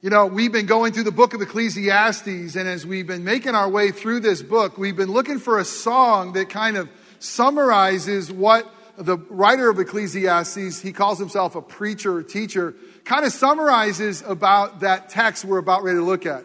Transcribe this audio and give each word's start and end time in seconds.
You 0.00 0.10
know, 0.10 0.26
we've 0.26 0.52
been 0.52 0.66
going 0.66 0.92
through 0.92 1.02
the 1.02 1.10
book 1.10 1.34
of 1.34 1.42
Ecclesiastes, 1.42 2.54
and 2.54 2.68
as 2.68 2.86
we've 2.86 3.08
been 3.08 3.24
making 3.24 3.56
our 3.56 3.68
way 3.68 3.90
through 3.90 4.20
this 4.20 4.42
book, 4.42 4.78
we've 4.78 4.94
been 4.94 5.10
looking 5.10 5.40
for 5.40 5.58
a 5.58 5.64
song 5.64 6.34
that 6.34 6.50
kind 6.50 6.76
of 6.76 6.88
summarizes 7.18 8.30
what 8.30 8.72
the 8.96 9.16
writer 9.16 9.68
of 9.68 9.80
Ecclesiastes, 9.80 10.80
he 10.80 10.92
calls 10.92 11.18
himself 11.18 11.56
a 11.56 11.60
preacher, 11.60 12.22
teacher, 12.22 12.76
kind 13.04 13.24
of 13.24 13.32
summarizes 13.32 14.22
about 14.22 14.80
that 14.80 15.08
text 15.08 15.44
we're 15.44 15.58
about 15.58 15.82
ready 15.82 15.98
to 15.98 16.04
look 16.04 16.26
at. 16.26 16.44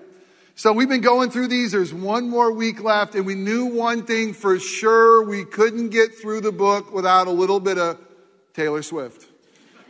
So 0.56 0.74
we've 0.74 0.90
been 0.90 1.02
going 1.02 1.30
through 1.30 1.50
these. 1.50 1.74
There's 1.74 1.94
one 1.94 2.32
more 2.32 2.52
week 2.52 2.84
left, 2.84 3.14
and 3.14 3.24
we 3.24 3.36
knew 3.36 3.66
one 3.66 4.08
thing 4.08 4.34
for 4.34 4.58
sure. 4.58 5.24
We 5.26 5.46
couldn't 5.46 5.90
get 5.90 6.16
through 6.16 6.42
the 6.42 6.52
book 6.52 6.92
without 6.92 7.28
a 7.28 7.32
little 7.32 7.60
bit 7.60 7.78
of 7.78 8.00
Taylor 8.56 8.82
Swift. 8.82 9.28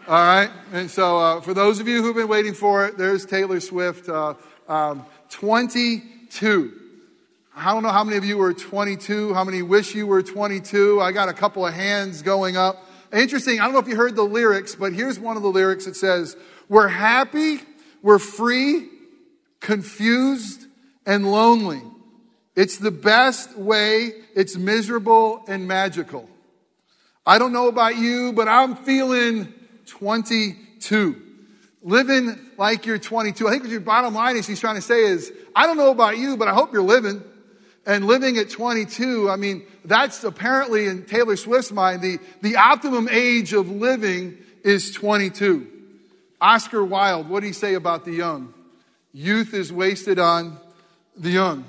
All 0.05 0.15
right. 0.15 0.49
And 0.73 0.91
so, 0.91 1.17
uh, 1.17 1.39
for 1.39 1.53
those 1.53 1.79
of 1.79 1.87
you 1.87 2.01
who've 2.01 2.15
been 2.15 2.27
waiting 2.27 2.53
for 2.53 2.85
it, 2.85 2.97
there's 2.97 3.25
Taylor 3.25 3.61
Swift, 3.61 4.09
uh, 4.09 4.33
um, 4.67 5.05
22. 5.29 6.73
I 7.55 7.73
don't 7.73 7.83
know 7.83 7.89
how 7.89 8.03
many 8.03 8.17
of 8.17 8.25
you 8.25 8.37
were 8.37 8.53
22, 8.53 9.33
how 9.33 9.45
many 9.45 9.61
wish 9.61 9.95
you 9.95 10.05
were 10.05 10.21
22. 10.21 10.99
I 10.99 11.13
got 11.13 11.29
a 11.29 11.33
couple 11.33 11.65
of 11.65 11.73
hands 11.73 12.21
going 12.21 12.57
up. 12.57 12.85
Interesting. 13.13 13.61
I 13.61 13.63
don't 13.63 13.71
know 13.71 13.79
if 13.79 13.87
you 13.87 13.95
heard 13.95 14.17
the 14.17 14.23
lyrics, 14.23 14.75
but 14.75 14.91
here's 14.91 15.17
one 15.21 15.37
of 15.37 15.43
the 15.43 15.49
lyrics. 15.49 15.87
It 15.87 15.95
says, 15.95 16.35
We're 16.67 16.89
happy, 16.89 17.61
we're 18.01 18.19
free, 18.19 18.89
confused, 19.61 20.65
and 21.05 21.31
lonely. 21.31 21.81
It's 22.57 22.77
the 22.77 22.91
best 22.91 23.57
way, 23.57 24.11
it's 24.35 24.57
miserable 24.57 25.45
and 25.47 25.65
magical. 25.65 26.29
I 27.25 27.39
don't 27.39 27.53
know 27.53 27.69
about 27.69 27.95
you, 27.95 28.33
but 28.33 28.49
I'm 28.49 28.75
feeling 28.75 29.53
22. 29.87 31.21
Living 31.81 32.39
like 32.57 32.85
you're 32.85 32.97
22. 32.97 33.47
I 33.47 33.51
think 33.51 33.63
what 33.63 33.71
your 33.71 33.81
bottom 33.81 34.13
line 34.13 34.37
is 34.37 34.47
he's 34.47 34.59
trying 34.59 34.75
to 34.75 34.81
say 34.81 35.03
is, 35.03 35.31
I 35.55 35.65
don't 35.65 35.77
know 35.77 35.91
about 35.91 36.17
you, 36.17 36.37
but 36.37 36.47
I 36.47 36.53
hope 36.53 36.73
you're 36.73 36.81
living. 36.81 37.21
And 37.85 38.05
living 38.07 38.37
at 38.37 38.49
22, 38.49 39.29
I 39.29 39.35
mean, 39.35 39.63
that's 39.83 40.23
apparently 40.23 40.87
in 40.87 41.03
Taylor 41.03 41.35
Swift's 41.35 41.71
mind, 41.71 42.01
the, 42.01 42.19
the 42.41 42.55
optimum 42.55 43.09
age 43.11 43.51
of 43.51 43.69
living 43.69 44.37
is 44.63 44.91
22. 44.91 45.67
Oscar 46.39 46.83
Wilde, 46.83 47.27
what 47.27 47.41
did 47.41 47.47
he 47.47 47.53
say 47.53 47.73
about 47.73 48.05
the 48.05 48.13
young? 48.13 48.53
Youth 49.11 49.53
is 49.53 49.71
wasted 49.71 50.19
on 50.19 50.57
the 51.17 51.29
young. 51.29 51.65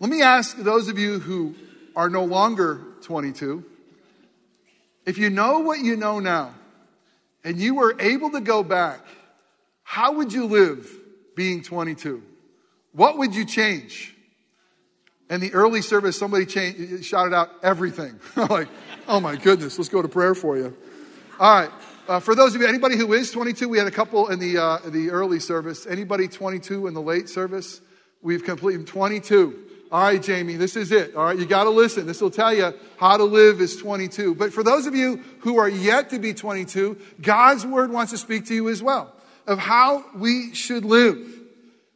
Let 0.00 0.10
me 0.10 0.22
ask 0.22 0.56
those 0.56 0.88
of 0.88 0.98
you 0.98 1.20
who 1.20 1.54
are 1.94 2.10
no 2.10 2.24
longer 2.24 2.80
22, 3.02 3.64
if 5.06 5.18
you 5.18 5.30
know 5.30 5.60
what 5.60 5.80
you 5.80 5.96
know 5.96 6.20
now, 6.20 6.54
and 7.44 7.58
you 7.58 7.74
were 7.74 7.96
able 8.00 8.30
to 8.32 8.40
go 8.40 8.62
back, 8.62 9.00
how 9.82 10.12
would 10.12 10.32
you 10.32 10.46
live 10.46 10.90
being 11.34 11.62
22? 11.62 12.22
What 12.92 13.18
would 13.18 13.34
you 13.34 13.44
change? 13.44 14.14
In 15.28 15.40
the 15.40 15.52
early 15.52 15.80
service, 15.80 16.18
somebody 16.18 16.44
changed, 16.44 17.04
shouted 17.04 17.34
out 17.34 17.50
everything. 17.62 18.18
like, 18.36 18.68
oh 19.06 19.20
my 19.20 19.36
goodness, 19.36 19.78
let's 19.78 19.88
go 19.88 20.02
to 20.02 20.08
prayer 20.08 20.34
for 20.34 20.56
you. 20.56 20.76
All 21.38 21.60
right. 21.60 21.70
Uh, 22.08 22.18
for 22.18 22.34
those 22.34 22.56
of 22.56 22.60
you, 22.60 22.66
anybody 22.66 22.96
who 22.96 23.12
is 23.12 23.30
22, 23.30 23.68
we 23.68 23.78
had 23.78 23.86
a 23.86 23.92
couple 23.92 24.28
in 24.28 24.40
the, 24.40 24.58
uh, 24.58 24.78
the 24.86 25.10
early 25.10 25.38
service. 25.38 25.86
Anybody 25.86 26.26
22 26.26 26.88
in 26.88 26.94
the 26.94 27.00
late 27.00 27.28
service? 27.28 27.80
We've 28.20 28.42
completed 28.42 28.88
22. 28.88 29.69
All 29.92 30.00
right, 30.00 30.22
Jamie, 30.22 30.54
this 30.54 30.76
is 30.76 30.92
it. 30.92 31.16
All 31.16 31.24
right, 31.24 31.36
you 31.36 31.46
got 31.46 31.64
to 31.64 31.70
listen. 31.70 32.06
This 32.06 32.20
will 32.20 32.30
tell 32.30 32.54
you 32.54 32.72
how 32.96 33.16
to 33.16 33.24
live 33.24 33.60
as 33.60 33.76
22. 33.76 34.36
But 34.36 34.52
for 34.52 34.62
those 34.62 34.86
of 34.86 34.94
you 34.94 35.16
who 35.40 35.58
are 35.58 35.68
yet 35.68 36.10
to 36.10 36.20
be 36.20 36.32
22, 36.32 36.96
God's 37.20 37.66
word 37.66 37.90
wants 37.90 38.12
to 38.12 38.18
speak 38.18 38.46
to 38.46 38.54
you 38.54 38.68
as 38.68 38.80
well 38.82 39.12
of 39.48 39.58
how 39.58 40.04
we 40.14 40.54
should 40.54 40.84
live. 40.84 41.18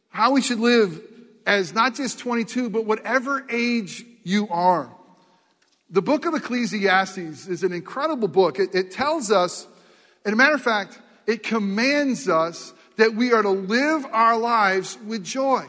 How 0.09 0.31
we 0.31 0.41
should 0.41 0.59
live 0.59 1.01
as 1.45 1.73
not 1.73 1.95
just 1.95 2.19
22, 2.19 2.69
but 2.69 2.85
whatever 2.85 3.45
age 3.49 4.03
you 4.23 4.49
are. 4.49 4.91
The 5.89 6.01
book 6.01 6.25
of 6.25 6.33
Ecclesiastes 6.33 7.47
is 7.47 7.63
an 7.63 7.71
incredible 7.71 8.27
book. 8.27 8.59
It, 8.59 8.75
it 8.75 8.91
tells 8.91 9.31
us, 9.31 9.67
and 10.25 10.33
a 10.33 10.35
matter 10.35 10.55
of 10.55 10.61
fact, 10.61 10.99
it 11.27 11.43
commands 11.43 12.27
us 12.27 12.73
that 12.97 13.13
we 13.15 13.31
are 13.31 13.41
to 13.41 13.49
live 13.49 14.05
our 14.11 14.37
lives 14.37 14.97
with 15.05 15.23
joy 15.23 15.65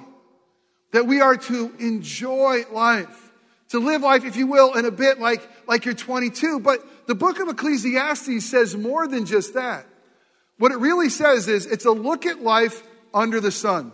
that 0.93 1.07
we 1.07 1.21
are 1.21 1.37
to 1.37 1.75
enjoy 1.79 2.63
life, 2.73 3.31
to 3.71 3.79
live 3.79 4.03
life, 4.03 4.25
if 4.25 4.37
you 4.37 4.47
will, 4.47 4.75
in 4.75 4.85
a 4.85 4.91
bit 4.91 5.19
like, 5.19 5.49
like 5.67 5.85
you're 5.85 5.95
22. 5.95 6.61
But 6.61 7.07
the 7.07 7.15
book 7.15 7.41
of 7.41 7.49
Ecclesiastes 7.49 8.45
says 8.45 8.77
more 8.77 9.07
than 9.09 9.27
just 9.27 9.55
that. 9.55 9.87
What 10.59 10.73
it 10.73 10.79
really 10.79 11.09
says 11.09 11.49
is 11.49 11.67
it's 11.67 11.85
a 11.85 11.91
look 11.91 12.25
at 12.27 12.43
life 12.43 12.83
under 13.13 13.41
the 13.41 13.51
sun. 13.51 13.93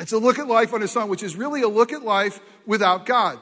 It's 0.00 0.12
a 0.12 0.18
look 0.18 0.38
at 0.38 0.48
life 0.48 0.72
under 0.72 0.86
the 0.86 0.92
sun, 0.92 1.08
which 1.08 1.22
is 1.22 1.36
really 1.36 1.62
a 1.62 1.68
look 1.68 1.92
at 1.92 2.02
life 2.02 2.40
without 2.66 3.06
God. 3.06 3.38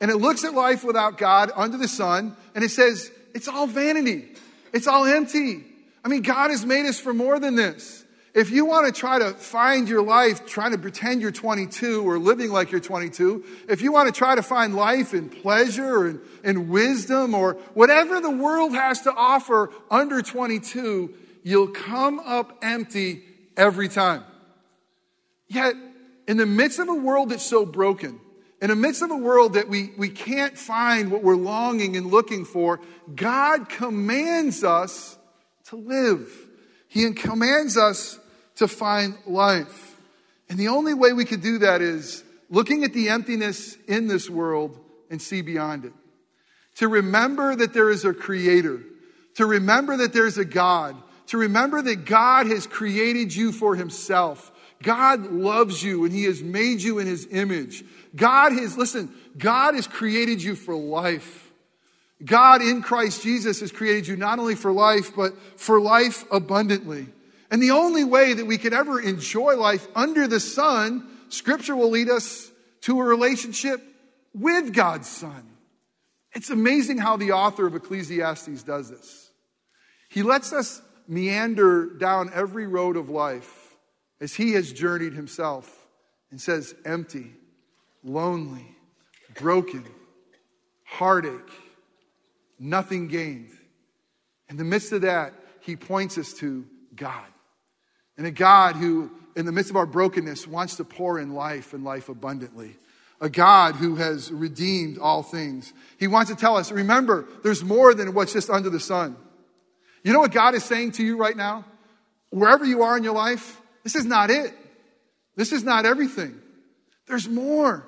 And 0.00 0.10
it 0.10 0.16
looks 0.16 0.44
at 0.44 0.52
life 0.52 0.84
without 0.84 1.16
God 1.16 1.50
under 1.54 1.78
the 1.78 1.88
sun, 1.88 2.36
and 2.54 2.62
it 2.62 2.70
says 2.70 3.10
it's 3.34 3.48
all 3.48 3.66
vanity. 3.66 4.28
It's 4.72 4.86
all 4.86 5.06
empty. 5.06 5.64
I 6.04 6.08
mean, 6.08 6.22
God 6.22 6.50
has 6.50 6.64
made 6.64 6.86
us 6.86 7.00
for 7.00 7.14
more 7.14 7.40
than 7.40 7.56
this. 7.56 8.04
If 8.36 8.50
you 8.50 8.66
want 8.66 8.84
to 8.84 8.92
try 8.92 9.18
to 9.18 9.30
find 9.30 9.88
your 9.88 10.02
life 10.02 10.44
trying 10.44 10.72
to 10.72 10.78
pretend 10.78 11.22
you're 11.22 11.30
22 11.30 12.06
or 12.06 12.18
living 12.18 12.50
like 12.50 12.70
you're 12.70 12.82
22, 12.82 13.42
if 13.66 13.80
you 13.80 13.92
want 13.92 14.08
to 14.08 14.12
try 14.12 14.34
to 14.34 14.42
find 14.42 14.76
life 14.76 15.14
in 15.14 15.30
pleasure 15.30 16.04
and, 16.04 16.20
and 16.44 16.68
wisdom 16.68 17.34
or 17.34 17.54
whatever 17.72 18.20
the 18.20 18.30
world 18.30 18.74
has 18.74 19.00
to 19.00 19.10
offer 19.14 19.70
under 19.90 20.20
22, 20.20 21.14
you'll 21.44 21.68
come 21.68 22.18
up 22.18 22.58
empty 22.60 23.22
every 23.56 23.88
time. 23.88 24.22
Yet, 25.48 25.72
in 26.28 26.36
the 26.36 26.44
midst 26.44 26.78
of 26.78 26.90
a 26.90 26.94
world 26.94 27.30
that's 27.30 27.42
so 27.42 27.64
broken, 27.64 28.20
in 28.60 28.68
the 28.68 28.76
midst 28.76 29.00
of 29.00 29.10
a 29.10 29.16
world 29.16 29.54
that 29.54 29.70
we, 29.70 29.92
we 29.96 30.10
can't 30.10 30.58
find 30.58 31.10
what 31.10 31.22
we're 31.22 31.36
longing 31.36 31.96
and 31.96 32.10
looking 32.10 32.44
for, 32.44 32.80
God 33.14 33.70
commands 33.70 34.62
us 34.62 35.16
to 35.68 35.76
live. 35.76 36.30
He 36.86 37.10
commands 37.12 37.78
us 37.78 38.20
to 38.56 38.68
find 38.68 39.16
life. 39.26 39.96
And 40.48 40.58
the 40.58 40.68
only 40.68 40.94
way 40.94 41.12
we 41.12 41.24
could 41.24 41.42
do 41.42 41.58
that 41.58 41.82
is 41.82 42.24
looking 42.50 42.84
at 42.84 42.92
the 42.92 43.08
emptiness 43.08 43.76
in 43.88 44.06
this 44.06 44.30
world 44.30 44.78
and 45.10 45.20
see 45.20 45.42
beyond 45.42 45.84
it. 45.84 45.92
To 46.76 46.88
remember 46.88 47.56
that 47.56 47.72
there 47.72 47.90
is 47.90 48.04
a 48.04 48.12
creator, 48.12 48.82
to 49.34 49.46
remember 49.46 49.96
that 49.98 50.12
there's 50.12 50.38
a 50.38 50.44
God, 50.44 50.96
to 51.28 51.38
remember 51.38 51.82
that 51.82 52.04
God 52.04 52.46
has 52.46 52.66
created 52.66 53.34
you 53.34 53.50
for 53.50 53.74
himself. 53.74 54.52
God 54.82 55.32
loves 55.32 55.82
you 55.82 56.04
and 56.04 56.12
he 56.12 56.24
has 56.24 56.42
made 56.42 56.82
you 56.82 56.98
in 56.98 57.06
his 57.06 57.26
image. 57.30 57.82
God 58.14 58.52
has, 58.52 58.76
listen, 58.76 59.12
God 59.36 59.74
has 59.74 59.86
created 59.86 60.42
you 60.42 60.54
for 60.54 60.74
life. 60.74 61.50
God 62.24 62.62
in 62.62 62.82
Christ 62.82 63.22
Jesus 63.22 63.60
has 63.60 63.72
created 63.72 64.06
you 64.06 64.16
not 64.16 64.38
only 64.38 64.54
for 64.54 64.72
life, 64.72 65.14
but 65.14 65.36
for 65.58 65.80
life 65.80 66.24
abundantly. 66.30 67.08
And 67.50 67.62
the 67.62 67.70
only 67.70 68.04
way 68.04 68.34
that 68.34 68.46
we 68.46 68.58
can 68.58 68.72
ever 68.72 69.00
enjoy 69.00 69.56
life 69.56 69.86
under 69.94 70.26
the 70.26 70.40
sun, 70.40 71.06
Scripture 71.28 71.76
will 71.76 71.90
lead 71.90 72.08
us 72.08 72.50
to 72.82 73.00
a 73.00 73.04
relationship 73.04 73.80
with 74.34 74.74
God's 74.74 75.08
Son. 75.08 75.56
It's 76.32 76.50
amazing 76.50 76.98
how 76.98 77.16
the 77.16 77.32
author 77.32 77.66
of 77.66 77.74
Ecclesiastes 77.74 78.62
does 78.62 78.90
this. 78.90 79.30
He 80.08 80.22
lets 80.22 80.52
us 80.52 80.82
meander 81.08 81.86
down 81.86 82.30
every 82.34 82.66
road 82.66 82.96
of 82.96 83.08
life 83.08 83.76
as 84.20 84.34
he 84.34 84.52
has 84.52 84.72
journeyed 84.72 85.14
himself 85.14 85.88
and 86.30 86.40
says, 86.40 86.74
empty, 86.84 87.32
lonely, 88.02 88.76
broken, 89.38 89.84
heartache, 90.84 91.52
nothing 92.58 93.08
gained. 93.08 93.50
In 94.48 94.56
the 94.56 94.64
midst 94.64 94.92
of 94.92 95.02
that, 95.02 95.32
he 95.60 95.76
points 95.76 96.18
us 96.18 96.32
to 96.34 96.66
God. 96.94 97.26
And 98.16 98.26
a 98.26 98.30
God 98.30 98.76
who, 98.76 99.10
in 99.34 99.46
the 99.46 99.52
midst 99.52 99.70
of 99.70 99.76
our 99.76 99.86
brokenness, 99.86 100.46
wants 100.46 100.76
to 100.76 100.84
pour 100.84 101.18
in 101.18 101.34
life 101.34 101.72
and 101.72 101.84
life 101.84 102.08
abundantly. 102.08 102.76
A 103.20 103.28
God 103.28 103.76
who 103.76 103.96
has 103.96 104.30
redeemed 104.30 104.98
all 104.98 105.22
things. 105.22 105.72
He 105.98 106.06
wants 106.06 106.30
to 106.30 106.36
tell 106.36 106.56
us, 106.56 106.70
remember, 106.70 107.26
there's 107.42 107.64
more 107.64 107.94
than 107.94 108.14
what's 108.14 108.32
just 108.32 108.50
under 108.50 108.70
the 108.70 108.80
sun. 108.80 109.16
You 110.02 110.12
know 110.12 110.20
what 110.20 110.32
God 110.32 110.54
is 110.54 110.64
saying 110.64 110.92
to 110.92 111.04
you 111.04 111.16
right 111.16 111.36
now? 111.36 111.64
Wherever 112.30 112.64
you 112.64 112.82
are 112.82 112.96
in 112.96 113.04
your 113.04 113.14
life, 113.14 113.60
this 113.82 113.96
is 113.96 114.04
not 114.04 114.30
it. 114.30 114.52
This 115.34 115.52
is 115.52 115.64
not 115.64 115.86
everything. 115.86 116.40
There's 117.06 117.28
more. 117.28 117.86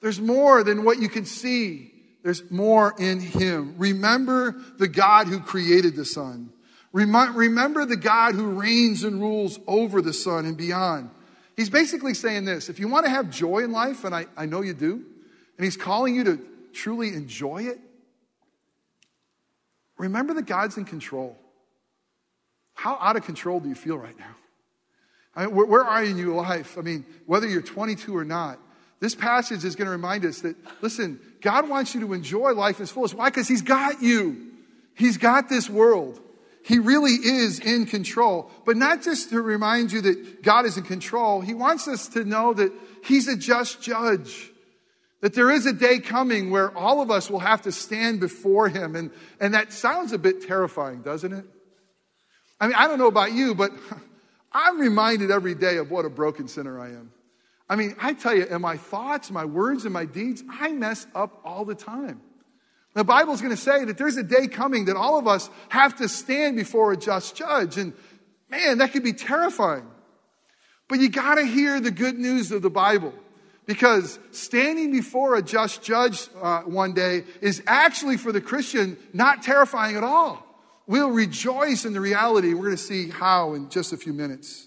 There's 0.00 0.20
more 0.20 0.62
than 0.62 0.84
what 0.84 1.00
you 1.00 1.08
can 1.08 1.24
see. 1.24 1.92
There's 2.22 2.48
more 2.50 2.94
in 2.98 3.20
Him. 3.20 3.74
Remember 3.78 4.54
the 4.78 4.88
God 4.88 5.26
who 5.26 5.40
created 5.40 5.96
the 5.96 6.04
sun. 6.04 6.52
Remember 6.92 7.86
the 7.86 7.96
God 7.96 8.34
who 8.34 8.60
reigns 8.60 9.02
and 9.02 9.20
rules 9.20 9.58
over 9.66 10.02
the 10.02 10.12
sun 10.12 10.44
and 10.44 10.56
beyond. 10.56 11.10
He's 11.56 11.70
basically 11.70 12.14
saying 12.14 12.44
this 12.44 12.68
if 12.68 12.78
you 12.78 12.88
want 12.88 13.06
to 13.06 13.10
have 13.10 13.30
joy 13.30 13.58
in 13.60 13.72
life, 13.72 14.04
and 14.04 14.14
I, 14.14 14.26
I 14.36 14.46
know 14.46 14.62
you 14.62 14.74
do, 14.74 14.92
and 15.56 15.64
He's 15.64 15.76
calling 15.76 16.14
you 16.14 16.24
to 16.24 16.40
truly 16.72 17.08
enjoy 17.08 17.64
it, 17.64 17.78
remember 19.98 20.34
that 20.34 20.46
God's 20.46 20.76
in 20.76 20.84
control. 20.84 21.36
How 22.74 22.96
out 23.00 23.16
of 23.16 23.24
control 23.24 23.60
do 23.60 23.68
you 23.68 23.74
feel 23.74 23.98
right 23.98 24.18
now? 24.18 24.34
I 25.34 25.46
mean, 25.46 25.54
where, 25.54 25.66
where 25.66 25.84
are 25.84 26.02
you 26.02 26.10
in 26.10 26.18
your 26.18 26.34
life? 26.34 26.76
I 26.76 26.80
mean, 26.80 27.04
whether 27.26 27.48
you're 27.48 27.62
22 27.62 28.16
or 28.16 28.24
not, 28.24 28.58
this 29.00 29.14
passage 29.14 29.64
is 29.64 29.76
going 29.76 29.86
to 29.86 29.92
remind 29.92 30.24
us 30.24 30.40
that, 30.40 30.56
listen, 30.80 31.20
God 31.40 31.68
wants 31.68 31.94
you 31.94 32.00
to 32.02 32.12
enjoy 32.12 32.52
life 32.52 32.80
as 32.80 32.90
fullest. 32.90 33.14
Why? 33.14 33.30
Because 33.30 33.48
He's 33.48 33.62
got 33.62 34.02
you. 34.02 34.52
He's 34.94 35.18
got 35.18 35.48
this 35.48 35.68
world. 35.68 36.20
He 36.64 36.78
really 36.78 37.12
is 37.12 37.58
in 37.58 37.86
control. 37.86 38.50
But 38.64 38.76
not 38.76 39.02
just 39.02 39.30
to 39.30 39.40
remind 39.42 39.92
you 39.92 40.00
that 40.02 40.42
God 40.42 40.64
is 40.64 40.76
in 40.76 40.84
control, 40.84 41.40
He 41.40 41.54
wants 41.54 41.88
us 41.88 42.08
to 42.08 42.24
know 42.24 42.54
that 42.54 42.72
He's 43.04 43.28
a 43.28 43.36
just 43.36 43.82
judge. 43.82 44.50
That 45.20 45.34
there 45.34 45.50
is 45.50 45.66
a 45.66 45.72
day 45.72 45.98
coming 45.98 46.50
where 46.50 46.76
all 46.76 47.00
of 47.00 47.10
us 47.10 47.30
will 47.30 47.40
have 47.40 47.62
to 47.62 47.72
stand 47.72 48.20
before 48.20 48.68
Him. 48.68 48.96
And, 48.96 49.10
and 49.40 49.54
that 49.54 49.72
sounds 49.72 50.12
a 50.12 50.18
bit 50.18 50.46
terrifying, 50.46 51.02
doesn't 51.02 51.32
it? 51.32 51.44
I 52.60 52.66
mean, 52.66 52.76
I 52.76 52.86
don't 52.86 52.98
know 52.98 53.08
about 53.08 53.32
you, 53.32 53.54
but 53.54 53.72
I'm 54.52 54.78
reminded 54.78 55.30
every 55.30 55.54
day 55.54 55.78
of 55.78 55.90
what 55.90 56.04
a 56.04 56.10
broken 56.10 56.46
sinner 56.46 56.78
I 56.78 56.88
am. 56.88 57.12
I 57.68 57.76
mean, 57.76 57.96
I 58.00 58.12
tell 58.12 58.36
you, 58.36 58.44
in 58.44 58.60
my 58.60 58.76
thoughts, 58.76 59.30
my 59.30 59.44
words, 59.44 59.84
and 59.84 59.94
my 59.94 60.04
deeds, 60.04 60.44
I 60.50 60.72
mess 60.72 61.06
up 61.14 61.40
all 61.44 61.64
the 61.64 61.74
time. 61.74 62.20
The 62.94 63.04
Bible's 63.04 63.40
going 63.40 63.54
to 63.54 63.60
say 63.60 63.84
that 63.86 63.96
there's 63.96 64.16
a 64.16 64.22
day 64.22 64.48
coming 64.48 64.86
that 64.86 64.96
all 64.96 65.18
of 65.18 65.26
us 65.26 65.48
have 65.70 65.96
to 65.96 66.08
stand 66.08 66.56
before 66.56 66.92
a 66.92 66.96
just 66.96 67.34
judge. 67.34 67.78
And 67.78 67.94
man, 68.50 68.78
that 68.78 68.92
could 68.92 69.02
be 69.02 69.14
terrifying. 69.14 69.86
But 70.88 71.00
you 71.00 71.08
got 71.08 71.36
to 71.36 71.46
hear 71.46 71.80
the 71.80 71.90
good 71.90 72.18
news 72.18 72.52
of 72.52 72.60
the 72.60 72.70
Bible. 72.70 73.14
Because 73.64 74.18
standing 74.32 74.90
before 74.90 75.36
a 75.36 75.42
just 75.42 75.82
judge 75.82 76.28
uh, 76.40 76.62
one 76.62 76.92
day 76.94 77.24
is 77.40 77.62
actually 77.66 78.16
for 78.16 78.32
the 78.32 78.40
Christian 78.40 78.98
not 79.12 79.42
terrifying 79.42 79.96
at 79.96 80.04
all. 80.04 80.44
We'll 80.86 81.10
rejoice 81.10 81.84
in 81.84 81.92
the 81.92 82.00
reality. 82.00 82.54
We're 82.54 82.64
going 82.64 82.76
to 82.76 82.82
see 82.82 83.08
how 83.08 83.54
in 83.54 83.70
just 83.70 83.92
a 83.92 83.96
few 83.96 84.12
minutes. 84.12 84.66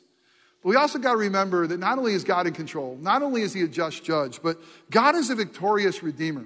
But 0.64 0.70
we 0.70 0.76
also 0.78 0.98
got 0.98 1.12
to 1.12 1.18
remember 1.18 1.68
that 1.68 1.80
not 1.80 2.00
only 2.00 2.14
is 2.14 2.24
God 2.24 2.48
in 2.48 2.54
control, 2.54 2.98
not 3.00 3.22
only 3.22 3.42
is 3.42 3.54
He 3.54 3.62
a 3.62 3.68
just 3.68 4.04
judge, 4.04 4.42
but 4.42 4.58
God 4.90 5.14
is 5.14 5.30
a 5.30 5.36
victorious 5.36 6.02
redeemer. 6.02 6.46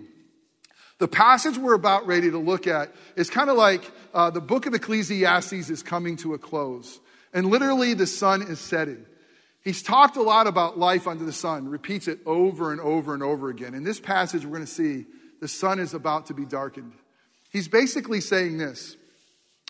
The 0.99 1.07
passage 1.07 1.57
we're 1.57 1.73
about 1.73 2.07
ready 2.07 2.29
to 2.29 2.37
look 2.37 2.67
at 2.67 2.93
is 3.15 3.29
kind 3.29 3.49
of 3.49 3.57
like 3.57 3.89
uh, 4.13 4.29
the 4.29 4.41
book 4.41 4.65
of 4.65 4.73
Ecclesiastes 4.73 5.69
is 5.69 5.81
coming 5.81 6.17
to 6.17 6.33
a 6.33 6.37
close. 6.37 6.99
And 7.33 7.47
literally, 7.47 7.93
the 7.93 8.07
sun 8.07 8.41
is 8.41 8.59
setting. 8.59 9.05
He's 9.63 9.81
talked 9.81 10.17
a 10.17 10.21
lot 10.21 10.47
about 10.47 10.77
life 10.77 11.07
under 11.07 11.23
the 11.23 11.33
sun, 11.33 11.69
repeats 11.69 12.07
it 12.07 12.19
over 12.25 12.71
and 12.71 12.81
over 12.81 13.13
and 13.13 13.23
over 13.23 13.49
again. 13.49 13.73
In 13.73 13.83
this 13.83 13.99
passage, 13.99 14.43
we're 14.43 14.51
going 14.51 14.65
to 14.65 14.67
see 14.67 15.05
the 15.39 15.47
sun 15.47 15.79
is 15.79 15.93
about 15.93 16.27
to 16.27 16.33
be 16.33 16.45
darkened. 16.45 16.93
He's 17.49 17.67
basically 17.67 18.21
saying 18.21 18.57
this 18.57 18.97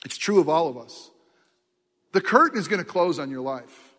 it's 0.04 0.18
true 0.18 0.40
of 0.40 0.50
all 0.50 0.68
of 0.68 0.78
us. 0.78 1.12
The 2.12 2.22
curtain 2.22 2.58
is 2.58 2.68
going 2.68 2.80
to 2.80 2.86
close 2.86 3.20
on 3.20 3.30
your 3.30 3.42
life. 3.42 3.94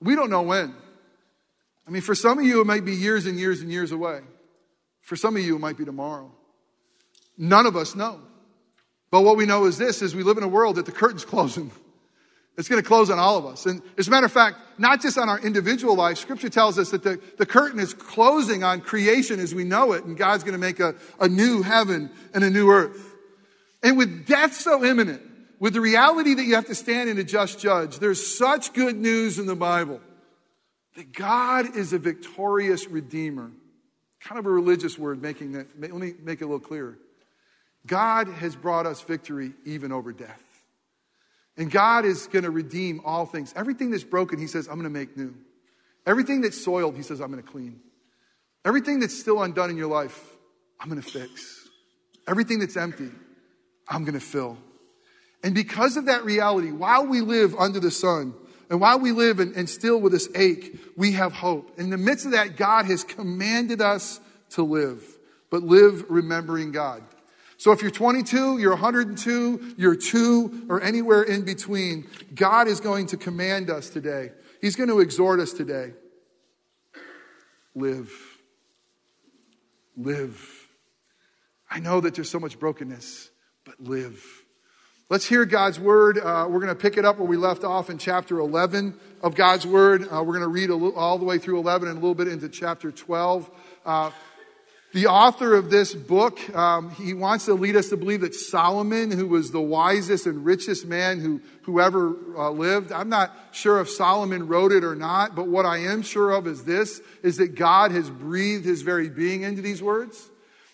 We 0.00 0.14
don't 0.14 0.30
know 0.30 0.42
when. 0.42 0.74
I 1.86 1.90
mean, 1.90 2.02
for 2.02 2.14
some 2.14 2.38
of 2.38 2.44
you, 2.44 2.62
it 2.62 2.66
might 2.66 2.84
be 2.84 2.94
years 2.94 3.26
and 3.26 3.38
years 3.38 3.60
and 3.60 3.70
years 3.70 3.92
away. 3.92 4.20
For 5.10 5.16
some 5.16 5.34
of 5.34 5.42
you, 5.42 5.56
it 5.56 5.58
might 5.58 5.76
be 5.76 5.84
tomorrow. 5.84 6.30
None 7.36 7.66
of 7.66 7.74
us 7.74 7.96
know. 7.96 8.20
But 9.10 9.22
what 9.22 9.36
we 9.36 9.44
know 9.44 9.64
is 9.64 9.76
this, 9.76 10.02
is 10.02 10.14
we 10.14 10.22
live 10.22 10.38
in 10.38 10.44
a 10.44 10.48
world 10.48 10.76
that 10.76 10.86
the 10.86 10.92
curtain's 10.92 11.24
closing. 11.34 11.72
It's 12.56 12.68
going 12.68 12.80
to 12.80 12.86
close 12.86 13.10
on 13.10 13.18
all 13.18 13.36
of 13.36 13.44
us. 13.44 13.66
And 13.66 13.82
as 13.98 14.06
a 14.06 14.12
matter 14.12 14.26
of 14.26 14.30
fact, 14.30 14.58
not 14.78 15.02
just 15.02 15.18
on 15.18 15.28
our 15.28 15.40
individual 15.40 15.96
life, 15.96 16.18
scripture 16.18 16.48
tells 16.48 16.78
us 16.78 16.90
that 16.90 17.02
the, 17.02 17.20
the 17.38 17.44
curtain 17.44 17.80
is 17.80 17.92
closing 17.92 18.62
on 18.62 18.82
creation 18.82 19.40
as 19.40 19.52
we 19.52 19.64
know 19.64 19.94
it, 19.94 20.04
and 20.04 20.16
God's 20.16 20.44
going 20.44 20.52
to 20.52 20.60
make 20.60 20.78
a, 20.78 20.94
a 21.18 21.26
new 21.26 21.62
heaven 21.62 22.12
and 22.32 22.44
a 22.44 22.50
new 22.50 22.70
earth. 22.70 23.04
And 23.82 23.98
with 23.98 24.28
death 24.28 24.54
so 24.54 24.84
imminent, 24.84 25.22
with 25.58 25.72
the 25.72 25.80
reality 25.80 26.34
that 26.34 26.44
you 26.44 26.54
have 26.54 26.66
to 26.66 26.74
stand 26.76 27.10
in 27.10 27.18
a 27.18 27.24
just 27.24 27.58
judge, 27.58 27.98
there's 27.98 28.24
such 28.24 28.74
good 28.74 28.94
news 28.94 29.40
in 29.40 29.46
the 29.46 29.56
Bible 29.56 30.00
that 30.94 31.12
God 31.12 31.76
is 31.76 31.92
a 31.92 31.98
victorious 31.98 32.86
redeemer. 32.86 33.50
Kind 34.22 34.38
of 34.38 34.46
a 34.46 34.50
religious 34.50 34.98
word, 34.98 35.22
making 35.22 35.52
that, 35.52 35.66
let 35.80 35.92
me 35.92 36.14
make 36.22 36.40
it 36.40 36.44
a 36.44 36.46
little 36.46 36.60
clearer. 36.60 36.98
God 37.86 38.28
has 38.28 38.54
brought 38.54 38.86
us 38.86 39.00
victory 39.00 39.52
even 39.64 39.92
over 39.92 40.12
death. 40.12 40.42
And 41.56 41.70
God 41.70 42.04
is 42.04 42.26
going 42.26 42.44
to 42.44 42.50
redeem 42.50 43.00
all 43.04 43.26
things. 43.26 43.52
Everything 43.56 43.90
that's 43.90 44.04
broken, 44.04 44.38
He 44.38 44.46
says, 44.46 44.66
I'm 44.66 44.74
going 44.74 44.84
to 44.84 44.90
make 44.90 45.16
new. 45.16 45.34
Everything 46.06 46.40
that's 46.40 46.62
soiled, 46.62 46.96
He 46.96 47.02
says, 47.02 47.20
I'm 47.20 47.30
going 47.30 47.42
to 47.42 47.48
clean. 47.48 47.80
Everything 48.64 49.00
that's 49.00 49.18
still 49.18 49.42
undone 49.42 49.70
in 49.70 49.76
your 49.76 49.88
life, 49.88 50.36
I'm 50.78 50.88
going 50.88 51.00
to 51.00 51.10
fix. 51.10 51.68
Everything 52.28 52.58
that's 52.58 52.76
empty, 52.76 53.10
I'm 53.88 54.04
going 54.04 54.14
to 54.14 54.24
fill. 54.24 54.58
And 55.42 55.54
because 55.54 55.96
of 55.96 56.06
that 56.06 56.24
reality, 56.24 56.70
while 56.70 57.06
we 57.06 57.22
live 57.22 57.54
under 57.58 57.80
the 57.80 57.90
sun, 57.90 58.34
and 58.70 58.80
while 58.80 59.00
we 59.00 59.10
live 59.10 59.40
and, 59.40 59.54
and 59.56 59.68
still 59.68 60.00
with 60.00 60.12
this 60.12 60.28
ache, 60.36 60.78
we 60.96 61.12
have 61.12 61.32
hope. 61.32 61.78
In 61.78 61.90
the 61.90 61.98
midst 61.98 62.24
of 62.24 62.32
that, 62.32 62.56
God 62.56 62.86
has 62.86 63.02
commanded 63.02 63.80
us 63.82 64.20
to 64.50 64.62
live, 64.62 65.02
but 65.50 65.64
live 65.64 66.04
remembering 66.08 66.70
God. 66.70 67.02
So 67.56 67.72
if 67.72 67.82
you're 67.82 67.90
22, 67.90 68.58
you're 68.58 68.70
102, 68.70 69.74
you're 69.76 69.96
two, 69.96 70.66
or 70.70 70.80
anywhere 70.80 71.22
in 71.22 71.44
between, 71.44 72.06
God 72.32 72.68
is 72.68 72.80
going 72.80 73.08
to 73.08 73.16
command 73.16 73.68
us 73.68 73.90
today. 73.90 74.30
He's 74.60 74.76
going 74.76 74.88
to 74.88 75.00
exhort 75.00 75.40
us 75.40 75.52
today. 75.52 75.92
Live. 77.74 78.12
Live. 79.96 80.68
I 81.68 81.80
know 81.80 82.00
that 82.00 82.14
there's 82.14 82.30
so 82.30 82.40
much 82.40 82.58
brokenness, 82.58 83.30
but 83.64 83.80
live. 83.80 84.24
Let's 85.10 85.26
hear 85.26 85.44
God's 85.44 85.80
word. 85.80 86.18
Uh, 86.18 86.46
we're 86.48 86.60
going 86.60 86.68
to 86.68 86.80
pick 86.80 86.96
it 86.96 87.04
up 87.04 87.18
where 87.18 87.26
we 87.26 87.36
left 87.36 87.64
off 87.64 87.90
in 87.90 87.98
chapter 87.98 88.38
11 88.38 88.94
of 89.24 89.34
God's 89.34 89.66
word. 89.66 90.02
Uh, 90.02 90.22
we're 90.22 90.38
going 90.38 90.42
to 90.42 90.46
read 90.46 90.70
all 90.70 91.18
the 91.18 91.24
way 91.24 91.38
through 91.38 91.58
11 91.58 91.88
and 91.88 91.98
a 91.98 92.00
little 92.00 92.14
bit 92.14 92.28
into 92.28 92.48
chapter 92.48 92.92
12. 92.92 93.50
Uh, 93.84 94.12
the 94.92 95.08
author 95.08 95.56
of 95.56 95.68
this 95.68 95.96
book, 95.96 96.38
um, 96.54 96.90
he 96.90 97.12
wants 97.12 97.46
to 97.46 97.54
lead 97.54 97.74
us 97.74 97.88
to 97.88 97.96
believe 97.96 98.20
that 98.20 98.36
Solomon, 98.36 99.10
who 99.10 99.26
was 99.26 99.50
the 99.50 99.60
wisest 99.60 100.26
and 100.26 100.44
richest 100.44 100.86
man 100.86 101.18
who, 101.18 101.40
who 101.62 101.80
ever 101.80 102.14
uh, 102.36 102.50
lived, 102.50 102.92
I'm 102.92 103.08
not 103.08 103.36
sure 103.50 103.80
if 103.80 103.90
Solomon 103.90 104.46
wrote 104.46 104.70
it 104.70 104.84
or 104.84 104.94
not, 104.94 105.34
but 105.34 105.48
what 105.48 105.66
I 105.66 105.78
am 105.78 106.02
sure 106.02 106.30
of 106.30 106.46
is 106.46 106.62
this, 106.62 107.00
is 107.24 107.38
that 107.38 107.56
God 107.56 107.90
has 107.90 108.08
breathed 108.08 108.64
his 108.64 108.82
very 108.82 109.08
being 109.08 109.42
into 109.42 109.60
these 109.60 109.82
words. 109.82 110.29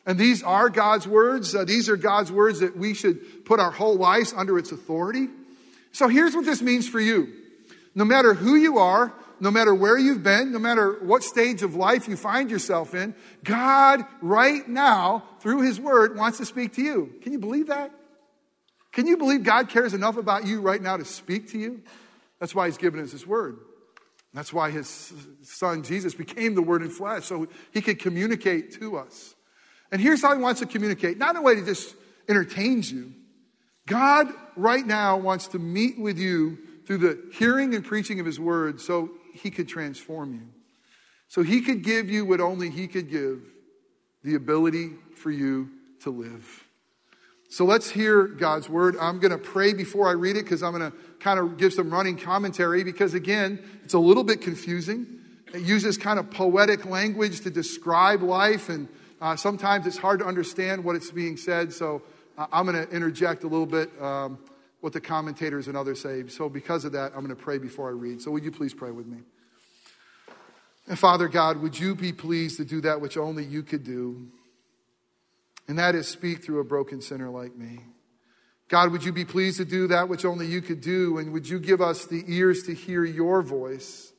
And 0.06 0.18
these 0.18 0.42
are 0.44 0.70
God's 0.70 1.06
words. 1.06 1.54
Uh, 1.54 1.64
these 1.64 1.88
are 1.88 1.96
God's 1.96 2.30
words 2.30 2.60
that 2.60 2.76
we 2.76 2.94
should 2.94 3.44
put 3.44 3.58
our 3.58 3.72
whole 3.72 3.96
lives 3.96 4.32
under 4.34 4.56
its 4.56 4.70
authority. 4.70 5.26
So 5.90 6.06
here's 6.06 6.34
what 6.34 6.44
this 6.44 6.62
means 6.62 6.88
for 6.88 7.00
you. 7.00 7.32
No 7.94 8.04
matter 8.04 8.32
who 8.32 8.54
you 8.54 8.78
are, 8.78 9.12
no 9.40 9.50
matter 9.50 9.74
where 9.74 9.98
you've 9.98 10.22
been, 10.22 10.52
no 10.52 10.58
matter 10.58 10.98
what 11.02 11.22
stage 11.22 11.62
of 11.62 11.74
life 11.74 12.08
you 12.08 12.16
find 12.16 12.50
yourself 12.50 12.94
in, 12.94 13.14
God 13.42 14.04
right 14.22 14.66
now, 14.68 15.24
through 15.40 15.62
His 15.62 15.80
Word, 15.80 16.16
wants 16.16 16.38
to 16.38 16.46
speak 16.46 16.74
to 16.74 16.82
you. 16.82 17.14
Can 17.22 17.32
you 17.32 17.38
believe 17.38 17.66
that? 17.66 17.90
Can 18.92 19.06
you 19.06 19.16
believe 19.16 19.42
God 19.42 19.68
cares 19.68 19.92
enough 19.92 20.16
about 20.16 20.46
you 20.46 20.60
right 20.60 20.80
now 20.80 20.96
to 20.96 21.04
speak 21.04 21.50
to 21.50 21.58
you? 21.58 21.82
That's 22.38 22.54
why 22.54 22.66
He's 22.66 22.78
given 22.78 23.00
us 23.00 23.12
His 23.12 23.26
Word. 23.26 23.58
That's 24.32 24.52
why 24.52 24.70
His 24.70 25.12
Son 25.42 25.82
Jesus 25.82 26.14
became 26.14 26.54
the 26.54 26.62
Word 26.62 26.82
in 26.82 26.90
flesh, 26.90 27.24
so 27.24 27.46
He 27.72 27.82
could 27.82 27.98
communicate 27.98 28.72
to 28.80 28.96
us. 28.96 29.34
And 29.92 30.00
here's 30.00 30.22
how 30.22 30.34
he 30.34 30.42
wants 30.42 30.60
to 30.60 30.66
communicate 30.66 31.18
not 31.18 31.30
in 31.30 31.36
a 31.36 31.42
way 31.42 31.54
that 31.54 31.66
just 31.66 31.94
entertains 32.28 32.90
you. 32.90 33.12
God 33.86 34.28
right 34.56 34.84
now 34.84 35.16
wants 35.16 35.48
to 35.48 35.58
meet 35.58 35.98
with 35.98 36.18
you 36.18 36.58
through 36.86 36.98
the 36.98 37.22
hearing 37.34 37.74
and 37.74 37.84
preaching 37.84 38.20
of 38.20 38.26
his 38.26 38.38
word 38.40 38.80
so 38.80 39.10
he 39.32 39.50
could 39.50 39.68
transform 39.68 40.34
you. 40.34 40.48
So 41.28 41.42
he 41.42 41.60
could 41.60 41.82
give 41.82 42.08
you 42.08 42.24
what 42.24 42.40
only 42.40 42.70
he 42.70 42.86
could 42.86 43.10
give 43.10 43.42
the 44.22 44.34
ability 44.34 44.90
for 45.16 45.30
you 45.30 45.70
to 46.02 46.10
live. 46.10 46.64
So 47.48 47.64
let's 47.64 47.90
hear 47.90 48.26
God's 48.26 48.68
word. 48.68 48.96
I'm 49.00 49.20
going 49.20 49.30
to 49.30 49.38
pray 49.38 49.72
before 49.72 50.08
I 50.08 50.12
read 50.12 50.36
it 50.36 50.44
because 50.44 50.62
I'm 50.62 50.76
going 50.76 50.90
to 50.90 50.96
kind 51.20 51.38
of 51.38 51.56
give 51.56 51.72
some 51.72 51.90
running 51.90 52.18
commentary 52.18 52.82
because, 52.82 53.14
again, 53.14 53.62
it's 53.84 53.94
a 53.94 53.98
little 53.98 54.24
bit 54.24 54.40
confusing. 54.40 55.06
It 55.54 55.62
uses 55.62 55.96
kind 55.96 56.18
of 56.18 56.30
poetic 56.30 56.84
language 56.86 57.42
to 57.42 57.50
describe 57.50 58.22
life 58.22 58.68
and 58.68 58.88
uh, 59.20 59.36
sometimes 59.36 59.86
it's 59.86 59.96
hard 59.96 60.20
to 60.20 60.26
understand 60.26 60.84
what 60.84 60.96
it's 60.96 61.10
being 61.10 61.36
said, 61.36 61.72
so 61.72 62.02
uh, 62.36 62.46
I'm 62.52 62.66
going 62.66 62.86
to 62.86 62.90
interject 62.94 63.44
a 63.44 63.48
little 63.48 63.66
bit 63.66 63.90
um, 64.00 64.38
what 64.80 64.92
the 64.92 65.00
commentators 65.00 65.68
and 65.68 65.76
others 65.76 66.00
say. 66.00 66.26
So, 66.28 66.48
because 66.48 66.84
of 66.84 66.92
that, 66.92 67.12
I'm 67.14 67.24
going 67.24 67.34
to 67.34 67.42
pray 67.42 67.58
before 67.58 67.88
I 67.88 67.92
read. 67.92 68.20
So, 68.20 68.30
would 68.30 68.44
you 68.44 68.52
please 68.52 68.74
pray 68.74 68.90
with 68.90 69.06
me? 69.06 69.18
And 70.86 70.98
Father 70.98 71.28
God, 71.28 71.62
would 71.62 71.78
you 71.78 71.94
be 71.94 72.12
pleased 72.12 72.58
to 72.58 72.64
do 72.64 72.80
that 72.82 73.00
which 73.00 73.16
only 73.16 73.44
you 73.44 73.62
could 73.62 73.84
do? 73.84 74.28
And 75.66 75.78
that 75.78 75.94
is 75.94 76.06
speak 76.06 76.44
through 76.44 76.60
a 76.60 76.64
broken 76.64 77.00
sinner 77.00 77.28
like 77.28 77.56
me. 77.56 77.80
God, 78.68 78.92
would 78.92 79.04
you 79.04 79.12
be 79.12 79.24
pleased 79.24 79.58
to 79.58 79.64
do 79.64 79.86
that 79.88 80.08
which 80.08 80.24
only 80.24 80.46
you 80.46 80.60
could 80.60 80.80
do? 80.80 81.18
And 81.18 81.32
would 81.32 81.48
you 81.48 81.58
give 81.58 81.80
us 81.80 82.04
the 82.04 82.24
ears 82.26 82.64
to 82.64 82.74
hear 82.74 83.04
your 83.04 83.42
voice? 83.42 84.12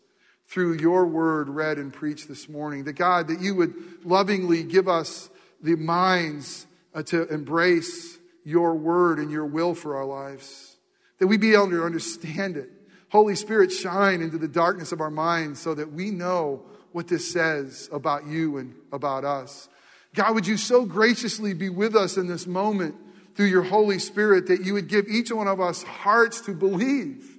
Through 0.47 0.77
your 0.77 1.05
word 1.05 1.49
read 1.49 1.77
and 1.77 1.93
preached 1.93 2.27
this 2.27 2.47
morning. 2.49 2.85
That 2.85 2.93
God, 2.93 3.27
that 3.27 3.41
you 3.41 3.55
would 3.55 3.73
lovingly 4.05 4.63
give 4.63 4.87
us 4.87 5.29
the 5.61 5.75
minds 5.75 6.65
uh, 6.93 7.03
to 7.03 7.27
embrace 7.27 8.17
your 8.43 8.75
word 8.75 9.19
and 9.19 9.29
your 9.29 9.45
will 9.45 9.75
for 9.75 9.95
our 9.97 10.05
lives. 10.05 10.77
That 11.19 11.27
we 11.27 11.37
be 11.37 11.53
able 11.53 11.69
to 11.71 11.83
understand 11.83 12.57
it. 12.57 12.69
Holy 13.09 13.35
Spirit, 13.35 13.71
shine 13.71 14.21
into 14.21 14.37
the 14.37 14.47
darkness 14.47 14.91
of 14.91 15.01
our 15.01 15.11
minds 15.11 15.59
so 15.59 15.73
that 15.73 15.91
we 15.91 16.11
know 16.11 16.63
what 16.91 17.07
this 17.07 17.31
says 17.31 17.89
about 17.91 18.25
you 18.25 18.57
and 18.57 18.75
about 18.91 19.23
us. 19.23 19.69
God, 20.13 20.33
would 20.35 20.47
you 20.47 20.57
so 20.57 20.85
graciously 20.85 21.53
be 21.53 21.69
with 21.69 21.95
us 21.95 22.17
in 22.17 22.27
this 22.27 22.47
moment 22.47 22.95
through 23.35 23.45
your 23.45 23.63
Holy 23.63 23.99
Spirit 23.99 24.47
that 24.47 24.65
you 24.65 24.73
would 24.73 24.87
give 24.87 25.07
each 25.07 25.31
one 25.31 25.47
of 25.47 25.61
us 25.61 25.83
hearts 25.83 26.41
to 26.41 26.53
believe. 26.53 27.36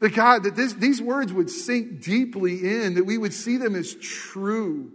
That 0.00 0.14
God, 0.14 0.44
that 0.44 0.54
this, 0.54 0.74
these 0.74 1.02
words 1.02 1.32
would 1.32 1.50
sink 1.50 2.02
deeply 2.02 2.82
in, 2.82 2.94
that 2.94 3.04
we 3.04 3.18
would 3.18 3.34
see 3.34 3.56
them 3.56 3.74
as 3.74 3.94
true, 3.94 4.92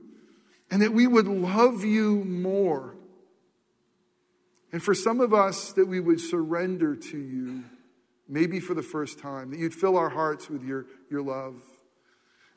and 0.71 0.81
that 0.81 0.93
we 0.93 1.07
would 1.07 1.27
love 1.27 1.83
you 1.83 2.23
more. 2.23 2.95
And 4.71 4.81
for 4.81 4.95
some 4.95 5.19
of 5.19 5.33
us, 5.33 5.73
that 5.73 5.87
we 5.87 5.99
would 5.99 6.19
surrender 6.19 6.95
to 6.95 7.17
you, 7.17 7.63
maybe 8.27 8.59
for 8.59 8.73
the 8.73 8.81
first 8.81 9.19
time, 9.19 9.51
that 9.51 9.59
you'd 9.59 9.73
fill 9.73 9.97
our 9.97 10.09
hearts 10.09 10.49
with 10.49 10.63
your, 10.63 10.85
your 11.11 11.21
love. 11.21 11.55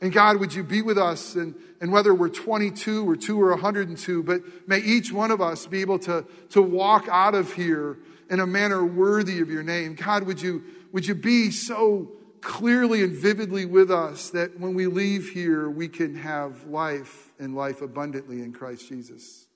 And 0.00 0.12
God, 0.12 0.38
would 0.38 0.54
you 0.54 0.62
be 0.62 0.82
with 0.82 0.98
us? 0.98 1.34
And, 1.34 1.54
and 1.80 1.90
whether 1.90 2.14
we're 2.14 2.28
22 2.28 3.08
or 3.08 3.16
2 3.16 3.40
or 3.40 3.50
102, 3.50 4.22
but 4.22 4.42
may 4.68 4.78
each 4.78 5.10
one 5.10 5.30
of 5.30 5.40
us 5.40 5.66
be 5.66 5.80
able 5.80 5.98
to, 6.00 6.24
to 6.50 6.62
walk 6.62 7.06
out 7.10 7.34
of 7.34 7.52
here 7.54 7.98
in 8.30 8.40
a 8.40 8.46
manner 8.46 8.84
worthy 8.84 9.40
of 9.40 9.50
your 9.50 9.62
name. 9.62 9.94
God, 9.94 10.24
would 10.24 10.40
you, 10.40 10.64
would 10.92 11.06
you 11.06 11.14
be 11.14 11.50
so 11.50 12.12
clearly 12.46 13.02
and 13.02 13.12
vividly 13.12 13.66
with 13.66 13.90
us 13.90 14.30
that 14.30 14.60
when 14.60 14.72
we 14.72 14.86
leave 14.86 15.30
here, 15.30 15.68
we 15.68 15.88
can 15.88 16.14
have 16.14 16.64
life 16.66 17.32
and 17.40 17.56
life 17.56 17.82
abundantly 17.82 18.40
in 18.40 18.52
Christ 18.52 18.88
Jesus? 18.88 19.46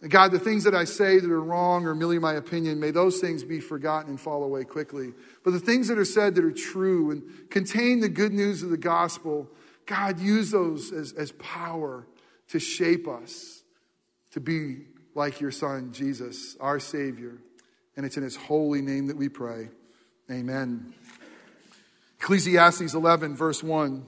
And 0.00 0.10
God, 0.10 0.32
the 0.32 0.38
things 0.38 0.64
that 0.64 0.74
I 0.74 0.84
say 0.84 1.18
that 1.18 1.30
are 1.30 1.40
wrong 1.40 1.86
or 1.86 1.94
merely 1.94 2.18
my 2.18 2.32
opinion, 2.32 2.80
may 2.80 2.92
those 2.92 3.18
things 3.18 3.44
be 3.44 3.60
forgotten 3.60 4.08
and 4.08 4.18
fall 4.18 4.42
away 4.42 4.64
quickly. 4.64 5.12
But 5.44 5.50
the 5.50 5.60
things 5.60 5.88
that 5.88 5.98
are 5.98 6.06
said 6.06 6.34
that 6.36 6.44
are 6.44 6.50
true 6.50 7.10
and 7.10 7.50
contain 7.50 8.00
the 8.00 8.08
good 8.08 8.32
news 8.32 8.62
of 8.62 8.70
the 8.70 8.78
gospel, 8.78 9.46
God, 9.84 10.18
use 10.18 10.50
those 10.50 10.92
as, 10.92 11.12
as 11.12 11.32
power 11.32 12.06
to 12.48 12.58
shape 12.58 13.06
us 13.06 13.62
to 14.30 14.40
be 14.40 14.86
like 15.14 15.42
your 15.42 15.50
Son, 15.50 15.92
Jesus, 15.92 16.56
our 16.58 16.80
Savior. 16.80 17.36
And 17.96 18.06
it's 18.06 18.16
in 18.16 18.22
His 18.22 18.36
holy 18.36 18.80
name 18.80 19.08
that 19.08 19.16
we 19.16 19.28
pray. 19.28 19.68
Amen. 20.30 20.94
Ecclesiastes 22.26 22.92
11, 22.92 23.36
verse 23.36 23.62
1. 23.62 24.04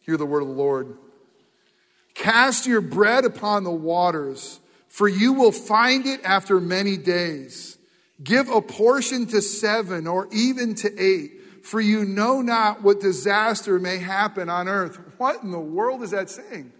Hear 0.00 0.16
the 0.16 0.26
word 0.26 0.42
of 0.42 0.48
the 0.48 0.54
Lord. 0.54 0.98
Cast 2.14 2.66
your 2.66 2.80
bread 2.80 3.24
upon 3.24 3.64
the 3.64 3.70
waters 3.70 4.60
for 4.96 5.08
you 5.08 5.34
will 5.34 5.52
find 5.52 6.06
it 6.06 6.24
after 6.24 6.58
many 6.58 6.96
days. 6.96 7.76
Give 8.24 8.48
a 8.48 8.62
portion 8.62 9.26
to 9.26 9.42
seven 9.42 10.06
or 10.06 10.26
even 10.32 10.74
to 10.76 10.98
eight, 10.98 11.64
for 11.64 11.82
you 11.82 12.06
know 12.06 12.40
not 12.40 12.82
what 12.82 13.00
disaster 13.00 13.78
may 13.78 13.98
happen 13.98 14.48
on 14.48 14.68
earth. 14.68 14.98
What 15.18 15.42
in 15.42 15.50
the 15.50 15.60
world 15.60 16.02
is 16.02 16.12
that 16.12 16.30
saying? 16.30 16.72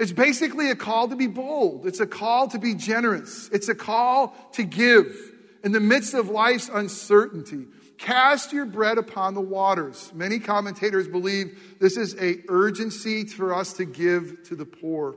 It's 0.00 0.10
basically 0.10 0.68
a 0.72 0.74
call 0.74 1.06
to 1.06 1.14
be 1.14 1.28
bold. 1.28 1.86
It's 1.86 2.00
a 2.00 2.08
call 2.08 2.48
to 2.48 2.58
be 2.58 2.74
generous. 2.74 3.48
It's 3.52 3.68
a 3.68 3.74
call 3.76 4.34
to 4.54 4.64
give 4.64 5.16
in 5.62 5.70
the 5.70 5.78
midst 5.78 6.12
of 6.12 6.30
life's 6.30 6.68
uncertainty. 6.68 7.66
Cast 7.98 8.52
your 8.52 8.66
bread 8.66 8.98
upon 8.98 9.34
the 9.34 9.40
waters. 9.40 10.12
Many 10.14 10.38
commentators 10.38 11.06
believe 11.08 11.76
this 11.80 11.96
is 11.96 12.16
a 12.20 12.42
urgency 12.48 13.24
for 13.24 13.54
us 13.54 13.72
to 13.74 13.84
give 13.84 14.42
to 14.44 14.56
the 14.56 14.64
poor. 14.64 15.16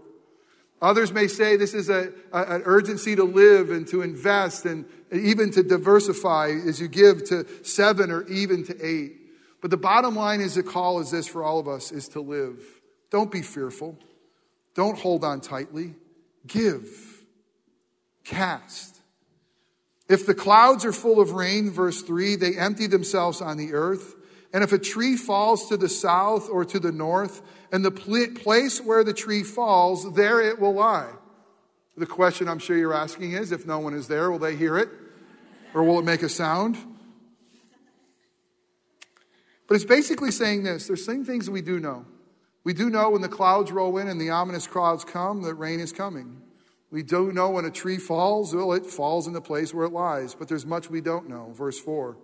Others 0.82 1.12
may 1.12 1.28
say 1.28 1.56
this 1.56 1.74
is 1.74 1.90
a, 1.90 2.14
a, 2.32 2.44
an 2.44 2.62
urgency 2.66 3.16
to 3.16 3.24
live 3.24 3.72
and 3.72 3.88
to 3.88 4.04
invest 4.04 4.66
and 4.66 4.86
even 5.12 5.50
to 5.52 5.64
diversify 5.64 6.50
as 6.68 6.80
you 6.80 6.88
give 6.88 7.24
to 7.26 7.48
seven 7.66 8.12
or 8.12 8.28
even 8.28 8.64
to 8.66 8.86
eight. 8.86 9.14
But 9.62 9.72
the 9.72 9.78
bottom 9.78 10.16
line 10.16 10.40
is 10.40 10.54
the 10.56 10.64
call 10.64 11.00
is 11.00 11.10
this 11.10 11.28
for 11.28 11.44
all 11.44 11.60
of 11.60 11.68
us 11.68 11.92
is 11.92 12.08
to 12.10 12.22
live. 12.22 12.62
Don't 13.10 13.32
be 13.32 13.42
fearful. 13.42 13.98
Don't 14.76 14.98
hold 14.98 15.24
on 15.24 15.42
tightly. 15.42 15.96
Give. 16.46 16.88
Cast. 18.24 18.97
If 20.10 20.26
the 20.26 20.34
clouds 20.34 20.86
are 20.86 20.94
full 20.94 21.20
of 21.20 21.32
rain, 21.32 21.70
verse 21.70 22.02
3, 22.02 22.38
they 22.38 22.56
empty 22.56 22.88
themselves 22.88 23.42
on 23.42 23.58
the 23.58 23.74
earth. 23.74 24.16
And 24.54 24.64
if 24.64 24.72
a 24.72 24.80
tree 24.80 25.18
falls 25.18 25.68
to 25.68 25.78
the 25.78 25.90
south 25.90 26.50
or 26.50 26.64
to 26.66 26.80
the 26.80 26.92
north, 26.92 27.42
and 27.72 27.84
the 27.84 27.92
place 27.92 28.80
where 28.80 29.04
the 29.04 29.14
tree 29.14 29.44
falls, 29.44 30.14
there 30.14 30.42
it 30.42 30.60
will 30.60 30.76
lie. 30.76 31.12
The 31.98 32.06
question 32.06 32.48
I'm 32.48 32.60
sure 32.60 32.78
you're 32.78 32.94
asking 32.94 33.34
is 33.34 33.52
if 33.52 33.66
no 33.66 33.80
one 33.80 33.94
is 33.94 34.08
there, 34.08 34.32
will 34.32 34.40
they 34.40 34.56
hear 34.56 34.78
it? 34.78 34.90
Or 35.74 35.84
will 35.84 36.00
it 36.00 36.06
make 36.06 36.24
a 36.24 36.30
sound? 36.30 36.78
But 39.68 39.76
it's 39.76 39.86
basically 39.86 40.32
saying 40.32 40.64
this 40.64 40.88
there's 40.88 41.04
some 41.04 41.26
things 41.26 41.50
we 41.50 41.62
do 41.62 41.80
know. 41.80 42.06
We 42.64 42.74
do 42.74 42.90
know 42.90 43.10
when 43.10 43.22
the 43.22 43.30
clouds 43.30 43.72
roll 43.72 43.98
in 43.98 44.08
and 44.08 44.20
the 44.20 44.30
ominous 44.30 44.68
clouds 44.68 45.04
come 45.04 45.42
that 45.42 45.56
rain 45.56 45.80
is 45.80 45.92
coming. 45.92 46.42
We 46.90 47.04
do 47.04 47.32
know 47.32 47.50
when 47.50 47.66
a 47.66 47.72
tree 47.72 47.98
falls, 47.98 48.56
well, 48.56 48.72
it 48.74 48.86
falls 48.86 49.28
in 49.28 49.34
the 49.34 49.42
place 49.42 49.74
where 49.74 49.86
it 49.86 49.92
lies. 49.92 50.34
But 50.34 50.48
there's 50.48 50.66
much 50.66 50.90
we 50.90 51.02
don't 51.02 51.30
know. 51.30 51.52
Verse 51.54 51.80
4. 51.80 52.18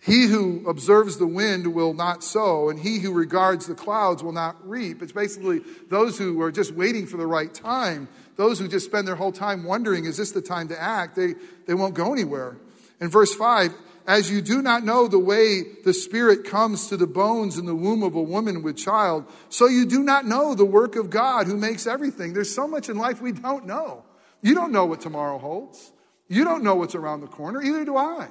He 0.00 0.26
who 0.26 0.68
observes 0.68 1.16
the 1.16 1.26
wind 1.26 1.74
will 1.74 1.92
not 1.92 2.22
sow, 2.22 2.68
and 2.68 2.78
he 2.78 3.00
who 3.00 3.12
regards 3.12 3.66
the 3.66 3.74
clouds 3.74 4.22
will 4.22 4.32
not 4.32 4.56
reap. 4.66 5.02
It's 5.02 5.12
basically 5.12 5.60
those 5.88 6.16
who 6.16 6.40
are 6.40 6.52
just 6.52 6.72
waiting 6.72 7.04
for 7.06 7.16
the 7.16 7.26
right 7.26 7.52
time, 7.52 8.08
those 8.36 8.60
who 8.60 8.68
just 8.68 8.86
spend 8.86 9.08
their 9.08 9.16
whole 9.16 9.32
time 9.32 9.64
wondering, 9.64 10.04
is 10.04 10.16
this 10.16 10.30
the 10.30 10.40
time 10.40 10.68
to 10.68 10.80
act? 10.80 11.16
They, 11.16 11.34
they 11.66 11.74
won't 11.74 11.94
go 11.94 12.12
anywhere. 12.12 12.58
In 13.00 13.08
verse 13.08 13.34
5, 13.34 13.74
as 14.08 14.30
you 14.30 14.40
do 14.40 14.62
not 14.62 14.84
know 14.84 15.06
the 15.06 15.18
way 15.18 15.62
the 15.84 15.92
Spirit 15.92 16.42
comes 16.46 16.88
to 16.88 16.96
the 16.96 17.06
bones 17.06 17.58
in 17.58 17.66
the 17.66 17.74
womb 17.74 18.02
of 18.02 18.14
a 18.14 18.22
woman 18.22 18.62
with 18.62 18.78
child, 18.78 19.26
so 19.50 19.66
you 19.66 19.84
do 19.84 20.02
not 20.02 20.26
know 20.26 20.54
the 20.54 20.64
work 20.64 20.96
of 20.96 21.10
God 21.10 21.46
who 21.46 21.58
makes 21.58 21.86
everything. 21.86 22.32
There's 22.32 22.52
so 22.52 22.66
much 22.66 22.88
in 22.88 22.96
life 22.96 23.20
we 23.20 23.32
don't 23.32 23.66
know. 23.66 24.06
You 24.40 24.54
don't 24.54 24.72
know 24.72 24.86
what 24.86 25.02
tomorrow 25.02 25.36
holds. 25.36 25.92
You 26.26 26.42
don't 26.44 26.64
know 26.64 26.74
what's 26.74 26.94
around 26.94 27.20
the 27.20 27.26
corner, 27.26 27.60
either 27.60 27.84
do 27.84 27.98
I. 27.98 28.28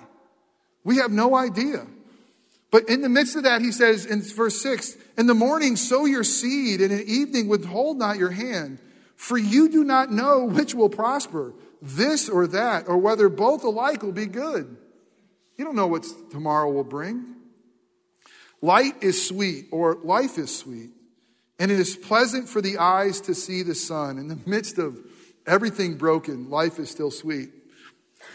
We 0.84 0.98
have 0.98 1.12
no 1.12 1.36
idea. 1.36 1.86
But 2.72 2.90
in 2.90 3.02
the 3.02 3.10
midst 3.10 3.36
of 3.36 3.44
that, 3.44 3.62
he 3.62 3.72
says 3.72 4.08
in 4.08 4.24
verse 4.24 4.60
6 4.60 4.98
In 5.16 5.28
the 5.28 5.36
morning, 5.36 5.76
sow 5.76 6.06
your 6.06 6.24
seed, 6.24 6.82
and 6.82 6.92
in 6.92 6.98
the 6.98 7.12
evening, 7.12 7.48
withhold 7.48 8.00
not 8.00 8.18
your 8.18 8.32
hand. 8.32 8.80
For 9.16 9.38
you 9.38 9.70
do 9.70 9.84
not 9.84 10.12
know 10.12 10.46
which 10.46 10.74
will 10.74 10.90
prosper, 10.90 11.54
this 11.84 12.30
or 12.30 12.48
that, 12.48 12.88
or 12.88 12.98
whether 12.98 13.30
both 13.30 13.64
alike 13.64 14.02
will 14.02 14.12
be 14.12 14.26
good. 14.26 14.76
You 15.58 15.66
don't 15.66 15.76
know 15.76 15.88
what 15.88 16.06
tomorrow 16.30 16.72
will 16.72 16.84
bring. 16.84 17.36
Light 18.62 19.02
is 19.02 19.28
sweet, 19.28 19.68
or 19.72 19.96
life 20.04 20.38
is 20.38 20.56
sweet, 20.56 20.92
and 21.60 21.72
it 21.72 21.80
is 21.80 21.96
pleasant 21.96 22.48
for 22.50 22.62
the 22.62 22.78
eyes 22.78 23.22
to 23.22 23.36
see 23.36 23.64
the 23.64 23.76
sun. 23.76 24.18
In 24.18 24.28
the 24.28 24.40
midst 24.46 24.78
of 24.78 24.98
everything 25.46 25.96
broken, 25.96 26.50
life 26.50 26.80
is 26.80 26.90
still 26.90 27.12
sweet. 27.12 27.50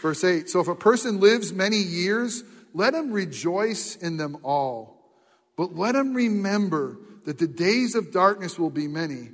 Verse 0.01 0.23
8 0.23 0.49
So 0.49 0.59
if 0.59 0.67
a 0.67 0.75
person 0.75 1.19
lives 1.19 1.51
many 1.51 1.77
years, 1.77 2.43
let 2.73 2.93
him 2.93 3.11
rejoice 3.11 3.95
in 3.95 4.17
them 4.17 4.37
all. 4.43 5.11
But 5.55 5.75
let 5.75 5.95
him 5.95 6.13
remember 6.13 6.97
that 7.25 7.37
the 7.37 7.47
days 7.47 7.95
of 7.95 8.11
darkness 8.11 8.57
will 8.57 8.69
be 8.69 8.87
many. 8.87 9.29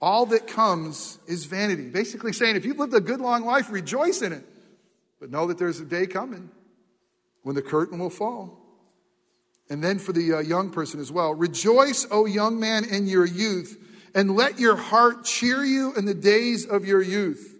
All 0.00 0.26
that 0.26 0.46
comes 0.46 1.18
is 1.26 1.46
vanity. 1.46 1.88
Basically 1.88 2.32
saying, 2.32 2.56
if 2.56 2.64
you've 2.64 2.78
lived 2.78 2.94
a 2.94 3.00
good 3.00 3.20
long 3.20 3.44
life, 3.44 3.70
rejoice 3.70 4.22
in 4.22 4.32
it. 4.32 4.44
But 5.18 5.30
know 5.30 5.46
that 5.46 5.58
there's 5.58 5.80
a 5.80 5.84
day 5.84 6.06
coming 6.06 6.50
when 7.44 7.54
the 7.54 7.62
curtain 7.62 8.00
will 8.00 8.10
fall. 8.10 8.58
And 9.70 9.82
then 9.82 9.98
for 9.98 10.12
the 10.12 10.34
uh, 10.34 10.38
young 10.40 10.70
person 10.70 10.98
as 10.98 11.12
well, 11.12 11.32
rejoice, 11.32 12.06
O 12.10 12.26
young 12.26 12.58
man, 12.58 12.84
in 12.84 13.06
your 13.06 13.24
youth, 13.24 13.78
and 14.14 14.34
let 14.34 14.58
your 14.58 14.76
heart 14.76 15.24
cheer 15.24 15.64
you 15.64 15.94
in 15.94 16.04
the 16.04 16.14
days 16.14 16.66
of 16.66 16.84
your 16.84 17.00
youth. 17.00 17.56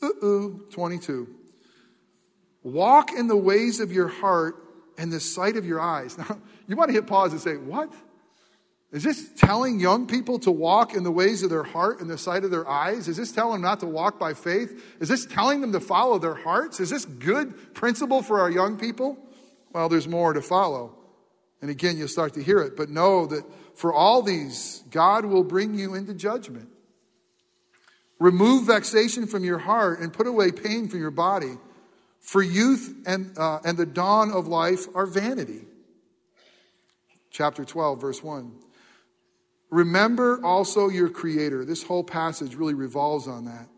Uh 0.00 0.08
oh, 0.22 0.60
22. 0.70 1.28
Walk 2.62 3.12
in 3.12 3.26
the 3.26 3.36
ways 3.36 3.80
of 3.80 3.92
your 3.92 4.08
heart 4.08 4.56
and 4.96 5.12
the 5.12 5.20
sight 5.20 5.56
of 5.56 5.66
your 5.66 5.80
eyes. 5.80 6.16
Now, 6.28 6.38
you 6.68 6.76
want 6.76 6.90
to 6.90 6.94
hit 6.94 7.06
pause 7.08 7.32
and 7.32 7.40
say, 7.40 7.56
What? 7.56 7.92
Is 8.92 9.04
this 9.04 9.30
telling 9.36 9.78
young 9.78 10.08
people 10.08 10.40
to 10.40 10.50
walk 10.50 10.94
in 10.94 11.04
the 11.04 11.12
ways 11.12 11.44
of 11.44 11.50
their 11.50 11.62
heart 11.62 12.00
and 12.00 12.10
the 12.10 12.18
sight 12.18 12.42
of 12.42 12.50
their 12.50 12.68
eyes? 12.68 13.06
Is 13.06 13.16
this 13.16 13.30
telling 13.30 13.54
them 13.54 13.62
not 13.62 13.80
to 13.80 13.86
walk 13.86 14.18
by 14.18 14.34
faith? 14.34 14.96
Is 14.98 15.08
this 15.08 15.26
telling 15.26 15.60
them 15.60 15.72
to 15.72 15.80
follow 15.80 16.18
their 16.18 16.34
hearts? 16.34 16.80
Is 16.80 16.90
this 16.90 17.04
good 17.04 17.72
principle 17.72 18.20
for 18.20 18.40
our 18.40 18.50
young 18.50 18.78
people? 18.78 19.16
Well, 19.72 19.88
there's 19.88 20.08
more 20.08 20.32
to 20.32 20.42
follow. 20.42 20.96
And 21.62 21.70
again, 21.70 21.98
you'll 21.98 22.08
start 22.08 22.34
to 22.34 22.42
hear 22.42 22.60
it. 22.60 22.76
But 22.76 22.90
know 22.90 23.26
that 23.26 23.44
for 23.76 23.94
all 23.94 24.22
these, 24.22 24.82
God 24.90 25.24
will 25.24 25.44
bring 25.44 25.74
you 25.74 25.94
into 25.94 26.12
judgment. 26.12 26.68
Remove 28.18 28.66
vexation 28.66 29.26
from 29.26 29.44
your 29.44 29.58
heart 29.58 30.00
and 30.00 30.12
put 30.12 30.26
away 30.26 30.50
pain 30.50 30.88
from 30.88 30.98
your 30.98 31.12
body. 31.12 31.58
For 32.18 32.42
youth 32.42 32.94
and, 33.06 33.38
uh, 33.38 33.60
and 33.64 33.78
the 33.78 33.86
dawn 33.86 34.32
of 34.32 34.48
life 34.48 34.86
are 34.96 35.06
vanity. 35.06 35.64
Chapter 37.30 37.64
12, 37.64 38.00
verse 38.00 38.22
1. 38.22 38.52
Remember 39.70 40.44
also 40.44 40.88
your 40.88 41.08
Creator. 41.08 41.64
This 41.64 41.82
whole 41.82 42.04
passage 42.04 42.54
really 42.54 42.74
revolves 42.74 43.28
on 43.28 43.44
that. 43.46 43.68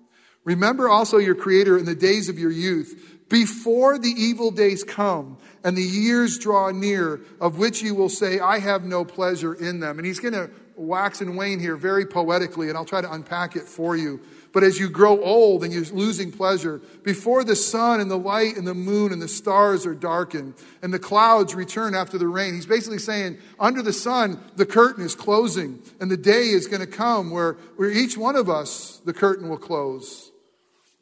Remember 0.45 0.89
also 0.89 1.19
your 1.19 1.35
Creator 1.35 1.79
in 1.79 1.85
the 1.85 1.95
days 1.95 2.29
of 2.29 2.39
your 2.39 2.51
youth, 2.51 3.19
before 3.29 3.99
the 3.99 4.11
evil 4.11 4.51
days 4.51 4.85
come 4.85 5.39
and 5.65 5.77
the 5.77 5.83
years 5.83 6.39
draw 6.39 6.71
near, 6.71 7.21
of 7.41 7.59
which 7.59 7.81
you 7.81 7.95
will 7.95 8.11
say, 8.11 8.41
I 8.41 8.59
have 8.59 8.85
no 8.85 9.05
pleasure 9.05 9.55
in 9.55 9.81
them. 9.81 9.99
And 9.99 10.07
he's 10.07 10.21
going 10.21 10.35
to 10.35 10.51
wax 10.77 11.21
and 11.21 11.37
wane 11.37 11.61
here 11.61 11.77
very 11.77 12.07
poetically, 12.07 12.69
and 12.69 12.77
I'll 12.77 12.85
try 12.85 13.01
to 13.01 13.13
unpack 13.13 13.57
it 13.57 13.65
for 13.65 13.97
you. 13.97 14.21
But 14.53 14.65
as 14.65 14.79
you 14.79 14.91
grow 14.91 15.23
old 15.23 15.65
and 15.65 15.73
you're 15.73 15.85
losing 15.85 16.31
pleasure, 16.31 16.81
before 17.03 17.43
the 17.43 17.57
sun 17.57 18.01
and 18.01 18.11
the 18.11 18.19
light 18.19 18.57
and 18.57 18.67
the 18.67 18.75
moon 18.75 19.13
and 19.13 19.23
the 19.23 19.29
stars 19.29 19.87
are 19.87 19.95
darkened 19.95 20.55
and 20.83 20.93
the 20.93 20.99
clouds 20.99 21.55
return 21.55 21.95
after 21.95 22.19
the 22.19 22.29
rain, 22.29 22.55
he's 22.55 22.67
basically 22.67 22.99
saying, 22.99 23.39
under 23.59 23.83
the 23.83 23.93
sun, 23.93 24.43
the 24.57 24.67
curtain 24.67 25.05
is 25.05 25.15
closing 25.15 25.83
and 26.01 26.11
the 26.11 26.19
day 26.19 26.49
is 26.49 26.67
going 26.67 26.81
to 26.81 26.87
come 26.87 27.31
where, 27.31 27.55
where 27.77 27.91
each 27.91 28.19
one 28.19 28.37
of 28.37 28.51
us, 28.51 29.01
the 29.07 29.15
curtain 29.15 29.49
will 29.49 29.59
close. 29.59 30.31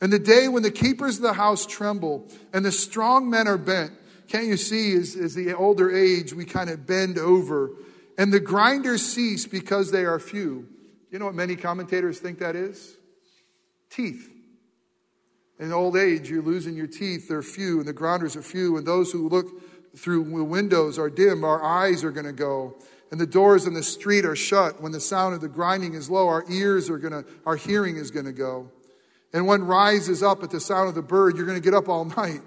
And 0.01 0.13
the 0.13 0.19
day 0.19 0.49
when 0.49 0.63
the 0.63 0.71
keepers 0.71 1.17
of 1.17 1.23
the 1.23 1.33
house 1.33 1.67
tremble 1.67 2.29
and 2.53 2.65
the 2.65 2.73
strong 2.73 3.29
men 3.29 3.49
are 3.49 3.59
bent, 3.59 3.93
can't 4.29 4.47
you 4.47 4.57
see 4.57 4.95
as, 4.95 5.17
as 5.17 5.35
the 5.35 5.55
older 5.55 5.95
age 5.95 6.33
we 6.33 6.45
kind 6.45 6.71
of 6.71 6.87
bend 6.87 7.19
over 7.19 7.73
and 8.21 8.33
the 8.33 8.39
grinders 8.39 9.03
cease 9.03 9.47
because 9.47 9.91
they 9.91 10.05
are 10.05 10.21
few? 10.21 10.69
You 11.11 11.19
know 11.19 11.25
what 11.25 11.35
many 11.35 11.57
commentators 11.57 12.21
think 12.21 12.39
that 12.39 12.55
is? 12.55 12.97
teeth. 13.91 14.33
In 15.59 15.73
old 15.73 15.97
age, 15.97 16.31
you're 16.31 16.43
losing 16.43 16.75
your 16.75 16.87
teeth. 16.87 17.29
They're 17.29 17.43
few, 17.43 17.79
and 17.79 17.87
the 17.87 17.93
grinders 17.93 18.37
are 18.37 18.43
few, 18.43 18.77
and 18.77 18.87
those 18.87 19.13
who 19.13 19.29
look 19.29 19.47
through 19.97 20.25
the 20.25 20.45
windows 20.45 20.99
are 20.99 21.11
dim. 21.11 21.45
Our 21.45 21.63
eyes 21.63 22.03
are 22.03 22.13
going 22.13 22.27
to 22.27 22.33
go, 22.33 22.77
and 23.11 23.21
the 23.21 23.27
doors 23.27 23.67
in 23.67 23.75
the 23.75 23.83
street 23.83 24.25
are 24.25 24.37
shut. 24.37 24.81
When 24.81 24.93
the 24.93 25.01
sound 25.01 25.35
of 25.35 25.43
the 25.43 25.49
grinding 25.49 25.95
is 25.95 26.09
low, 26.09 26.29
our 26.29 26.45
ears 26.49 26.89
are 26.89 26.97
going 26.97 27.13
to, 27.13 27.31
our 27.45 27.57
hearing 27.57 27.97
is 27.97 28.11
going 28.11 28.27
to 28.27 28.33
go. 28.33 28.71
And 29.33 29.47
one 29.47 29.65
rises 29.65 30.23
up 30.23 30.43
at 30.43 30.51
the 30.51 30.61
sound 30.61 30.89
of 30.89 30.95
the 30.95 31.03
bird, 31.03 31.37
you're 31.37 31.47
going 31.47 31.61
to 31.61 31.65
get 31.65 31.75
up 31.75 31.89
all 31.89 32.05
night 32.17 32.41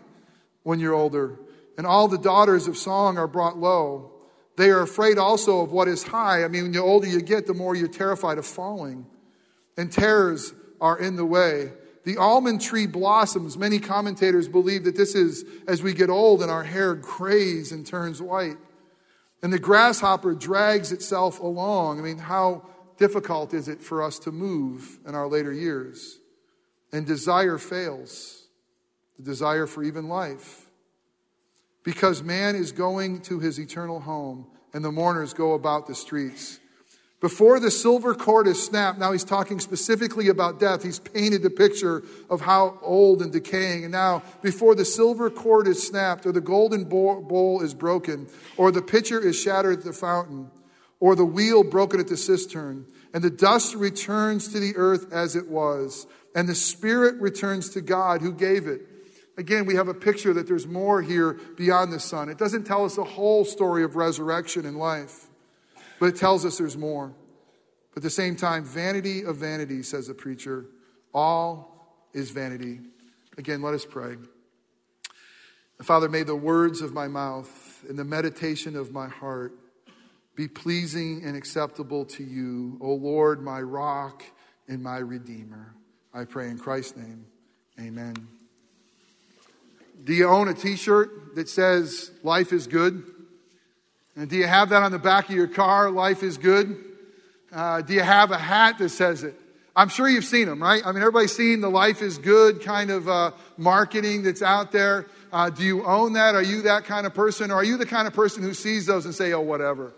when 0.63 0.80
you're 0.80 0.96
older. 0.96 1.39
And 1.77 1.86
all 1.86 2.08
the 2.08 2.18
daughters 2.18 2.68
of 2.68 2.77
song 2.77 3.18
are 3.18 3.27
brought 3.27 3.58
low. 3.58 4.12
They 4.55 4.69
are 4.69 4.81
afraid 4.81 5.17
also 5.17 5.62
of 5.62 5.72
what 5.72 5.88
is 5.88 6.03
high. 6.03 6.43
I 6.43 6.48
mean, 6.48 6.72
the 6.72 6.81
older 6.81 7.07
you 7.07 7.22
get, 7.22 7.48
the 7.48 7.53
more 7.53 7.75
you're 7.75 7.88
terrified 7.88 8.38
of 8.38 8.45
falling. 8.45 9.07
And 9.77 9.91
terrors 9.91 10.53
are 10.79 10.98
in 11.00 11.15
the 11.15 11.25
way. 11.25 11.72
The 12.03 12.17
almond 12.17 12.62
tree 12.62 12.86
blossoms. 12.86 13.57
Many 13.57 13.79
commentators 13.79 14.48
believe 14.48 14.83
that 14.83 14.95
this 14.95 15.15
is 15.15 15.45
as 15.67 15.81
we 15.81 15.93
get 15.93 16.10
old 16.10 16.41
and 16.41 16.51
our 16.51 16.63
hair 16.63 16.93
grays 16.93 17.72
and 17.72 17.86
turns 17.86 18.22
white. 18.22 18.57
And 19.41 19.51
the 19.51 19.60
grasshopper 19.60 20.36
drags 20.36 20.91
itself 20.91 21.39
along. 21.39 22.00
I 22.00 22.03
mean, 22.03 22.17
how 22.17 22.67
difficult 22.98 23.53
is 23.53 23.67
it 23.67 23.81
for 23.81 24.03
us 24.03 24.19
to 24.19 24.31
move 24.31 25.00
in 25.07 25.15
our 25.15 25.27
later 25.27 25.51
years? 25.51 26.19
And 26.91 27.07
desire 27.07 27.57
fails, 27.57 28.48
the 29.17 29.24
desire 29.24 29.65
for 29.65 29.83
even 29.83 30.07
life. 30.07 30.62
Because 31.83 32.23
man 32.23 32.55
is 32.55 32.71
going 32.71 33.21
to 33.21 33.39
his 33.39 33.59
eternal 33.59 33.99
home, 33.99 34.47
and 34.73 34.83
the 34.83 34.91
mourners 34.91 35.33
go 35.33 35.53
about 35.53 35.87
the 35.87 35.95
streets. 35.95 36.59
Before 37.23 37.57
the 37.57 37.71
silver 37.71 38.13
cord 38.15 38.47
is 38.47 38.61
snapped, 38.61 38.99
now 38.99 39.13
he's 39.13 39.23
talking 39.23 39.61
specifically 39.61 40.27
about 40.27 40.59
death. 40.59 40.83
He's 40.83 40.99
painted 40.99 41.41
the 41.41 41.49
picture 41.49 42.03
of 42.29 42.41
how 42.41 42.77
old 42.81 43.21
and 43.21 43.31
decaying. 43.31 43.83
And 43.83 43.93
now, 43.93 44.23
before 44.41 44.75
the 44.75 44.83
silver 44.83 45.29
cord 45.29 45.65
is 45.65 45.81
snapped, 45.87 46.25
or 46.25 46.33
the 46.33 46.41
golden 46.41 46.83
bowl 46.83 47.61
is 47.61 47.73
broken, 47.73 48.27
or 48.57 48.71
the 48.71 48.81
pitcher 48.81 49.25
is 49.25 49.39
shattered 49.39 49.79
at 49.79 49.85
the 49.85 49.93
fountain, 49.93 50.51
or 50.99 51.15
the 51.15 51.23
wheel 51.23 51.63
broken 51.63 52.01
at 52.01 52.09
the 52.09 52.17
cistern, 52.17 52.85
and 53.13 53.23
the 53.23 53.29
dust 53.29 53.73
returns 53.73 54.49
to 54.49 54.59
the 54.59 54.75
earth 54.75 55.13
as 55.13 55.37
it 55.37 55.47
was, 55.47 56.05
and 56.35 56.49
the 56.49 56.55
spirit 56.55 57.15
returns 57.21 57.69
to 57.69 57.79
God 57.79 58.21
who 58.21 58.33
gave 58.33 58.67
it. 58.67 58.81
Again, 59.37 59.65
we 59.65 59.75
have 59.75 59.87
a 59.87 59.93
picture 59.93 60.33
that 60.33 60.47
there's 60.47 60.67
more 60.67 61.01
here 61.01 61.33
beyond 61.57 61.91
the 61.91 61.99
sun. 61.99 62.29
It 62.29 62.37
doesn't 62.37 62.65
tell 62.65 62.85
us 62.85 62.95
the 62.95 63.03
whole 63.03 63.45
story 63.45 63.83
of 63.83 63.95
resurrection 63.95 64.65
and 64.65 64.77
life. 64.77 65.27
But 65.99 66.07
it 66.07 66.17
tells 66.17 66.45
us 66.45 66.57
there's 66.57 66.77
more. 66.77 67.13
But 67.93 67.97
at 67.97 68.03
the 68.03 68.09
same 68.09 68.35
time, 68.35 68.63
vanity 68.63 69.23
of 69.23 69.37
vanity, 69.37 69.81
says 69.83 70.07
the 70.07 70.13
preacher. 70.13 70.65
All 71.13 71.96
is 72.13 72.29
vanity. 72.31 72.79
Again, 73.37 73.61
let 73.61 73.74
us 73.74 73.85
pray. 73.85 74.17
Father, 75.81 76.07
may 76.07 76.24
the 76.24 76.35
words 76.35 76.81
of 76.81 76.93
my 76.93 77.07
mouth 77.07 77.83
and 77.89 77.98
the 77.98 78.05
meditation 78.05 78.75
of 78.75 78.91
my 78.91 79.07
heart 79.07 79.53
be 80.35 80.48
pleasing 80.48 81.24
and 81.24 81.35
acceptable 81.35 82.05
to 82.05 82.24
you, 82.24 82.77
O 82.81 82.93
Lord, 82.93 83.43
my 83.43 83.61
rock 83.61 84.24
and 84.67 84.81
my 84.81 84.98
redeemer. 84.98 85.75
I 86.13 86.25
pray 86.25 86.50
in 86.50 86.57
Christ's 86.57 86.98
name. 86.98 87.25
Amen. 87.79 88.27
Do 90.03 90.13
you 90.13 90.27
own 90.27 90.48
a 90.48 90.53
t 90.53 90.75
shirt 90.75 91.35
that 91.35 91.50
says, 91.50 92.11
Life 92.24 92.51
is 92.51 92.68
good? 92.68 93.03
And 94.16 94.29
do 94.29 94.35
you 94.35 94.46
have 94.46 94.70
that 94.70 94.83
on 94.83 94.92
the 94.92 95.00
back 95.00 95.29
of 95.29 95.35
your 95.35 95.48
car? 95.48 95.89
Life 95.89 96.22
is 96.22 96.37
good. 96.37 96.77
Uh, 97.51 97.81
do 97.81 97.94
you 97.94 98.01
have 98.01 98.31
a 98.31 98.37
hat 98.37 98.77
that 98.79 98.89
says 98.89 99.24
it? 99.24 99.39
I'm 99.75 99.89
sure 99.89 100.07
you've 100.07 100.25
seen 100.25 100.48
them, 100.48 100.61
right? 100.61 100.85
I 100.85 100.92
mean, 100.92 101.01
everybody's 101.01 101.35
seen 101.35 101.61
the 101.61 101.70
life 101.70 102.03
is 102.03 102.20
good 102.20 102.61
kind 102.61 102.92
of 102.92 103.09
uh, 103.09 103.31
marketing 103.57 104.22
that's 104.22 104.44
out 104.44 104.72
there. 104.72 105.07
Uh, 105.31 105.50
do 105.50 105.63
you 105.63 105.83
own 105.83 106.13
that? 106.13 106.35
Are 106.35 106.44
you 106.44 106.63
that 106.63 106.85
kind 106.85 107.07
of 107.07 107.16
person? 107.16 107.50
Or 107.50 107.55
are 107.55 107.63
you 107.63 107.77
the 107.77 107.85
kind 107.87 108.07
of 108.07 108.13
person 108.13 108.44
who 108.44 108.53
sees 108.53 108.85
those 108.85 109.05
and 109.05 109.16
say, 109.16 109.33
oh, 109.33 109.42
whatever? 109.42 109.94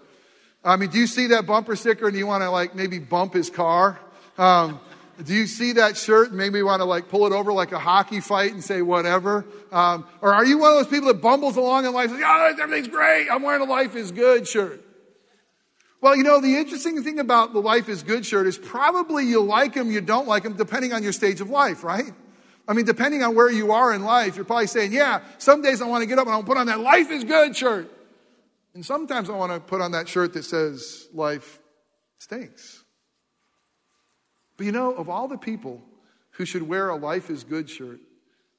I 0.64 0.78
mean, 0.78 0.90
do 0.90 0.98
you 0.98 1.08
see 1.08 1.28
that 1.28 1.46
bumper 1.46 1.76
sticker 1.76 2.08
and 2.08 2.18
you 2.18 2.26
want 2.26 2.42
to 2.44 2.50
like 2.50 2.74
maybe 2.74 3.00
bump 3.00 3.34
his 3.34 3.50
car? 3.50 4.00
Um, 4.38 4.80
do 5.24 5.34
you 5.34 5.48
see 5.48 5.74
that 5.74 5.98
shirt 5.98 6.30
and 6.30 6.38
maybe 6.38 6.62
want 6.62 6.82
to 6.82 6.86
like 6.86 7.10
pull 7.10 7.26
it 7.26 7.32
over 7.32 7.54
like 7.54 7.72
a 7.72 7.80
hockey 7.80 8.20
fight 8.20 8.52
and 8.52 8.64
say 8.64 8.82
whatever? 8.82 9.46
Um, 9.72 10.06
or 10.22 10.34
are 10.34 10.46
you 10.46 10.58
one 10.58 10.72
of 10.72 10.78
those 10.78 10.88
people 10.88 11.08
that 11.08 11.22
bumbles 11.22 11.56
along 11.58 11.86
in 11.86 11.94
life 11.94 12.10
and 12.10 12.20
says, 12.20 12.26
oh, 12.28 12.56
everything's 12.62 12.88
great. 12.90 13.30
I'm 13.30 13.42
wearing 13.42 13.62
a 13.62 13.66
life 13.72 13.96
is 13.96 14.12
good 14.12 14.48
shirt. 14.48 14.82
Well, 16.02 16.16
you 16.16 16.24
know, 16.24 16.40
the 16.40 16.58
interesting 16.58 17.02
thing 17.02 17.20
about 17.20 17.54
the 17.54 17.62
life 17.62 17.90
is 17.90 18.04
good 18.04 18.26
shirt 18.26 18.46
is 18.46 18.58
probably 18.58 19.26
you 19.26 19.42
like 19.42 19.74
them, 19.74 19.90
you 19.90 20.02
don't 20.02 20.28
like 20.28 20.44
them, 20.44 20.54
depending 20.54 20.94
on 20.94 21.02
your 21.02 21.14
stage 21.14 21.42
of 21.42 21.50
life, 21.50 21.84
right? 21.84 22.12
I 22.68 22.74
mean, 22.74 22.86
depending 22.86 23.24
on 23.24 23.36
where 23.36 23.50
you 23.50 23.72
are 23.72 23.94
in 23.94 24.04
life, 24.04 24.36
you're 24.36 24.46
probably 24.46 24.68
saying, 24.68 24.94
yeah, 24.94 25.22
some 25.40 25.62
days 25.62 25.82
I 25.82 25.88
want 25.88 26.04
to 26.04 26.08
get 26.08 26.20
up 26.20 26.28
and 26.28 26.34
I 26.34 26.38
want 26.38 26.46
to 26.46 26.52
put 26.52 26.60
on 26.60 26.68
that 26.68 26.80
life 26.80 27.10
is 27.10 27.24
good 27.24 27.56
shirt. 27.56 27.92
And 28.76 28.86
sometimes 28.86 29.30
I 29.30 29.34
want 29.34 29.52
to 29.52 29.60
put 29.60 29.82
on 29.82 29.94
that 29.94 30.08
shirt 30.08 30.34
that 30.34 30.44
says 30.44 31.08
life 31.14 31.60
stinks. 32.20 32.85
But 34.58 34.66
you 34.66 34.72
know, 34.72 34.94
of 34.94 35.10
all 35.10 35.28
the 35.28 35.38
people 35.38 35.82
who 36.32 36.46
should 36.46 36.64
wear 36.64 36.90
a 36.90 36.96
life 36.96 37.30
is 37.30 37.44
good 37.44 37.70
shirt, 37.70 38.00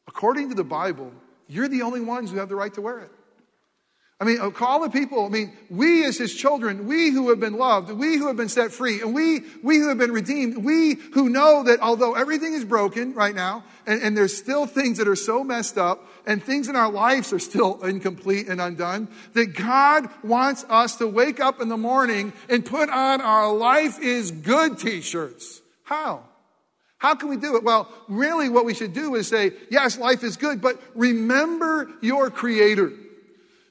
according 0.07 0.49
to 0.51 0.55
the 0.55 0.65
Bible, 0.65 1.13
you're 1.49 1.69
the 1.69 1.83
only 1.83 2.01
ones 2.01 2.31
who 2.31 2.39
have 2.39 2.49
the 2.49 2.57
right 2.57 2.73
to 2.75 2.81
wear 2.81 3.01
it. 3.01 3.11
I 4.19 4.25
mean, 4.25 4.51
call 4.53 4.81
the 4.81 4.89
people. 4.89 5.27
I 5.27 5.29
mean, 5.29 5.55
we 5.69 6.03
as 6.07 6.17
his 6.17 6.35
children, 6.35 6.87
we 6.87 7.11
who 7.11 7.29
have 7.29 7.39
been 7.39 7.59
loved, 7.59 7.91
we 7.91 8.17
who 8.17 8.29
have 8.29 8.37
been 8.37 8.49
set 8.49 8.73
free, 8.73 9.03
and 9.03 9.15
we, 9.15 9.43
we 9.63 9.77
who 9.77 9.89
have 9.89 9.99
been 9.99 10.13
redeemed, 10.13 10.65
we 10.65 10.95
who 11.13 11.29
know 11.29 11.65
that 11.65 11.81
although 11.81 12.15
everything 12.15 12.55
is 12.55 12.65
broken 12.65 13.13
right 13.13 13.35
now, 13.35 13.63
and, 13.87 14.01
and 14.01 14.17
there's 14.17 14.35
still 14.35 14.67
things 14.67 14.97
that 14.97 15.07
are 15.07 15.17
so 15.17 15.45
messed 15.45 15.77
up, 15.77 16.09
and 16.27 16.43
things 16.43 16.69
in 16.69 16.77
our 16.77 16.91
lives 16.91 17.31
are 17.35 17.39
still 17.39 17.83
incomplete 17.85 18.49
and 18.49 18.59
undone, 18.59 19.09
that 19.35 19.55
God 19.55 20.09
wants 20.25 20.65
us 20.71 20.97
to 20.97 21.07
wake 21.07 21.39
up 21.39 21.61
in 21.61 21.69
the 21.69 21.77
morning 21.77 22.33
and 22.49 22.65
put 22.65 22.89
on 22.89 23.21
our 23.21 23.53
life 23.53 24.01
is 24.01 24.31
good 24.31 24.79
t-shirts. 24.79 25.61
How? 25.87 26.25
How 26.99 27.15
can 27.15 27.29
we 27.29 27.37
do 27.37 27.57
it? 27.57 27.63
Well, 27.63 27.89
really 28.09 28.49
what 28.49 28.65
we 28.65 28.75
should 28.75 28.93
do 28.93 29.15
is 29.15 29.29
say, 29.29 29.53
yes, 29.71 29.97
life 29.99 30.25
is 30.25 30.37
good, 30.37 30.61
but 30.61 30.83
remember 30.97 31.89
your 32.03 32.29
creator. 32.29 32.93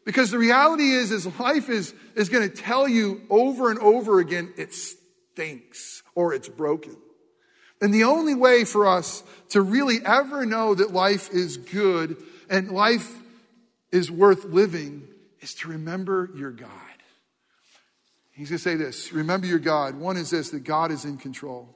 Because 0.05 0.31
the 0.31 0.37
reality 0.37 0.91
is, 0.91 1.11
is 1.11 1.27
life 1.37 1.67
is, 1.69 1.93
is 2.15 2.29
going 2.29 2.49
to 2.49 2.55
tell 2.55 2.87
you 2.87 3.21
over 3.29 3.69
and 3.69 3.79
over 3.79 4.19
again, 4.19 4.53
it 4.55 4.73
stinks 4.73 6.03
or 6.15 6.33
it's 6.33 6.47
broken. 6.47 6.95
And 7.81 7.93
the 7.93 8.05
only 8.05 8.33
way 8.33 8.63
for 8.63 8.87
us 8.87 9.23
to 9.49 9.61
really 9.61 9.97
ever 10.05 10.45
know 10.45 10.73
that 10.73 10.93
life 10.93 11.29
is 11.31 11.57
good 11.57 12.15
and 12.49 12.71
life 12.71 13.13
is 13.91 14.09
worth 14.09 14.45
living 14.45 15.05
is 15.41 15.53
to 15.55 15.67
remember 15.67 16.29
your 16.33 16.51
God. 16.51 16.69
He's 18.31 18.49
going 18.49 18.57
to 18.57 18.63
say 18.63 18.75
this 18.75 19.11
remember 19.11 19.47
your 19.47 19.59
God. 19.59 19.95
One 19.95 20.15
is 20.15 20.29
this 20.29 20.51
that 20.51 20.63
God 20.63 20.91
is 20.91 21.03
in 21.03 21.17
control. 21.17 21.74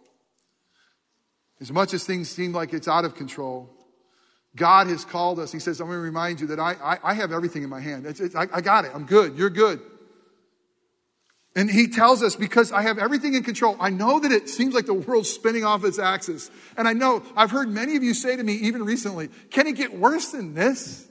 As 1.62 1.72
much 1.72 1.94
as 1.94 2.06
things 2.06 2.30
seem 2.30 2.54
like 2.54 2.74
it's 2.74 2.88
out 2.88 3.06
of 3.06 3.16
control, 3.16 3.70
God 4.56 4.88
has 4.88 5.06
called 5.06 5.40
us. 5.40 5.52
He 5.52 5.60
says, 5.60 5.80
I'm 5.80 5.88
going 5.88 5.98
to 5.98 6.02
remind 6.02 6.40
you 6.40 6.48
that 6.48 6.60
I, 6.60 6.76
I, 6.82 6.98
I 7.04 7.14
have 7.14 7.32
everything 7.32 7.64
in 7.64 7.70
my 7.70 7.82
hand. 7.82 8.06
It's, 8.06 8.20
it's, 8.20 8.36
I, 8.36 8.48
I 8.54 8.62
got 8.62 8.86
it. 8.86 8.92
I'm 8.94 9.06
good. 9.06 9.38
You're 9.38 9.50
good. 9.50 9.82
And 11.56 11.70
he 11.70 11.88
tells 11.88 12.24
us, 12.24 12.36
because 12.36 12.72
I 12.72 12.84
have 12.84 13.00
everything 13.00 13.34
in 13.34 13.44
control, 13.44 13.76
I 13.80 13.90
know 13.90 14.20
that 14.20 14.32
it 14.32 14.48
seems 14.48 14.74
like 14.74 14.86
the 14.86 14.94
world's 14.94 15.30
spinning 15.30 15.66
off 15.66 15.84
its 15.84 16.00
axis. 16.00 16.50
And 16.78 16.88
I 16.88 16.94
know, 16.94 17.24
I've 17.36 17.52
heard 17.52 17.68
many 17.70 17.96
of 17.96 18.04
you 18.04 18.14
say 18.14 18.36
to 18.36 18.44
me, 18.44 18.54
even 18.54 18.84
recently, 18.84 19.30
can 19.50 19.68
it 19.68 19.76
get 19.76 19.98
worse 19.98 20.32
than 20.32 20.54
this? 20.54 21.08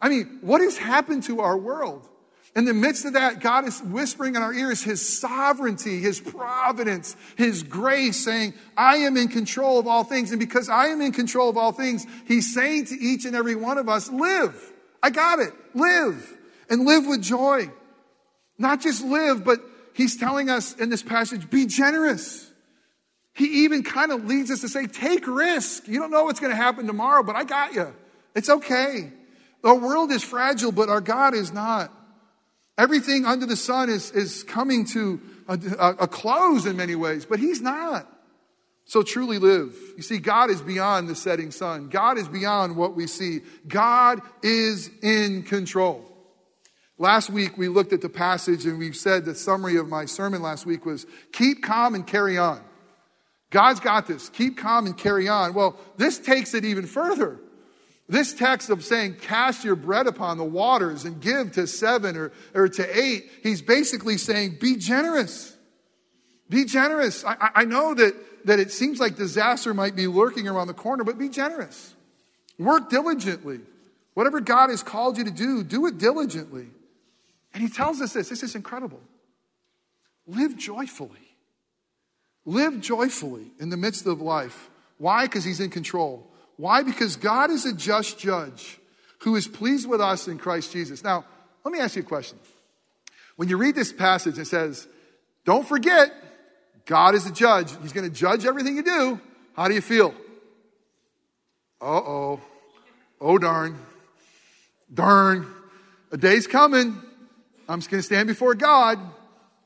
I 0.00 0.08
mean, 0.08 0.38
what 0.42 0.60
has 0.60 0.78
happened 0.78 1.24
to 1.24 1.40
our 1.40 1.56
world? 1.56 2.08
In 2.56 2.64
the 2.64 2.74
midst 2.74 3.04
of 3.04 3.12
that, 3.12 3.40
God 3.40 3.66
is 3.66 3.80
whispering 3.80 4.34
in 4.34 4.42
our 4.42 4.52
ears 4.52 4.82
His 4.82 5.20
sovereignty, 5.20 6.00
His 6.00 6.18
providence, 6.18 7.14
His 7.36 7.62
grace, 7.62 8.24
saying, 8.24 8.54
I 8.76 8.96
am 8.98 9.16
in 9.16 9.28
control 9.28 9.78
of 9.78 9.86
all 9.86 10.02
things. 10.02 10.30
And 10.32 10.40
because 10.40 10.68
I 10.68 10.88
am 10.88 11.00
in 11.00 11.12
control 11.12 11.48
of 11.48 11.56
all 11.56 11.70
things, 11.70 12.04
He's 12.26 12.52
saying 12.52 12.86
to 12.86 12.94
each 12.98 13.24
and 13.24 13.36
every 13.36 13.54
one 13.54 13.78
of 13.78 13.88
us, 13.88 14.10
live. 14.10 14.72
I 15.02 15.10
got 15.10 15.38
it. 15.38 15.52
Live. 15.74 16.36
And 16.68 16.84
live 16.84 17.06
with 17.06 17.22
joy. 17.22 17.70
Not 18.58 18.80
just 18.80 19.04
live, 19.04 19.44
but 19.44 19.60
He's 19.94 20.16
telling 20.16 20.50
us 20.50 20.74
in 20.74 20.88
this 20.88 21.02
passage, 21.02 21.50
be 21.50 21.66
generous. 21.66 22.50
He 23.32 23.64
even 23.64 23.84
kind 23.84 24.10
of 24.10 24.24
leads 24.24 24.50
us 24.50 24.60
to 24.62 24.68
say, 24.68 24.86
take 24.86 25.26
risk. 25.28 25.86
You 25.86 26.00
don't 26.00 26.10
know 26.10 26.24
what's 26.24 26.40
going 26.40 26.50
to 26.50 26.56
happen 26.56 26.86
tomorrow, 26.86 27.22
but 27.22 27.36
I 27.36 27.44
got 27.44 27.74
you. 27.74 27.94
It's 28.34 28.50
okay. 28.50 29.12
The 29.62 29.74
world 29.74 30.10
is 30.10 30.24
fragile, 30.24 30.72
but 30.72 30.88
our 30.88 31.00
God 31.00 31.34
is 31.34 31.52
not. 31.52 31.92
Everything 32.80 33.26
under 33.26 33.44
the 33.44 33.56
sun 33.56 33.90
is, 33.90 34.10
is 34.12 34.42
coming 34.42 34.86
to 34.86 35.20
a, 35.46 35.96
a, 35.98 36.08
close 36.08 36.64
in 36.64 36.78
many 36.78 36.94
ways, 36.94 37.26
but 37.26 37.38
He's 37.38 37.60
not. 37.60 38.06
So 38.86 39.02
truly 39.02 39.38
live. 39.38 39.76
You 39.98 40.02
see, 40.02 40.16
God 40.16 40.48
is 40.48 40.62
beyond 40.62 41.06
the 41.06 41.14
setting 41.14 41.50
sun. 41.50 41.90
God 41.90 42.16
is 42.16 42.26
beyond 42.26 42.76
what 42.76 42.96
we 42.96 43.06
see. 43.06 43.40
God 43.68 44.22
is 44.42 44.88
in 45.02 45.42
control. 45.42 46.10
Last 46.96 47.28
week 47.28 47.58
we 47.58 47.68
looked 47.68 47.92
at 47.92 48.00
the 48.00 48.08
passage 48.08 48.64
and 48.64 48.78
we 48.78 48.92
said 48.92 49.26
the 49.26 49.34
summary 49.34 49.76
of 49.76 49.86
my 49.86 50.06
sermon 50.06 50.40
last 50.40 50.64
week 50.64 50.86
was 50.86 51.04
keep 51.32 51.62
calm 51.62 51.94
and 51.94 52.06
carry 52.06 52.38
on. 52.38 52.62
God's 53.50 53.80
got 53.80 54.06
this. 54.06 54.30
Keep 54.30 54.56
calm 54.56 54.86
and 54.86 54.96
carry 54.96 55.28
on. 55.28 55.52
Well, 55.52 55.78
this 55.98 56.18
takes 56.18 56.54
it 56.54 56.64
even 56.64 56.86
further. 56.86 57.40
This 58.10 58.34
text 58.34 58.70
of 58.70 58.82
saying, 58.82 59.18
cast 59.22 59.62
your 59.62 59.76
bread 59.76 60.08
upon 60.08 60.36
the 60.36 60.44
waters 60.44 61.04
and 61.04 61.20
give 61.20 61.52
to 61.52 61.68
seven 61.68 62.16
or, 62.16 62.32
or 62.52 62.68
to 62.68 63.00
eight, 63.00 63.30
he's 63.44 63.62
basically 63.62 64.18
saying, 64.18 64.56
be 64.60 64.74
generous. 64.74 65.56
Be 66.48 66.64
generous. 66.64 67.24
I, 67.24 67.50
I 67.54 67.64
know 67.66 67.94
that, 67.94 68.46
that 68.46 68.58
it 68.58 68.72
seems 68.72 68.98
like 68.98 69.14
disaster 69.14 69.72
might 69.72 69.94
be 69.94 70.08
lurking 70.08 70.48
around 70.48 70.66
the 70.66 70.74
corner, 70.74 71.04
but 71.04 71.18
be 71.18 71.28
generous. 71.28 71.94
Work 72.58 72.90
diligently. 72.90 73.60
Whatever 74.14 74.40
God 74.40 74.70
has 74.70 74.82
called 74.82 75.16
you 75.16 75.22
to 75.22 75.30
do, 75.30 75.62
do 75.62 75.86
it 75.86 75.98
diligently. 75.98 76.66
And 77.54 77.62
he 77.62 77.68
tells 77.68 78.00
us 78.00 78.14
this 78.14 78.28
this 78.28 78.42
is 78.42 78.56
incredible. 78.56 79.00
Live 80.26 80.56
joyfully. 80.56 81.36
Live 82.44 82.80
joyfully 82.80 83.52
in 83.60 83.70
the 83.70 83.76
midst 83.76 84.04
of 84.06 84.20
life. 84.20 84.68
Why? 84.98 85.26
Because 85.26 85.44
he's 85.44 85.60
in 85.60 85.70
control. 85.70 86.29
Why? 86.60 86.82
Because 86.82 87.16
God 87.16 87.50
is 87.50 87.64
a 87.64 87.72
just 87.72 88.18
judge 88.18 88.78
who 89.20 89.34
is 89.34 89.48
pleased 89.48 89.88
with 89.88 90.02
us 90.02 90.28
in 90.28 90.36
Christ 90.36 90.72
Jesus. 90.72 91.02
Now, 91.02 91.24
let 91.64 91.72
me 91.72 91.80
ask 91.80 91.96
you 91.96 92.02
a 92.02 92.04
question. 92.04 92.38
When 93.36 93.48
you 93.48 93.56
read 93.56 93.74
this 93.74 93.94
passage, 93.94 94.38
it 94.38 94.44
says, 94.44 94.86
Don't 95.46 95.66
forget, 95.66 96.12
God 96.84 97.14
is 97.14 97.24
a 97.24 97.32
judge. 97.32 97.72
He's 97.80 97.94
going 97.94 98.06
to 98.06 98.14
judge 98.14 98.44
everything 98.44 98.76
you 98.76 98.82
do. 98.82 99.18
How 99.56 99.68
do 99.68 99.74
you 99.74 99.80
feel? 99.80 100.14
Uh 101.80 101.86
oh. 101.86 102.40
Oh, 103.22 103.38
darn. 103.38 103.78
Darn. 104.92 105.46
A 106.12 106.18
day's 106.18 106.46
coming. 106.46 107.00
I'm 107.70 107.78
just 107.78 107.90
going 107.90 108.00
to 108.02 108.06
stand 108.06 108.28
before 108.28 108.54
God, 108.54 108.98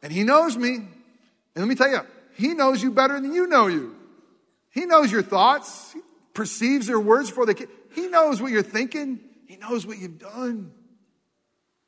and 0.01 0.13
He 0.13 0.23
knows 0.23 0.57
me. 0.57 0.77
And 0.77 0.89
let 1.57 1.67
me 1.67 1.75
tell 1.75 1.91
you, 1.91 2.03
He 2.37 2.55
knows 2.55 2.85
you 2.85 2.93
better 2.93 3.21
than 3.21 3.33
you 3.33 3.49
know 3.49 3.67
you. 3.67 3.97
He 4.71 4.87
knows 4.87 5.11
your 5.11 5.23
thoughts. 5.23 5.97
Perceives 6.35 6.89
your 6.89 7.01
words 7.01 7.31
before 7.31 7.47
they 7.47 7.55
He 7.95 8.09
knows 8.09 8.43
what 8.43 8.51
you're 8.51 8.63
thinking. 8.63 9.21
He 9.47 9.57
knows 9.57 9.87
what 9.87 9.99
you've 9.99 10.19
done. 10.19 10.73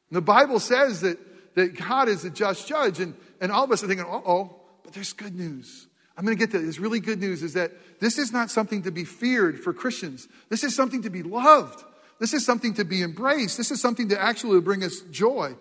And 0.08 0.16
the 0.16 0.22
Bible 0.22 0.60
says 0.60 1.00
that, 1.00 1.18
that 1.56 1.76
God 1.76 2.08
is 2.08 2.24
a 2.24 2.30
just 2.30 2.68
judge. 2.68 3.00
And, 3.00 3.14
and 3.40 3.50
all 3.50 3.64
of 3.64 3.72
us 3.72 3.82
are 3.82 3.88
thinking, 3.88 4.06
uh 4.06 4.20
oh, 4.24 4.60
but 4.84 4.92
there's 4.92 5.12
good 5.12 5.34
news. 5.34 5.88
I'm 6.16 6.24
going 6.24 6.36
to 6.36 6.40
get 6.40 6.52
to 6.52 6.64
this. 6.64 6.78
Really 6.78 7.00
good 7.00 7.20
news 7.20 7.42
is 7.42 7.54
that 7.54 7.72
this 8.00 8.16
is 8.16 8.32
not 8.32 8.50
something 8.50 8.82
to 8.82 8.90
be 8.90 9.04
feared 9.04 9.60
for 9.60 9.72
Christians. 9.72 10.28
This 10.48 10.64
is 10.64 10.74
something 10.74 11.02
to 11.02 11.10
be 11.10 11.22
loved. 11.22 11.82
This 12.18 12.32
is 12.32 12.46
something 12.46 12.74
to 12.74 12.84
be 12.84 13.02
embraced. 13.02 13.58
This 13.58 13.70
is 13.70 13.80
something 13.80 14.08
to 14.08 14.20
actually 14.20 14.60
bring 14.60 14.82
us 14.82 15.00
joy. 15.10 15.54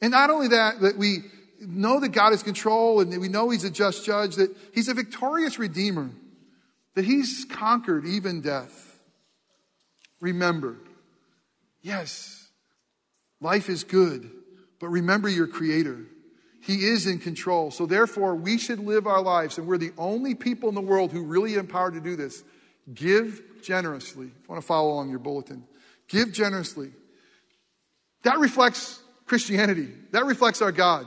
And 0.00 0.12
not 0.12 0.30
only 0.30 0.48
that, 0.48 0.80
that 0.80 0.96
we 0.96 1.24
know 1.60 1.98
that 1.98 2.10
God 2.10 2.32
is 2.32 2.44
control 2.44 3.00
and 3.00 3.20
we 3.20 3.28
know 3.28 3.50
He's 3.50 3.64
a 3.64 3.70
just 3.70 4.04
judge, 4.04 4.36
that 4.36 4.54
He's 4.72 4.88
a 4.88 4.94
victorious 4.94 5.58
redeemer 5.58 6.10
that 6.98 7.04
he's 7.04 7.44
conquered 7.48 8.04
even 8.04 8.40
death. 8.40 8.98
Remember, 10.20 10.78
yes, 11.80 12.48
life 13.40 13.68
is 13.68 13.84
good, 13.84 14.28
but 14.80 14.88
remember 14.88 15.28
your 15.28 15.46
Creator. 15.46 16.06
He 16.60 16.86
is 16.86 17.06
in 17.06 17.20
control. 17.20 17.70
So, 17.70 17.86
therefore, 17.86 18.34
we 18.34 18.58
should 18.58 18.80
live 18.80 19.06
our 19.06 19.22
lives, 19.22 19.58
and 19.58 19.68
we're 19.68 19.78
the 19.78 19.92
only 19.96 20.34
people 20.34 20.68
in 20.68 20.74
the 20.74 20.80
world 20.80 21.12
who 21.12 21.22
really 21.22 21.54
empowered 21.54 21.94
to 21.94 22.00
do 22.00 22.16
this. 22.16 22.42
Give 22.92 23.40
generously. 23.62 24.26
If 24.26 24.48
you 24.48 24.48
want 24.48 24.60
to 24.60 24.66
follow 24.66 24.90
along 24.90 25.10
your 25.10 25.20
bulletin, 25.20 25.62
give 26.08 26.32
generously. 26.32 26.90
That 28.24 28.40
reflects 28.40 29.00
Christianity, 29.24 29.90
that 30.10 30.26
reflects 30.26 30.60
our 30.62 30.72
God. 30.72 31.06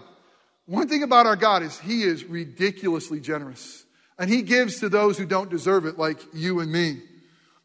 One 0.68 0.88
thing 0.88 1.04
about 1.04 1.26
our 1.26 1.36
God 1.36 1.64
is 1.64 1.78
He 1.80 2.04
is 2.04 2.24
ridiculously 2.24 3.20
generous. 3.20 3.84
And 4.22 4.30
he 4.30 4.44
gives 4.44 4.80
to 4.82 4.88
those 4.88 5.18
who 5.18 5.26
don't 5.26 5.50
deserve 5.50 5.88
it, 5.88 5.98
like 5.98 6.20
you 6.32 6.60
and 6.60 6.72
me. 6.72 7.02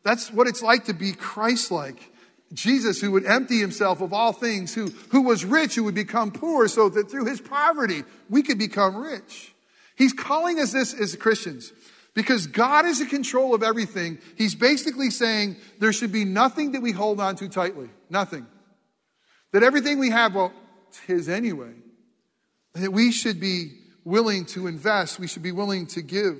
That's 0.04 0.32
what 0.32 0.46
it's 0.46 0.62
like 0.62 0.86
to 0.86 0.94
be 0.94 1.12
Christ 1.12 1.70
like. 1.70 2.10
Jesus, 2.54 2.98
who 2.98 3.12
would 3.12 3.26
empty 3.26 3.60
himself 3.60 4.00
of 4.00 4.14
all 4.14 4.32
things, 4.32 4.74
who, 4.74 4.86
who 5.10 5.20
was 5.20 5.44
rich, 5.44 5.74
who 5.74 5.84
would 5.84 5.94
become 5.94 6.30
poor, 6.30 6.66
so 6.66 6.88
that 6.88 7.10
through 7.10 7.26
his 7.26 7.42
poverty, 7.42 8.04
we 8.30 8.42
could 8.42 8.58
become 8.58 8.96
rich. 8.96 9.54
He's 9.96 10.14
calling 10.14 10.58
us 10.58 10.72
this 10.72 10.94
as 10.98 11.14
Christians. 11.16 11.74
Because 12.14 12.46
God 12.46 12.86
is 12.86 13.02
in 13.02 13.08
control 13.08 13.54
of 13.54 13.62
everything, 13.62 14.16
he's 14.38 14.54
basically 14.54 15.10
saying 15.10 15.56
there 15.78 15.92
should 15.92 16.10
be 16.10 16.24
nothing 16.24 16.72
that 16.72 16.80
we 16.80 16.92
hold 16.92 17.20
on 17.20 17.36
to 17.36 17.50
tightly. 17.50 17.90
Nothing. 18.08 18.46
That 19.52 19.62
everything 19.62 19.98
we 19.98 20.08
have, 20.08 20.34
well, 20.34 20.54
it's 20.88 21.00
his 21.00 21.28
anyway. 21.28 21.74
That 22.72 22.94
we 22.94 23.12
should 23.12 23.40
be 23.40 23.72
willing 24.06 24.46
to 24.46 24.68
invest, 24.68 25.18
we 25.18 25.26
should 25.26 25.42
be 25.42 25.52
willing 25.52 25.86
to 25.88 26.00
give. 26.00 26.38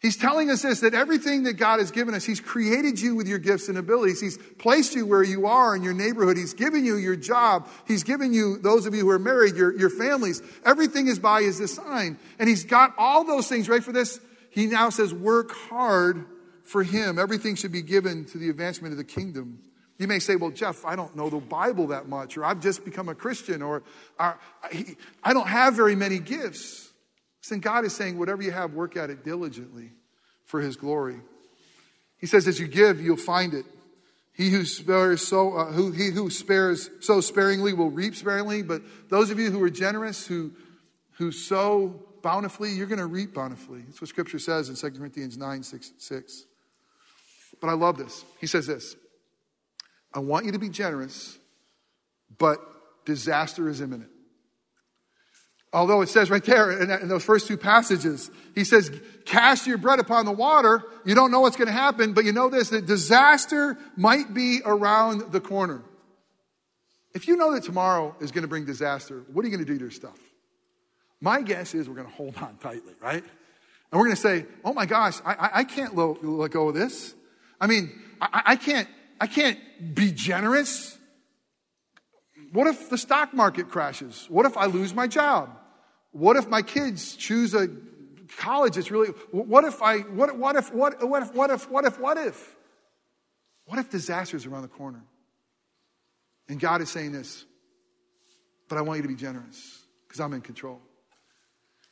He's 0.00 0.16
telling 0.16 0.48
us 0.48 0.62
this 0.62 0.80
that 0.80 0.94
everything 0.94 1.42
that 1.44 1.54
God 1.54 1.80
has 1.80 1.90
given 1.90 2.14
us, 2.14 2.24
He's 2.24 2.38
created 2.38 3.00
you 3.00 3.16
with 3.16 3.26
your 3.26 3.40
gifts 3.40 3.68
and 3.68 3.76
abilities. 3.76 4.20
He's 4.20 4.38
placed 4.58 4.94
you 4.94 5.04
where 5.04 5.24
you 5.24 5.46
are 5.46 5.74
in 5.74 5.82
your 5.82 5.94
neighborhood. 5.94 6.36
He's 6.36 6.54
given 6.54 6.84
you 6.84 6.96
your 6.96 7.16
job. 7.16 7.68
He's 7.88 8.04
given 8.04 8.32
you, 8.32 8.58
those 8.58 8.86
of 8.86 8.94
you 8.94 9.00
who 9.00 9.10
are 9.10 9.18
married, 9.18 9.56
your, 9.56 9.76
your 9.76 9.90
families. 9.90 10.40
Everything 10.64 11.08
is 11.08 11.18
by 11.18 11.42
His 11.42 11.58
design. 11.58 12.16
And 12.38 12.48
He's 12.48 12.64
got 12.64 12.94
all 12.96 13.24
those 13.24 13.48
things, 13.48 13.68
right? 13.68 13.82
For 13.82 13.92
this, 13.92 14.20
He 14.50 14.66
now 14.66 14.90
says, 14.90 15.12
work 15.12 15.50
hard 15.50 16.26
for 16.62 16.84
Him. 16.84 17.18
Everything 17.18 17.56
should 17.56 17.72
be 17.72 17.82
given 17.82 18.24
to 18.26 18.38
the 18.38 18.50
advancement 18.50 18.92
of 18.92 18.98
the 18.98 19.04
kingdom. 19.04 19.58
You 19.98 20.06
may 20.06 20.20
say, 20.20 20.36
well, 20.36 20.52
Jeff, 20.52 20.84
I 20.84 20.94
don't 20.94 21.14
know 21.16 21.28
the 21.28 21.38
Bible 21.38 21.88
that 21.88 22.08
much, 22.08 22.36
or 22.36 22.44
I've 22.44 22.60
just 22.60 22.84
become 22.84 23.08
a 23.08 23.14
Christian, 23.14 23.62
or, 23.62 23.82
I 24.18 24.34
don't 25.26 25.48
have 25.48 25.74
very 25.74 25.96
many 25.96 26.18
gifts. 26.18 26.88
Then 27.48 27.60
God 27.60 27.84
is 27.84 27.96
saying, 27.96 28.18
whatever 28.18 28.42
you 28.42 28.50
have, 28.50 28.74
work 28.74 28.96
at 28.96 29.10
it 29.10 29.24
diligently 29.24 29.90
for 30.44 30.60
His 30.60 30.76
glory. 30.76 31.20
He 32.18 32.26
says, 32.26 32.46
as 32.46 32.60
you 32.60 32.68
give, 32.68 33.00
you'll 33.00 33.16
find 33.16 33.54
it. 33.54 33.64
He 34.32 34.50
who 34.50 34.64
spares 34.64 35.26
so 35.26 35.56
uh, 35.56 35.72
who 35.72 35.90
he 35.90 36.10
who 36.10 36.30
spares 36.30 36.90
so 37.00 37.20
sparingly 37.20 37.72
will 37.72 37.90
reap 37.90 38.14
sparingly. 38.14 38.62
But 38.62 38.82
those 39.08 39.30
of 39.30 39.40
you 39.40 39.50
who 39.50 39.60
are 39.64 39.70
generous, 39.70 40.28
who 40.28 40.52
who 41.14 41.32
sow 41.32 42.00
bountifully, 42.22 42.70
you're 42.70 42.86
going 42.86 43.00
to 43.00 43.06
reap 43.06 43.34
bountifully. 43.34 43.80
That's 43.80 44.00
what 44.00 44.08
Scripture 44.08 44.38
says 44.38 44.68
in 44.68 44.76
2 44.76 44.96
Corinthians 44.96 45.36
9, 45.36 45.62
6, 45.64 45.92
6. 45.98 46.44
But 47.60 47.68
I 47.68 47.72
love 47.72 47.98
this. 47.98 48.24
He 48.40 48.46
says 48.46 48.68
this. 48.68 48.94
I 50.12 50.20
want 50.20 50.46
you 50.46 50.52
to 50.52 50.58
be 50.58 50.68
generous, 50.68 51.38
but 52.38 52.58
disaster 53.04 53.68
is 53.68 53.80
imminent. 53.80 54.10
Although 55.72 56.00
it 56.00 56.08
says 56.08 56.30
right 56.30 56.42
there 56.42 56.70
in, 56.80 57.08
those 57.08 57.24
first 57.24 57.46
two 57.46 57.58
passages, 57.58 58.30
he 58.54 58.64
says, 58.64 58.90
cast 59.26 59.66
your 59.66 59.76
bread 59.76 59.98
upon 59.98 60.24
the 60.24 60.32
water. 60.32 60.82
You 61.04 61.14
don't 61.14 61.30
know 61.30 61.40
what's 61.40 61.56
going 61.56 61.68
to 61.68 61.74
happen, 61.74 62.14
but 62.14 62.24
you 62.24 62.32
know 62.32 62.48
this, 62.48 62.70
that 62.70 62.86
disaster 62.86 63.76
might 63.94 64.32
be 64.32 64.60
around 64.64 65.30
the 65.30 65.40
corner. 65.40 65.82
If 67.14 67.28
you 67.28 67.36
know 67.36 67.52
that 67.52 67.64
tomorrow 67.64 68.16
is 68.20 68.32
going 68.32 68.42
to 68.42 68.48
bring 68.48 68.64
disaster, 68.64 69.24
what 69.30 69.44
are 69.44 69.48
you 69.48 69.54
going 69.54 69.64
to 69.64 69.70
do 69.70 69.78
to 69.78 69.84
your 69.84 69.90
stuff? 69.90 70.18
My 71.20 71.42
guess 71.42 71.74
is 71.74 71.86
we're 71.86 71.96
going 71.96 72.08
to 72.08 72.14
hold 72.14 72.36
on 72.38 72.56
tightly, 72.58 72.94
right? 73.02 73.22
And 73.22 73.98
we're 73.98 74.04
going 74.04 74.16
to 74.16 74.22
say, 74.22 74.46
oh 74.64 74.72
my 74.72 74.86
gosh, 74.86 75.18
I, 75.24 75.50
I 75.52 75.64
can't 75.64 75.94
let 75.94 76.50
go 76.50 76.68
of 76.68 76.74
this. 76.74 77.14
I 77.60 77.66
mean, 77.66 77.90
I, 78.20 78.42
I 78.46 78.56
can't 78.56 78.88
I 79.20 79.26
can't 79.26 79.58
be 79.94 80.12
generous. 80.12 80.96
What 82.52 82.66
if 82.66 82.88
the 82.88 82.98
stock 82.98 83.34
market 83.34 83.68
crashes? 83.68 84.26
What 84.28 84.46
if 84.46 84.56
I 84.56 84.66
lose 84.66 84.94
my 84.94 85.06
job? 85.06 85.50
What 86.12 86.36
if 86.36 86.48
my 86.48 86.62
kids 86.62 87.16
choose 87.16 87.54
a 87.54 87.68
college 88.38 88.74
that's 88.74 88.90
really, 88.90 89.08
what 89.30 89.64
if 89.64 89.82
I, 89.82 89.98
what, 89.98 90.36
what 90.36 90.56
if, 90.56 90.72
what, 90.72 91.06
what 91.06 91.22
if, 91.22 91.34
what 91.34 91.50
if, 91.50 91.70
what 91.70 91.84
if, 91.84 91.98
what 91.98 92.16
if? 92.16 92.56
What 93.66 93.78
if 93.78 93.90
disaster 93.90 94.36
is 94.36 94.46
around 94.46 94.62
the 94.62 94.68
corner? 94.68 95.02
And 96.48 96.58
God 96.58 96.80
is 96.80 96.88
saying 96.88 97.12
this 97.12 97.44
but 98.68 98.76
I 98.76 98.82
want 98.82 98.98
you 98.98 99.02
to 99.02 99.08
be 99.08 99.14
generous 99.14 99.82
because 100.06 100.20
I'm 100.20 100.32
in 100.34 100.40
control. 100.40 100.80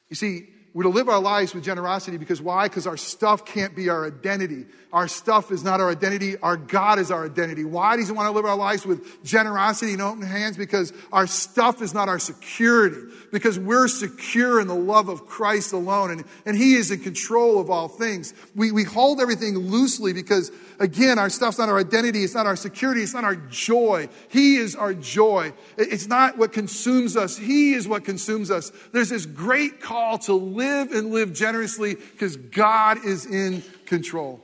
You 0.08 0.16
see, 0.16 0.48
we're 0.76 0.82
to 0.82 0.90
live 0.90 1.08
our 1.08 1.18
lives 1.18 1.54
with 1.54 1.64
generosity 1.64 2.18
because 2.18 2.42
why? 2.42 2.68
Because 2.68 2.86
our 2.86 2.98
stuff 2.98 3.46
can't 3.46 3.74
be 3.74 3.88
our 3.88 4.06
identity. 4.06 4.66
Our 4.92 5.08
stuff 5.08 5.50
is 5.50 5.64
not 5.64 5.80
our 5.80 5.90
identity. 5.90 6.36
Our 6.36 6.58
God 6.58 6.98
is 6.98 7.10
our 7.10 7.24
identity. 7.24 7.64
Why 7.64 7.96
does 7.96 8.08
He 8.08 8.12
want 8.12 8.26
to 8.26 8.32
live 8.32 8.44
our 8.44 8.56
lives 8.56 8.84
with 8.84 9.24
generosity 9.24 9.94
and 9.94 10.02
open 10.02 10.20
hands? 10.20 10.58
Because 10.58 10.92
our 11.12 11.26
stuff 11.26 11.80
is 11.80 11.94
not 11.94 12.10
our 12.10 12.18
security. 12.18 12.98
Because 13.32 13.58
we're 13.58 13.88
secure 13.88 14.60
in 14.60 14.68
the 14.68 14.74
love 14.74 15.08
of 15.08 15.24
Christ 15.24 15.72
alone 15.72 16.10
and, 16.10 16.24
and 16.44 16.54
He 16.58 16.74
is 16.74 16.90
in 16.90 17.00
control 17.00 17.58
of 17.58 17.70
all 17.70 17.88
things. 17.88 18.34
We, 18.54 18.70
we 18.70 18.84
hold 18.84 19.18
everything 19.18 19.56
loosely 19.56 20.12
because 20.12 20.52
again, 20.78 21.18
our 21.18 21.30
stuff's 21.30 21.58
not 21.58 21.70
our 21.70 21.78
identity. 21.78 22.22
It's 22.22 22.34
not 22.34 22.44
our 22.44 22.56
security. 22.56 23.00
It's 23.00 23.14
not 23.14 23.24
our 23.24 23.36
joy. 23.36 24.10
He 24.28 24.56
is 24.56 24.76
our 24.76 24.92
joy. 24.92 25.54
It's 25.78 26.06
not 26.06 26.36
what 26.36 26.52
consumes 26.52 27.16
us. 27.16 27.38
He 27.38 27.72
is 27.72 27.88
what 27.88 28.04
consumes 28.04 28.50
us. 28.50 28.72
There's 28.92 29.08
this 29.08 29.24
great 29.24 29.80
call 29.80 30.18
to 30.18 30.34
live 30.34 30.65
live 30.66 30.92
and 30.92 31.12
live 31.12 31.32
generously 31.32 31.94
because 31.94 32.36
God 32.36 33.04
is 33.04 33.26
in 33.26 33.62
control. 33.86 34.40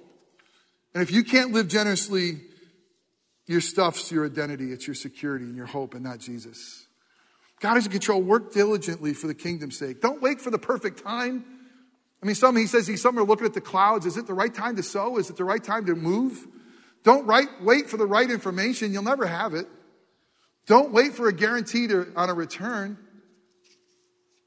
And 0.95 1.03
if 1.03 1.11
you 1.11 1.25
can't 1.25 1.53
live 1.53 1.69
generously, 1.69 2.41
your 3.47 3.61
stuff's 3.61 4.11
your 4.13 4.27
identity, 4.27 4.73
it's 4.73 4.87
your 4.87 4.95
security 4.95 5.45
and 5.45 5.57
your 5.57 5.67
hope, 5.67 5.95
and 5.95 6.05
not 6.05 6.19
Jesus. 6.19 6.87
God 7.61 7.77
is 7.77 7.87
in 7.87 7.93
control. 7.93 8.21
Work 8.21 8.53
diligently 8.53 9.15
for 9.15 9.27
the 9.27 9.35
kingdom's 9.35 9.79
sake. 9.79 10.01
Don't 10.01 10.21
wait 10.21 10.41
for 10.41 10.51
the 10.51 10.59
perfect 10.59 11.03
time. 11.03 11.45
I 12.23 12.27
mean, 12.27 12.35
some, 12.35 12.57
he 12.57 12.67
says, 12.67 13.01
some 13.01 13.19
are 13.19 13.25
looking 13.25 13.47
at 13.47 13.55
the 13.55 13.61
clouds. 13.61 14.07
Is 14.07 14.17
it 14.17 14.27
the 14.27 14.35
right 14.35 14.53
time 14.53 14.77
to 14.77 14.83
sow? 14.83 15.19
Is 15.19 15.29
it 15.29 15.37
the 15.37 15.45
right 15.45 15.63
time 15.63 15.87
to 15.87 15.95
move? 15.95 16.47
Don't 17.03 17.27
wait 17.27 17.89
for 17.89 17.97
the 17.97 18.07
right 18.07 18.31
information. 18.31 18.93
You'll 18.93 19.03
never 19.03 19.27
have 19.27 19.55
it. 19.55 19.67
Don't 20.67 20.93
wait 20.93 21.15
for 21.15 21.29
a 21.29 21.33
guarantee 21.33 21.89
to, 21.89 22.13
on 22.15 22.31
a 22.31 22.35
return. 22.35 22.97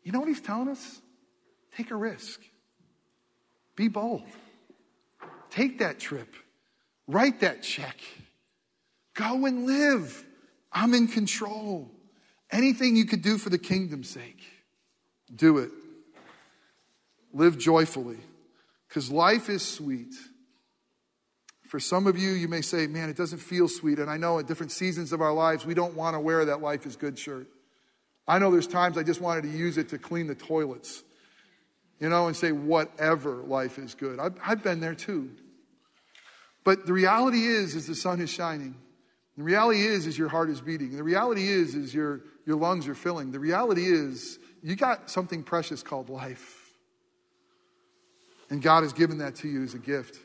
You 0.03 0.13
know 0.13 0.19
what 0.19 0.29
he's 0.29 0.39
telling 0.41 0.69
us? 0.69 1.01
Take 1.75 1.91
a 1.91 1.95
risk. 1.95 2.41
Be 3.75 3.88
bold. 3.88 4.23
Take 5.49 5.79
that 5.79 5.99
trip. 5.99 6.33
Write 7.07 7.41
that 7.41 7.63
check. 7.63 7.99
Go 9.13 9.45
and 9.45 9.65
live. 9.65 10.25
I'm 10.71 10.93
in 10.93 11.07
control. 11.07 11.91
Anything 12.51 12.95
you 12.95 13.05
could 13.05 13.21
do 13.21 13.38
for 13.38 13.49
the 13.49 13.57
kingdom's 13.57 14.09
sake, 14.09 14.43
do 15.33 15.57
it. 15.57 15.71
Live 17.33 17.57
joyfully 17.57 18.19
because 18.88 19.11
life 19.11 19.49
is 19.49 19.61
sweet. 19.61 20.13
For 21.63 21.79
some 21.79 22.07
of 22.07 22.17
you, 22.17 22.31
you 22.31 22.47
may 22.47 22.61
say, 22.61 22.88
man, 22.88 23.09
it 23.09 23.17
doesn't 23.17 23.39
feel 23.39 23.67
sweet. 23.67 23.99
And 23.99 24.09
I 24.09 24.15
know 24.17 24.39
at 24.39 24.47
different 24.47 24.71
seasons 24.71 25.11
of 25.11 25.21
our 25.21 25.33
lives, 25.33 25.65
we 25.65 25.73
don't 25.73 25.95
want 25.95 26.15
to 26.15 26.19
wear 26.19 26.45
that 26.45 26.61
life 26.61 26.85
is 26.85 26.95
good 26.95 27.17
shirt. 27.17 27.47
I 28.27 28.39
know 28.39 28.51
there's 28.51 28.67
times 28.67 28.97
I 28.97 29.03
just 29.03 29.19
wanted 29.19 29.43
to 29.43 29.49
use 29.49 29.77
it 29.77 29.89
to 29.89 29.97
clean 29.97 30.27
the 30.27 30.35
toilets 30.35 31.03
you 31.99 32.10
know, 32.10 32.27
and 32.27 32.36
say, 32.36 32.51
whatever 32.51 33.43
life 33.43 33.77
is 33.77 33.95
good. 33.95 34.19
I've, 34.19 34.36
I've 34.45 34.63
been 34.63 34.79
there 34.79 34.95
too. 34.95 35.31
But 36.63 36.86
the 36.86 36.93
reality 36.93 37.45
is, 37.45 37.75
is 37.75 37.88
the 37.88 37.95
sun 37.95 38.19
is 38.19 38.29
shining. 38.29 38.75
The 39.38 39.43
reality 39.43 39.81
is, 39.81 40.08
is 40.08 40.17
your 40.17 40.29
heart 40.29 40.49
is 40.49 40.62
beating. 40.62 40.95
The 40.95 41.03
reality 41.03 41.47
is, 41.47 41.75
is 41.75 41.93
your, 41.93 42.21
your 42.45 42.58
lungs 42.58 42.88
are 42.88 42.95
filling. 42.95 43.31
The 43.31 43.39
reality 43.39 43.86
is, 43.86 44.39
you 44.63 44.75
got 44.75 45.10
something 45.10 45.43
precious 45.43 45.84
called 45.84 46.10
life. 46.10 46.73
And 48.49 48.62
God 48.62 48.84
has 48.84 48.93
given 48.93 49.19
that 49.19 49.36
to 49.38 49.47
you 49.47 49.63
as 49.63 49.73
a 49.73 49.79
gift. 49.79 50.19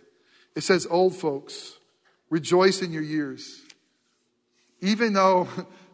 It 0.55 0.63
says, 0.63 0.87
old 0.89 1.15
folks, 1.15 1.75
rejoice 2.29 2.83
in 2.83 2.93
your 2.93 3.03
years. 3.03 3.61
Even 4.81 5.13
though 5.13 5.49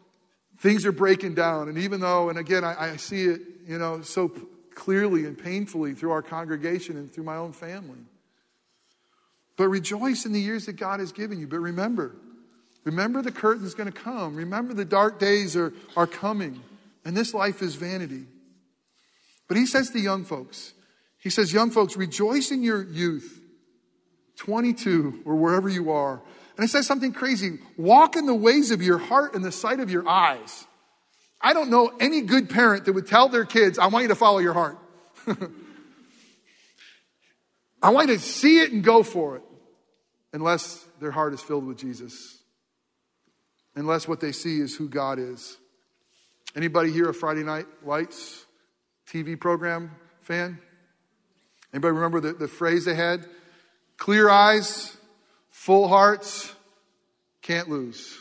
things 0.59 0.87
are 0.87 0.93
breaking 0.93 1.35
down, 1.35 1.69
and 1.69 1.79
even 1.79 2.01
though, 2.01 2.29
and 2.29 2.39
again, 2.39 2.65
I, 2.65 2.93
I 2.93 2.97
see 2.97 3.25
it, 3.25 3.41
you 3.67 3.79
know, 3.79 4.03
so 4.03 4.31
clearly 4.77 5.25
and 5.25 5.37
painfully 5.37 5.95
through 5.95 6.13
our 6.13 6.23
congregation 6.23 6.97
and 6.97 7.13
through 7.13 7.25
my 7.25 7.37
own 7.37 7.53
family. 7.53 7.99
But 9.57 9.69
rejoice 9.69 10.27
in 10.27 10.33
the 10.33 10.41
years 10.41 10.67
that 10.67 10.75
God 10.75 11.01
has 11.01 11.11
given 11.11 11.41
you. 11.41 11.49
But 11.49 11.59
remember, 11.59 12.15
remember 12.85 13.23
the 13.23 13.33
curtain's 13.33 13.75
going 13.75 13.91
to 13.91 13.99
come. 13.99 14.37
Remember 14.37 14.75
the 14.75 14.85
dark 14.85 15.19
days 15.19 15.57
are, 15.57 15.73
are 15.97 16.07
coming. 16.07 16.63
And 17.05 17.17
this 17.17 17.35
life 17.35 17.63
is 17.63 17.75
vanity. 17.75 18.27
But 19.49 19.57
he 19.57 19.67
says 19.67 19.91
to 19.91 19.99
young 19.99 20.25
folks, 20.25 20.75
he 21.19 21.31
says, 21.31 21.53
young 21.53 21.71
folks, 21.71 21.97
rejoice 21.97 22.53
in 22.53 22.63
your 22.63 22.85
youth, 22.85 23.41
22 24.37 25.23
or 25.25 25.35
wherever 25.35 25.69
you 25.69 25.91
are. 25.91 26.21
And 26.57 26.65
he 26.65 26.69
says 26.69 26.87
something 26.87 27.13
crazy. 27.13 27.59
Walk 27.77 28.15
in 28.15 28.27
the 28.27 28.35
ways 28.35 28.71
of 28.71 28.83
your 28.83 28.99
heart 28.99 29.35
and 29.35 29.45
the 29.45 29.53
sight 29.53 29.81
of 29.81 29.91
your 29.91 30.09
eyes. 30.09 30.67
I 31.41 31.53
don't 31.53 31.71
know 31.71 31.93
any 32.01 32.23
good 32.23 32.49
parent 32.51 32.87
that 32.87 32.93
would 32.93 33.07
tell 33.07 33.29
their 33.29 33.45
kids, 33.45 33.79
I 33.79 33.87
want 33.87 34.03
you 34.03 34.09
to 34.09 34.15
follow 34.15 34.39
your 34.39 34.55
heart. 34.55 34.79
I 37.83 37.91
want 37.91 38.09
you 38.09 38.17
to 38.17 38.23
see 38.23 38.61
it 38.61 38.73
and 38.73 38.83
go 38.83 39.03
for 39.03 39.37
it, 39.37 39.43
unless 40.33 40.85
their 41.01 41.11
heart 41.11 41.35
is 41.35 41.41
filled 41.41 41.67
with 41.67 41.79
Jesus. 41.79 42.39
Unless 43.75 44.09
what 44.09 44.21
they 44.21 44.33
see 44.33 44.61
is 44.61 44.75
who 44.75 44.89
God 44.89 45.19
is. 45.19 45.57
Anybody 46.57 46.91
here 46.91 47.11
a 47.11 47.15
Friday 47.15 47.43
Night 47.43 47.67
Lights 47.85 48.47
TV 49.07 49.39
program 49.39 49.91
fan? 50.21 50.59
Anybody 51.73 51.93
remember 51.93 52.21
the, 52.21 52.33
the 52.33 52.49
phrase 52.49 52.87
they 52.87 52.95
had? 52.95 53.27
Clear 53.99 54.31
eyes, 54.31 54.97
full 55.51 55.89
hearts, 55.89 56.55
can't 57.43 57.69
lose. 57.69 58.17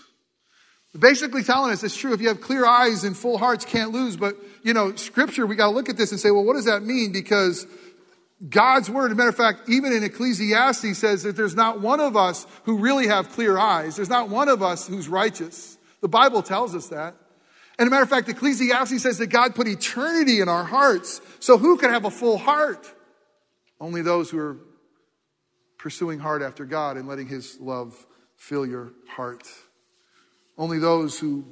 Basically 0.97 1.43
telling 1.43 1.71
us 1.71 1.83
it's 1.83 1.95
true. 1.95 2.13
If 2.13 2.21
you 2.21 2.29
have 2.29 2.39
clear 2.39 2.65
eyes 2.65 3.03
and 3.03 3.17
full 3.17 3.37
hearts, 3.37 3.65
can't 3.65 3.91
lose. 3.91 4.15
But, 4.15 4.37
you 4.63 4.73
know, 4.73 4.95
scripture, 4.95 5.45
we 5.45 5.55
got 5.55 5.67
to 5.67 5.73
look 5.73 5.89
at 5.89 5.97
this 5.97 6.11
and 6.11 6.19
say, 6.19 6.31
well, 6.31 6.45
what 6.45 6.53
does 6.53 6.65
that 6.65 6.83
mean? 6.83 7.11
Because 7.11 7.67
God's 8.49 8.89
word, 8.89 9.07
as 9.07 9.11
a 9.11 9.15
matter 9.15 9.29
of 9.29 9.35
fact, 9.35 9.67
even 9.67 9.91
in 9.91 10.03
Ecclesiastes 10.03 10.97
says 10.97 11.23
that 11.23 11.35
there's 11.35 11.55
not 11.55 11.81
one 11.81 11.99
of 11.99 12.15
us 12.15 12.47
who 12.63 12.77
really 12.77 13.07
have 13.07 13.29
clear 13.31 13.57
eyes. 13.57 13.95
There's 13.95 14.09
not 14.09 14.29
one 14.29 14.47
of 14.47 14.63
us 14.63 14.87
who's 14.87 15.09
righteous. 15.09 15.77
The 16.01 16.07
Bible 16.07 16.41
tells 16.41 16.75
us 16.75 16.87
that. 16.87 17.15
And 17.77 17.87
a 17.87 17.91
matter 17.91 18.03
of 18.03 18.09
fact, 18.09 18.29
Ecclesiastes 18.29 19.01
says 19.01 19.17
that 19.17 19.27
God 19.27 19.53
put 19.53 19.67
eternity 19.67 20.39
in 20.39 20.47
our 20.47 20.63
hearts. 20.63 21.19
So 21.39 21.57
who 21.57 21.77
can 21.77 21.89
have 21.89 22.05
a 22.05 22.11
full 22.11 22.37
heart? 22.37 22.89
Only 23.81 24.01
those 24.01 24.29
who 24.29 24.39
are 24.39 24.57
pursuing 25.77 26.19
hard 26.19 26.41
after 26.41 26.63
God 26.63 26.95
and 26.95 27.07
letting 27.07 27.27
his 27.27 27.59
love 27.59 28.05
fill 28.37 28.65
your 28.65 28.93
heart. 29.09 29.43
Only 30.57 30.79
those 30.79 31.19
who 31.19 31.45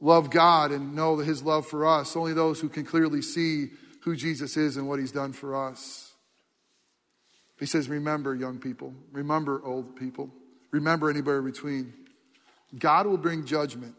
love 0.00 0.30
God 0.30 0.72
and 0.72 0.94
know 0.94 1.18
his 1.18 1.42
love 1.42 1.66
for 1.66 1.86
us, 1.86 2.16
only 2.16 2.32
those 2.32 2.60
who 2.60 2.68
can 2.68 2.84
clearly 2.84 3.22
see 3.22 3.68
who 4.02 4.16
Jesus 4.16 4.56
is 4.56 4.76
and 4.76 4.88
what 4.88 4.98
he's 4.98 5.12
done 5.12 5.32
for 5.32 5.54
us. 5.68 6.12
He 7.58 7.66
says, 7.66 7.88
Remember, 7.88 8.34
young 8.34 8.58
people, 8.58 8.92
remember, 9.12 9.62
old 9.64 9.96
people, 9.96 10.30
remember 10.70 11.08
anybody 11.08 11.42
between. 11.42 11.94
God 12.76 13.06
will 13.06 13.18
bring 13.18 13.44
judgment. 13.44 13.94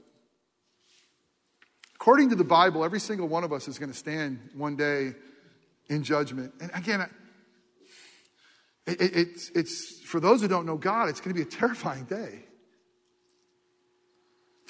According 1.95 2.31
to 2.31 2.35
the 2.35 2.43
Bible, 2.43 2.83
every 2.83 2.99
single 2.99 3.27
one 3.27 3.43
of 3.43 3.53
us 3.53 3.67
is 3.67 3.79
going 3.79 3.91
to 3.91 3.97
stand 3.97 4.49
one 4.55 4.75
day 4.75 5.13
in 5.87 6.03
judgment. 6.03 6.53
And 6.59 6.71
again, 6.73 7.01
it, 8.85 8.99
it, 8.99 9.15
it's, 9.15 9.49
it's 9.55 10.01
for 10.01 10.19
those 10.19 10.41
who 10.41 10.49
don't 10.49 10.65
know 10.65 10.75
God, 10.75 11.07
it's 11.07 11.21
going 11.21 11.33
to 11.33 11.41
be 11.41 11.47
a 11.47 11.49
terrifying 11.49 12.03
day. 12.03 12.43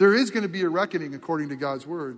There 0.03 0.13
is 0.13 0.31
going 0.31 0.43
to 0.43 0.49
be 0.49 0.63
a 0.63 0.67
reckoning 0.67 1.15
according 1.15 1.47
to 1.47 1.55
God's 1.55 1.87
word. 1.87 2.17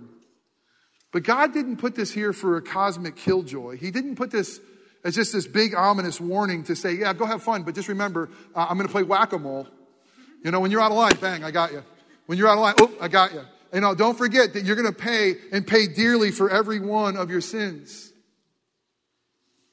But 1.12 1.22
God 1.22 1.54
didn't 1.54 1.76
put 1.76 1.94
this 1.94 2.10
here 2.10 2.32
for 2.32 2.56
a 2.56 2.60
cosmic 2.60 3.14
killjoy. 3.14 3.76
He 3.76 3.92
didn't 3.92 4.16
put 4.16 4.32
this 4.32 4.58
as 5.04 5.14
just 5.14 5.32
this 5.32 5.46
big 5.46 5.72
ominous 5.72 6.20
warning 6.20 6.64
to 6.64 6.74
say, 6.74 6.94
yeah, 6.94 7.12
go 7.12 7.26
have 7.26 7.44
fun, 7.44 7.62
but 7.62 7.76
just 7.76 7.86
remember, 7.86 8.28
uh, 8.56 8.66
I'm 8.68 8.76
going 8.76 8.88
to 8.88 8.92
play 8.92 9.04
whack 9.04 9.32
a 9.34 9.38
mole. 9.38 9.68
You 10.42 10.50
know, 10.50 10.58
when 10.58 10.72
you're 10.72 10.80
out 10.80 10.90
of 10.90 10.96
line, 10.96 11.12
bang, 11.20 11.44
I 11.44 11.52
got 11.52 11.70
you. 11.70 11.84
When 12.26 12.38
you're 12.38 12.48
out 12.48 12.54
of 12.54 12.62
line, 12.62 12.74
oh, 12.80 12.92
I 13.00 13.06
got 13.06 13.32
you. 13.32 13.42
You 13.72 13.82
know, 13.82 13.94
don't 13.94 14.18
forget 14.18 14.54
that 14.54 14.64
you're 14.64 14.74
going 14.74 14.92
to 14.92 15.00
pay 15.00 15.36
and 15.52 15.64
pay 15.64 15.86
dearly 15.86 16.32
for 16.32 16.50
every 16.50 16.80
one 16.80 17.16
of 17.16 17.30
your 17.30 17.40
sins. 17.40 18.12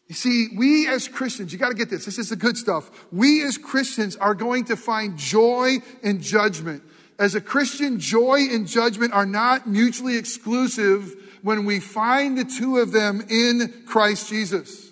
You 0.08 0.14
see, 0.14 0.50
we 0.56 0.88
as 0.88 1.08
Christians, 1.08 1.52
you 1.52 1.58
got 1.58 1.70
to 1.70 1.76
get 1.76 1.90
this. 1.90 2.06
This 2.06 2.20
is 2.20 2.30
the 2.30 2.36
good 2.36 2.58
stuff. 2.58 2.92
We 3.12 3.42
as 3.42 3.58
Christians 3.58 4.16
are 4.18 4.36
going 4.36 4.66
to 4.66 4.78
find 4.78 5.18
joy 5.18 5.78
in 6.04 6.22
judgment. 6.22 6.84
As 7.20 7.36
a 7.36 7.42
Christian, 7.42 8.00
joy 8.00 8.48
and 8.52 8.68
judgment 8.68 9.14
are 9.14 9.26
not 9.26 9.68
mutually 9.68 10.18
exclusive 10.18 11.16
when 11.42 11.66
we 11.66 11.80
find 11.80 12.38
the 12.38 12.46
two 12.46 12.78
of 12.78 12.92
them 12.92 13.24
in 13.30 13.84
Christ 13.86 14.30
Jesus. 14.30 14.92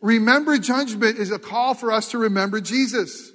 Remember 0.00 0.58
judgment 0.58 1.18
is 1.18 1.30
a 1.30 1.38
call 1.38 1.74
for 1.74 1.90
us 1.90 2.10
to 2.10 2.18
remember 2.18 2.60
Jesus. 2.60 3.32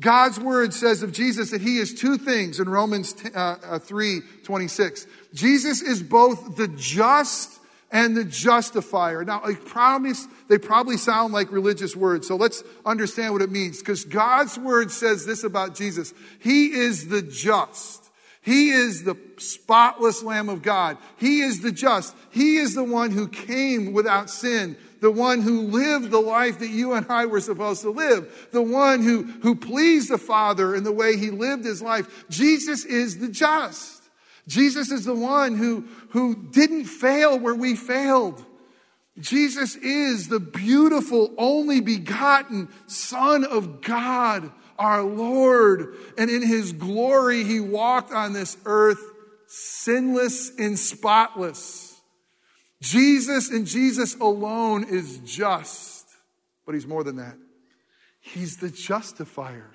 God's 0.00 0.40
word 0.40 0.74
says 0.74 1.02
of 1.02 1.12
Jesus 1.12 1.50
that 1.50 1.60
he 1.60 1.78
is 1.78 1.94
two 1.94 2.18
things 2.18 2.58
in 2.58 2.68
Romans 2.68 3.14
uh, 3.34 3.56
uh, 3.64 3.78
3 3.78 4.22
26. 4.42 5.06
Jesus 5.32 5.82
is 5.82 6.02
both 6.02 6.56
the 6.56 6.68
just 6.68 7.60
and 7.94 8.16
the 8.16 8.24
justifier. 8.24 9.24
Now, 9.24 9.40
I 9.44 9.54
promise 9.54 10.26
they 10.48 10.58
probably 10.58 10.96
sound 10.96 11.32
like 11.32 11.52
religious 11.52 11.94
words, 11.94 12.26
so 12.26 12.34
let's 12.34 12.64
understand 12.84 13.32
what 13.32 13.40
it 13.40 13.52
means. 13.52 13.78
Because 13.78 14.04
God's 14.04 14.58
word 14.58 14.90
says 14.90 15.24
this 15.24 15.44
about 15.44 15.76
Jesus 15.76 16.12
He 16.40 16.72
is 16.72 17.08
the 17.08 17.22
just. 17.22 18.02
He 18.42 18.68
is 18.68 19.04
the 19.04 19.16
spotless 19.38 20.22
Lamb 20.22 20.50
of 20.50 20.60
God. 20.60 20.98
He 21.16 21.40
is 21.40 21.62
the 21.62 21.72
just. 21.72 22.14
He 22.30 22.56
is 22.56 22.74
the 22.74 22.84
one 22.84 23.10
who 23.10 23.26
came 23.26 23.94
without 23.94 24.28
sin, 24.28 24.76
the 25.00 25.10
one 25.10 25.40
who 25.40 25.62
lived 25.62 26.10
the 26.10 26.20
life 26.20 26.58
that 26.58 26.68
you 26.68 26.92
and 26.92 27.06
I 27.08 27.24
were 27.24 27.40
supposed 27.40 27.80
to 27.82 27.90
live, 27.90 28.48
the 28.52 28.60
one 28.60 29.02
who, 29.02 29.22
who 29.22 29.54
pleased 29.54 30.10
the 30.10 30.18
Father 30.18 30.74
in 30.74 30.84
the 30.84 30.92
way 30.92 31.16
he 31.16 31.30
lived 31.30 31.64
his 31.64 31.80
life. 31.80 32.26
Jesus 32.28 32.84
is 32.84 33.18
the 33.18 33.28
just. 33.28 34.03
Jesus 34.46 34.90
is 34.90 35.04
the 35.04 35.14
one 35.14 35.56
who, 35.56 35.86
who 36.10 36.34
didn't 36.50 36.84
fail 36.84 37.38
where 37.38 37.54
we 37.54 37.76
failed. 37.76 38.44
Jesus 39.18 39.76
is 39.76 40.28
the 40.28 40.40
beautiful, 40.40 41.32
only 41.38 41.80
begotten 41.80 42.68
Son 42.86 43.44
of 43.44 43.80
God 43.80 44.50
our 44.78 45.02
Lord. 45.02 45.94
And 46.18 46.30
in 46.30 46.42
his 46.42 46.72
glory, 46.72 47.44
he 47.44 47.60
walked 47.60 48.12
on 48.12 48.32
this 48.32 48.56
earth 48.64 49.02
sinless 49.46 50.50
and 50.58 50.78
spotless. 50.78 52.00
Jesus 52.80 53.50
and 53.50 53.66
Jesus 53.66 54.14
alone 54.16 54.84
is 54.84 55.18
just, 55.18 56.06
but 56.66 56.74
he's 56.74 56.86
more 56.86 57.04
than 57.04 57.16
that. 57.16 57.36
He's 58.20 58.56
the 58.56 58.70
justifier. 58.70 59.70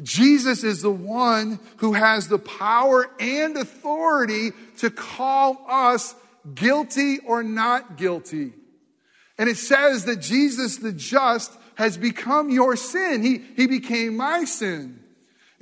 Jesus 0.00 0.64
is 0.64 0.80
the 0.80 0.90
one 0.90 1.60
who 1.78 1.92
has 1.92 2.28
the 2.28 2.38
power 2.38 3.10
and 3.20 3.56
authority 3.56 4.52
to 4.78 4.90
call 4.90 5.64
us 5.68 6.14
guilty 6.54 7.18
or 7.18 7.42
not 7.42 7.96
guilty. 7.96 8.52
And 9.38 9.48
it 9.48 9.56
says 9.56 10.06
that 10.06 10.20
Jesus 10.20 10.78
the 10.78 10.92
just 10.92 11.52
has 11.74 11.96
become 11.96 12.50
your 12.50 12.76
sin. 12.76 13.22
He, 13.22 13.42
he 13.56 13.66
became 13.66 14.16
my 14.16 14.44
sin. 14.44 15.00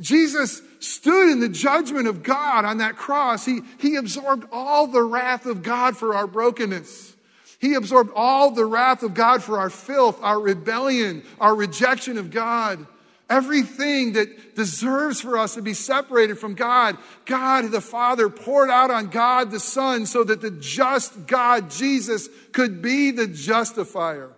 Jesus 0.01 0.63
stood 0.79 1.31
in 1.31 1.41
the 1.41 1.49
judgment 1.49 2.09
of 2.09 2.23
God 2.23 2.65
on 2.65 2.79
that 2.79 2.97
cross. 2.97 3.45
He, 3.45 3.61
he 3.79 3.97
absorbed 3.97 4.47
all 4.51 4.87
the 4.87 5.03
wrath 5.03 5.47
of 5.47 5.63
God 5.63 5.97
for 5.97 6.15
our 6.15 6.27
brokenness. 6.27 7.17
He 7.59 7.75
absorbed 7.75 8.11
all 8.15 8.51
the 8.51 8.65
wrath 8.65 9.03
of 9.03 9.13
God 9.13 9.43
for 9.43 9.59
our 9.59 9.69
filth, 9.69 10.19
our 10.23 10.41
rebellion, 10.41 11.23
our 11.39 11.55
rejection 11.55 12.17
of 12.17 12.31
God. 12.31 12.87
Everything 13.31 14.15
that 14.15 14.57
deserves 14.57 15.21
for 15.21 15.39
us 15.39 15.55
to 15.55 15.63
be 15.63 15.73
separated 15.73 16.37
from 16.37 16.55
God, 16.55 16.99
God 17.27 17.71
the 17.71 17.81
Father 17.81 18.29
poured 18.29 18.71
out 18.71 18.91
on 18.91 19.07
God 19.07 19.53
the 19.53 19.61
Son 19.61 20.05
so 20.05 20.25
that 20.25 20.41
the 20.41 20.51
just 20.51 21.29
God, 21.29 21.71
Jesus, 21.71 22.29
could 22.51 22.83
be 22.83 23.13
the 23.13 23.29
justifier. 23.29 24.33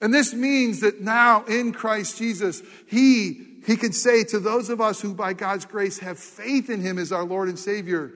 And 0.00 0.14
this 0.14 0.32
means 0.32 0.80
that 0.80 1.00
now 1.00 1.44
in 1.46 1.72
Christ 1.72 2.18
Jesus, 2.18 2.62
He, 2.86 3.46
He 3.66 3.76
can 3.76 3.92
say 3.92 4.22
to 4.24 4.38
those 4.38 4.70
of 4.70 4.80
us 4.80 5.00
who 5.00 5.12
by 5.12 5.32
God's 5.32 5.64
grace 5.64 5.98
have 5.98 6.18
faith 6.18 6.70
in 6.70 6.80
Him 6.80 6.98
as 6.98 7.10
our 7.10 7.24
Lord 7.24 7.48
and 7.48 7.58
Savior, 7.58 8.12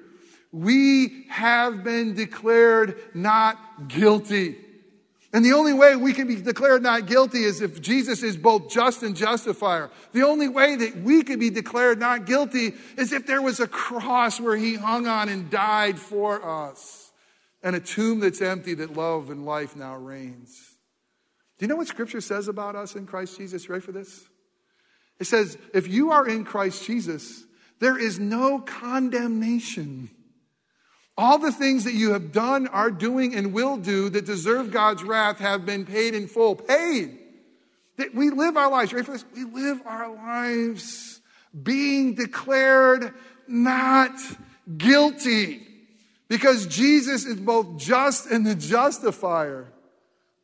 we 0.52 1.26
have 1.28 1.82
been 1.82 2.14
declared 2.14 2.96
not 3.14 3.88
guilty. 3.88 4.63
And 5.34 5.44
the 5.44 5.52
only 5.52 5.72
way 5.72 5.96
we 5.96 6.12
can 6.12 6.28
be 6.28 6.36
declared 6.36 6.84
not 6.84 7.06
guilty 7.06 7.42
is 7.42 7.60
if 7.60 7.82
Jesus 7.82 8.22
is 8.22 8.36
both 8.36 8.70
just 8.70 9.02
and 9.02 9.16
justifier. 9.16 9.90
The 10.12 10.22
only 10.22 10.46
way 10.46 10.76
that 10.76 10.98
we 10.98 11.24
could 11.24 11.40
be 11.40 11.50
declared 11.50 11.98
not 11.98 12.24
guilty 12.24 12.72
is 12.96 13.12
if 13.12 13.26
there 13.26 13.42
was 13.42 13.58
a 13.58 13.66
cross 13.66 14.40
where 14.40 14.56
he 14.56 14.76
hung 14.76 15.08
on 15.08 15.28
and 15.28 15.50
died 15.50 15.98
for 15.98 16.40
us 16.48 17.10
and 17.64 17.74
a 17.74 17.80
tomb 17.80 18.20
that's 18.20 18.40
empty 18.40 18.74
that 18.74 18.92
love 18.94 19.28
and 19.28 19.44
life 19.44 19.74
now 19.74 19.96
reigns. 19.96 20.76
Do 21.58 21.64
you 21.64 21.68
know 21.68 21.76
what 21.76 21.88
Scripture 21.88 22.20
says 22.20 22.46
about 22.46 22.76
us 22.76 22.94
in 22.94 23.04
Christ 23.04 23.36
Jesus? 23.36 23.64
You 23.64 23.72
ready 23.72 23.84
for 23.84 23.90
this? 23.90 24.28
It 25.18 25.24
says, 25.24 25.58
if 25.72 25.88
you 25.88 26.12
are 26.12 26.28
in 26.28 26.44
Christ 26.44 26.86
Jesus, 26.86 27.42
there 27.80 27.98
is 27.98 28.20
no 28.20 28.60
condemnation. 28.60 30.10
All 31.16 31.38
the 31.38 31.52
things 31.52 31.84
that 31.84 31.94
you 31.94 32.12
have 32.12 32.32
done, 32.32 32.66
are 32.68 32.90
doing, 32.90 33.34
and 33.34 33.52
will 33.52 33.76
do 33.76 34.08
that 34.10 34.24
deserve 34.24 34.72
God's 34.72 35.04
wrath 35.04 35.38
have 35.38 35.64
been 35.64 35.86
paid 35.86 36.14
in 36.14 36.26
full. 36.26 36.56
Paid. 36.56 37.18
That 37.96 38.14
we 38.14 38.30
live 38.30 38.56
our 38.56 38.70
lives, 38.70 38.92
ready 38.92 39.04
for 39.04 39.12
this? 39.12 39.24
We 39.34 39.44
live 39.44 39.80
our 39.86 40.12
lives 40.12 41.20
being 41.62 42.14
declared 42.14 43.14
not 43.46 44.12
guilty 44.76 45.66
because 46.28 46.66
Jesus 46.66 47.24
is 47.24 47.36
both 47.36 47.78
just 47.78 48.30
and 48.30 48.44
the 48.44 48.56
justifier. 48.56 49.66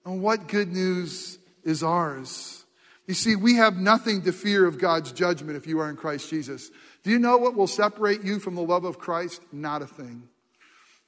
And 0.05 0.23
what 0.23 0.47
good 0.47 0.73
news 0.73 1.39
is 1.65 1.83
ours? 1.83 2.65
You 3.07 3.15
see, 3.15 3.35
we 3.35 3.57
have 3.57 3.77
nothing 3.77 4.23
to 4.23 4.33
fear 4.33 4.67
of 4.67 4.79
God's 4.79 5.11
judgment 5.11 5.57
if 5.57 5.67
you 5.67 5.81
are 5.81 5.91
in 5.91 5.97
Christ 5.97 6.31
Jesus. 6.31 6.71
Do 7.03 7.11
you 7.11 7.19
know 7.19 7.39
what 7.39 7.57
will 7.57 7.67
separate 7.67 8.23
you 8.23 8.39
from 8.39 8.55
the 8.55 8.63
love 8.63 8.85
of 8.85 8.99
Christ? 8.99 9.43
Not 9.53 9.83
a 9.83 9.87
thing. 9.87 10.29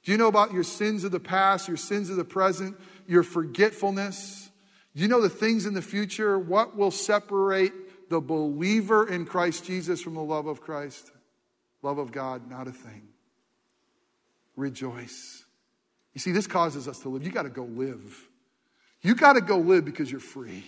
Do 0.03 0.11
you 0.11 0.17
know 0.17 0.27
about 0.27 0.53
your 0.53 0.63
sins 0.63 1.03
of 1.03 1.11
the 1.11 1.19
past, 1.19 1.67
your 1.67 1.77
sins 1.77 2.09
of 2.09 2.17
the 2.17 2.25
present, 2.25 2.77
your 3.07 3.23
forgetfulness? 3.23 4.49
Do 4.95 5.01
you 5.01 5.07
know 5.07 5.21
the 5.21 5.29
things 5.29 5.65
in 5.65 5.73
the 5.73 5.81
future? 5.81 6.37
What 6.37 6.75
will 6.75 6.91
separate 6.91 8.09
the 8.09 8.19
believer 8.19 9.07
in 9.07 9.25
Christ 9.25 9.65
Jesus 9.65 10.01
from 10.01 10.15
the 10.15 10.23
love 10.23 10.45
of 10.45 10.61
Christ? 10.61 11.11
Love 11.81 11.97
of 11.97 12.11
God, 12.11 12.49
not 12.49 12.67
a 12.67 12.71
thing. 12.71 13.07
Rejoice. 14.55 15.43
You 16.13 16.19
see, 16.19 16.31
this 16.31 16.47
causes 16.47 16.87
us 16.87 16.99
to 16.99 17.09
live. 17.09 17.23
You 17.23 17.31
got 17.31 17.43
to 17.43 17.49
go 17.49 17.63
live. 17.63 18.27
You 19.01 19.15
got 19.15 19.33
to 19.33 19.41
go 19.41 19.57
live 19.57 19.83
because 19.83 20.11
you're 20.11 20.19
free. 20.19 20.63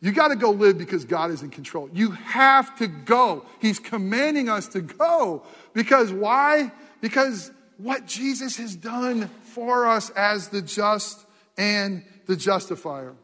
You 0.00 0.12
got 0.12 0.28
to 0.28 0.36
go 0.36 0.50
live 0.50 0.78
because 0.78 1.04
God 1.04 1.30
is 1.30 1.42
in 1.42 1.50
control. 1.50 1.88
You 1.92 2.10
have 2.12 2.76
to 2.78 2.86
go. 2.88 3.44
He's 3.60 3.78
commanding 3.78 4.48
us 4.48 4.66
to 4.68 4.80
go. 4.80 5.44
Because 5.74 6.12
why? 6.12 6.72
Because 7.00 7.52
what 7.78 8.06
Jesus 8.06 8.56
has 8.56 8.76
done 8.76 9.28
for 9.54 9.86
us 9.86 10.10
as 10.10 10.48
the 10.48 10.62
just 10.62 11.24
and 11.56 12.04
the 12.26 12.36
justifier. 12.36 13.14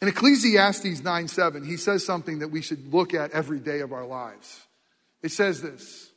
In 0.00 0.08
Ecclesiastes 0.08 1.02
9 1.02 1.28
7, 1.28 1.64
he 1.64 1.76
says 1.76 2.04
something 2.04 2.40
that 2.40 2.48
we 2.48 2.60
should 2.60 2.92
look 2.92 3.14
at 3.14 3.30
every 3.30 3.58
day 3.58 3.80
of 3.80 3.92
our 3.92 4.04
lives. 4.04 4.60
It 5.22 5.32
says 5.32 5.62
this 5.62 6.10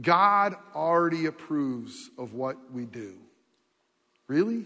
God 0.00 0.56
already 0.74 1.26
approves 1.26 2.10
of 2.18 2.34
what 2.34 2.56
we 2.72 2.84
do. 2.84 3.14
Really? 4.26 4.62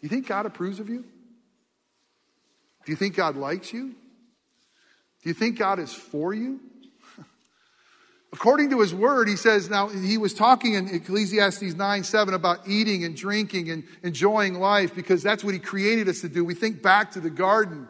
Do 0.00 0.06
you 0.06 0.08
think 0.08 0.26
God 0.26 0.46
approves 0.46 0.80
of 0.80 0.88
you? 0.88 1.04
Do 2.84 2.92
you 2.92 2.96
think 2.96 3.16
God 3.16 3.36
likes 3.36 3.72
you? 3.72 3.94
Do 5.22 5.28
you 5.28 5.34
think 5.34 5.58
God 5.58 5.78
is 5.78 5.92
for 5.92 6.32
you? 6.32 6.60
According 8.32 8.70
to 8.70 8.80
his 8.80 8.94
word, 8.94 9.28
he 9.28 9.34
says, 9.34 9.68
now 9.68 9.88
he 9.88 10.16
was 10.16 10.34
talking 10.34 10.74
in 10.74 10.88
Ecclesiastes 10.88 11.74
9 11.74 12.04
7 12.04 12.32
about 12.32 12.68
eating 12.68 13.04
and 13.04 13.16
drinking 13.16 13.70
and 13.70 13.84
enjoying 14.02 14.54
life 14.54 14.94
because 14.94 15.22
that's 15.22 15.42
what 15.42 15.52
he 15.52 15.60
created 15.60 16.08
us 16.08 16.20
to 16.20 16.28
do. 16.28 16.44
We 16.44 16.54
think 16.54 16.80
back 16.80 17.12
to 17.12 17.20
the 17.20 17.30
garden. 17.30 17.88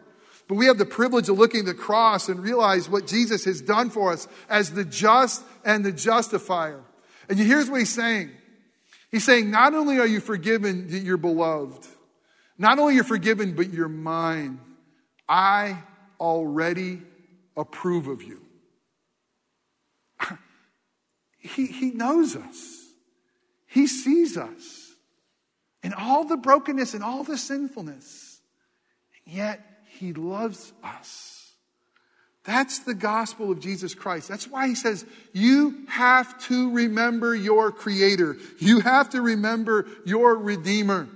But 0.48 0.54
we 0.56 0.66
have 0.66 0.78
the 0.78 0.86
privilege 0.86 1.28
of 1.28 1.38
looking 1.38 1.60
at 1.60 1.66
the 1.66 1.74
cross 1.74 2.28
and 2.28 2.40
realize 2.40 2.88
what 2.88 3.06
Jesus 3.06 3.44
has 3.44 3.60
done 3.60 3.90
for 3.90 4.12
us 4.12 4.26
as 4.48 4.72
the 4.72 4.84
just 4.84 5.44
and 5.64 5.84
the 5.84 5.92
justifier. 5.92 6.82
And 7.28 7.38
here's 7.38 7.70
what 7.70 7.78
he's 7.78 7.94
saying. 7.94 8.32
He's 9.12 9.24
saying, 9.24 9.50
not 9.50 9.74
only 9.74 9.98
are 9.98 10.06
you 10.06 10.20
forgiven, 10.20 10.88
that 10.88 11.00
you're 11.00 11.16
beloved. 11.16 11.86
Not 12.58 12.78
only 12.78 12.94
you're 12.94 13.04
forgiven, 13.04 13.54
but 13.54 13.72
you're 13.72 13.88
mine. 13.88 14.60
I 15.28 15.78
already 16.18 17.02
approve 17.56 18.08
of 18.08 18.22
you. 18.22 18.40
He, 21.40 21.66
he 21.66 21.90
knows 21.90 22.36
us, 22.36 22.86
He 23.66 23.86
sees 23.86 24.36
us 24.36 24.92
in 25.82 25.92
all 25.92 26.24
the 26.24 26.36
brokenness 26.36 26.94
and 26.94 27.02
all 27.02 27.24
the 27.24 27.38
sinfulness. 27.38 28.40
And 29.26 29.34
yet, 29.34 29.60
He 29.98 30.12
loves 30.12 30.72
us. 30.84 31.52
That's 32.44 32.80
the 32.80 32.94
gospel 32.94 33.50
of 33.50 33.60
Jesus 33.60 33.94
Christ. 33.94 34.28
That's 34.28 34.48
why 34.48 34.66
he 34.66 34.74
says, 34.74 35.04
you 35.34 35.84
have 35.88 36.42
to 36.46 36.72
remember 36.72 37.34
your 37.34 37.70
creator. 37.70 38.38
You 38.58 38.80
have 38.80 39.10
to 39.10 39.20
remember 39.20 39.86
your 40.06 40.36
redeemer. 40.36 41.06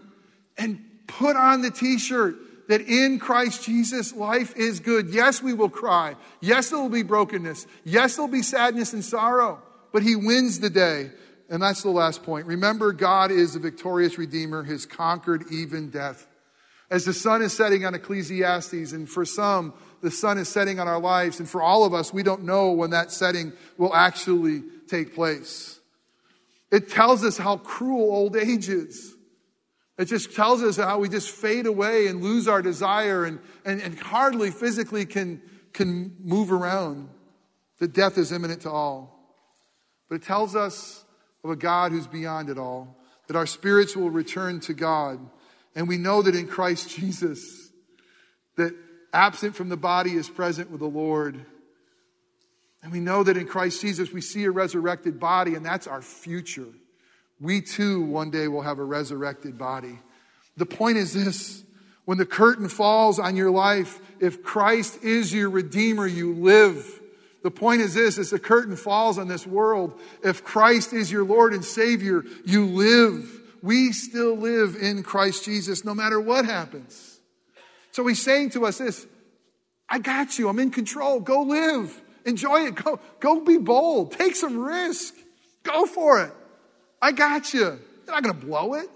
And 0.58 0.84
Put 1.06 1.36
on 1.36 1.62
the 1.62 1.70
t 1.70 1.98
shirt 1.98 2.68
that 2.68 2.80
in 2.80 3.18
Christ 3.18 3.64
Jesus, 3.64 4.14
life 4.14 4.56
is 4.56 4.80
good. 4.80 5.10
Yes, 5.10 5.42
we 5.42 5.52
will 5.52 5.68
cry. 5.68 6.16
Yes, 6.40 6.70
there 6.70 6.78
will 6.78 6.88
be 6.88 7.02
brokenness. 7.02 7.66
Yes, 7.84 8.16
there'll 8.16 8.30
be 8.30 8.42
sadness 8.42 8.92
and 8.94 9.04
sorrow, 9.04 9.62
but 9.94 10.02
He 10.02 10.16
wins 10.16 10.58
the 10.58 10.70
day. 10.70 11.12
And 11.48 11.62
that's 11.62 11.82
the 11.82 11.90
last 11.90 12.24
point. 12.24 12.46
Remember, 12.46 12.92
God 12.92 13.30
is 13.30 13.52
the 13.52 13.60
victorious 13.60 14.18
Redeemer, 14.18 14.64
has 14.64 14.86
conquered 14.86 15.44
even 15.52 15.88
death. 15.88 16.26
As 16.90 17.04
the 17.04 17.12
sun 17.12 17.42
is 17.42 17.52
setting 17.52 17.84
on 17.84 17.94
Ecclesiastes, 17.94 18.90
and 18.92 19.08
for 19.08 19.24
some, 19.24 19.72
the 20.02 20.10
sun 20.10 20.36
is 20.36 20.48
setting 20.48 20.80
on 20.80 20.88
our 20.88 20.98
lives, 20.98 21.38
and 21.38 21.48
for 21.48 21.62
all 21.62 21.84
of 21.84 21.94
us, 21.94 22.12
we 22.12 22.24
don't 22.24 22.42
know 22.42 22.72
when 22.72 22.90
that 22.90 23.12
setting 23.12 23.52
will 23.78 23.94
actually 23.94 24.64
take 24.88 25.14
place. 25.14 25.78
It 26.72 26.88
tells 26.88 27.22
us 27.22 27.38
how 27.38 27.58
cruel 27.58 28.12
old 28.12 28.36
age 28.36 28.68
is. 28.68 29.14
It 29.96 30.06
just 30.06 30.34
tells 30.34 30.60
us 30.64 30.76
how 30.76 30.98
we 30.98 31.08
just 31.08 31.30
fade 31.30 31.66
away 31.66 32.08
and 32.08 32.20
lose 32.20 32.48
our 32.48 32.62
desire 32.62 33.24
and, 33.24 33.38
and, 33.64 33.80
and 33.80 33.96
hardly 33.96 34.50
physically 34.50 35.06
can, 35.06 35.40
can 35.72 36.16
move 36.18 36.50
around. 36.50 37.10
that 37.78 37.92
death 37.92 38.18
is 38.18 38.32
imminent 38.32 38.62
to 38.62 38.70
all. 38.70 39.13
But 40.14 40.22
it 40.22 40.26
tells 40.26 40.54
us 40.54 41.04
of 41.42 41.50
a 41.50 41.56
God 41.56 41.90
who's 41.90 42.06
beyond 42.06 42.48
it 42.48 42.56
all, 42.56 42.96
that 43.26 43.34
our 43.34 43.48
spirits 43.48 43.96
will 43.96 44.10
return 44.10 44.60
to 44.60 44.72
God. 44.72 45.18
And 45.74 45.88
we 45.88 45.96
know 45.96 46.22
that 46.22 46.36
in 46.36 46.46
Christ 46.46 46.88
Jesus, 46.88 47.72
that 48.54 48.76
absent 49.12 49.56
from 49.56 49.70
the 49.70 49.76
body 49.76 50.12
is 50.12 50.28
present 50.28 50.70
with 50.70 50.78
the 50.78 50.86
Lord. 50.86 51.44
And 52.80 52.92
we 52.92 53.00
know 53.00 53.24
that 53.24 53.36
in 53.36 53.48
Christ 53.48 53.80
Jesus, 53.80 54.12
we 54.12 54.20
see 54.20 54.44
a 54.44 54.52
resurrected 54.52 55.18
body, 55.18 55.56
and 55.56 55.66
that's 55.66 55.88
our 55.88 56.00
future. 56.00 56.68
We 57.40 57.60
too, 57.60 58.02
one 58.02 58.30
day, 58.30 58.46
will 58.46 58.62
have 58.62 58.78
a 58.78 58.84
resurrected 58.84 59.58
body. 59.58 59.98
The 60.56 60.66
point 60.66 60.96
is 60.96 61.12
this 61.12 61.64
when 62.04 62.18
the 62.18 62.24
curtain 62.24 62.68
falls 62.68 63.18
on 63.18 63.34
your 63.34 63.50
life, 63.50 64.00
if 64.20 64.44
Christ 64.44 65.02
is 65.02 65.34
your 65.34 65.50
Redeemer, 65.50 66.06
you 66.06 66.34
live. 66.34 67.00
The 67.44 67.50
point 67.50 67.82
is 67.82 67.92
this 67.92 68.16
as 68.16 68.30
the 68.30 68.38
curtain 68.38 68.74
falls 68.74 69.18
on 69.18 69.28
this 69.28 69.46
world, 69.46 70.00
if 70.22 70.42
Christ 70.42 70.94
is 70.94 71.12
your 71.12 71.24
Lord 71.24 71.52
and 71.52 71.62
Savior, 71.62 72.24
you 72.46 72.64
live. 72.64 73.42
We 73.62 73.92
still 73.92 74.34
live 74.34 74.76
in 74.80 75.02
Christ 75.02 75.44
Jesus 75.44 75.84
no 75.84 75.94
matter 75.94 76.18
what 76.18 76.46
happens. 76.46 77.20
So 77.92 78.06
he's 78.06 78.22
saying 78.22 78.50
to 78.50 78.64
us 78.64 78.78
this 78.78 79.06
I 79.90 79.98
got 79.98 80.38
you. 80.38 80.48
I'm 80.48 80.58
in 80.58 80.70
control. 80.70 81.20
Go 81.20 81.42
live. 81.42 82.00
Enjoy 82.24 82.62
it. 82.62 82.76
Go, 82.76 82.98
go 83.20 83.44
be 83.44 83.58
bold. 83.58 84.12
Take 84.12 84.36
some 84.36 84.58
risk. 84.58 85.14
Go 85.64 85.84
for 85.84 86.22
it. 86.22 86.32
I 87.02 87.12
got 87.12 87.52
you. 87.52 87.60
You're 87.60 87.78
not 88.06 88.22
going 88.22 88.40
to 88.40 88.46
blow 88.46 88.72
it. 88.72 88.88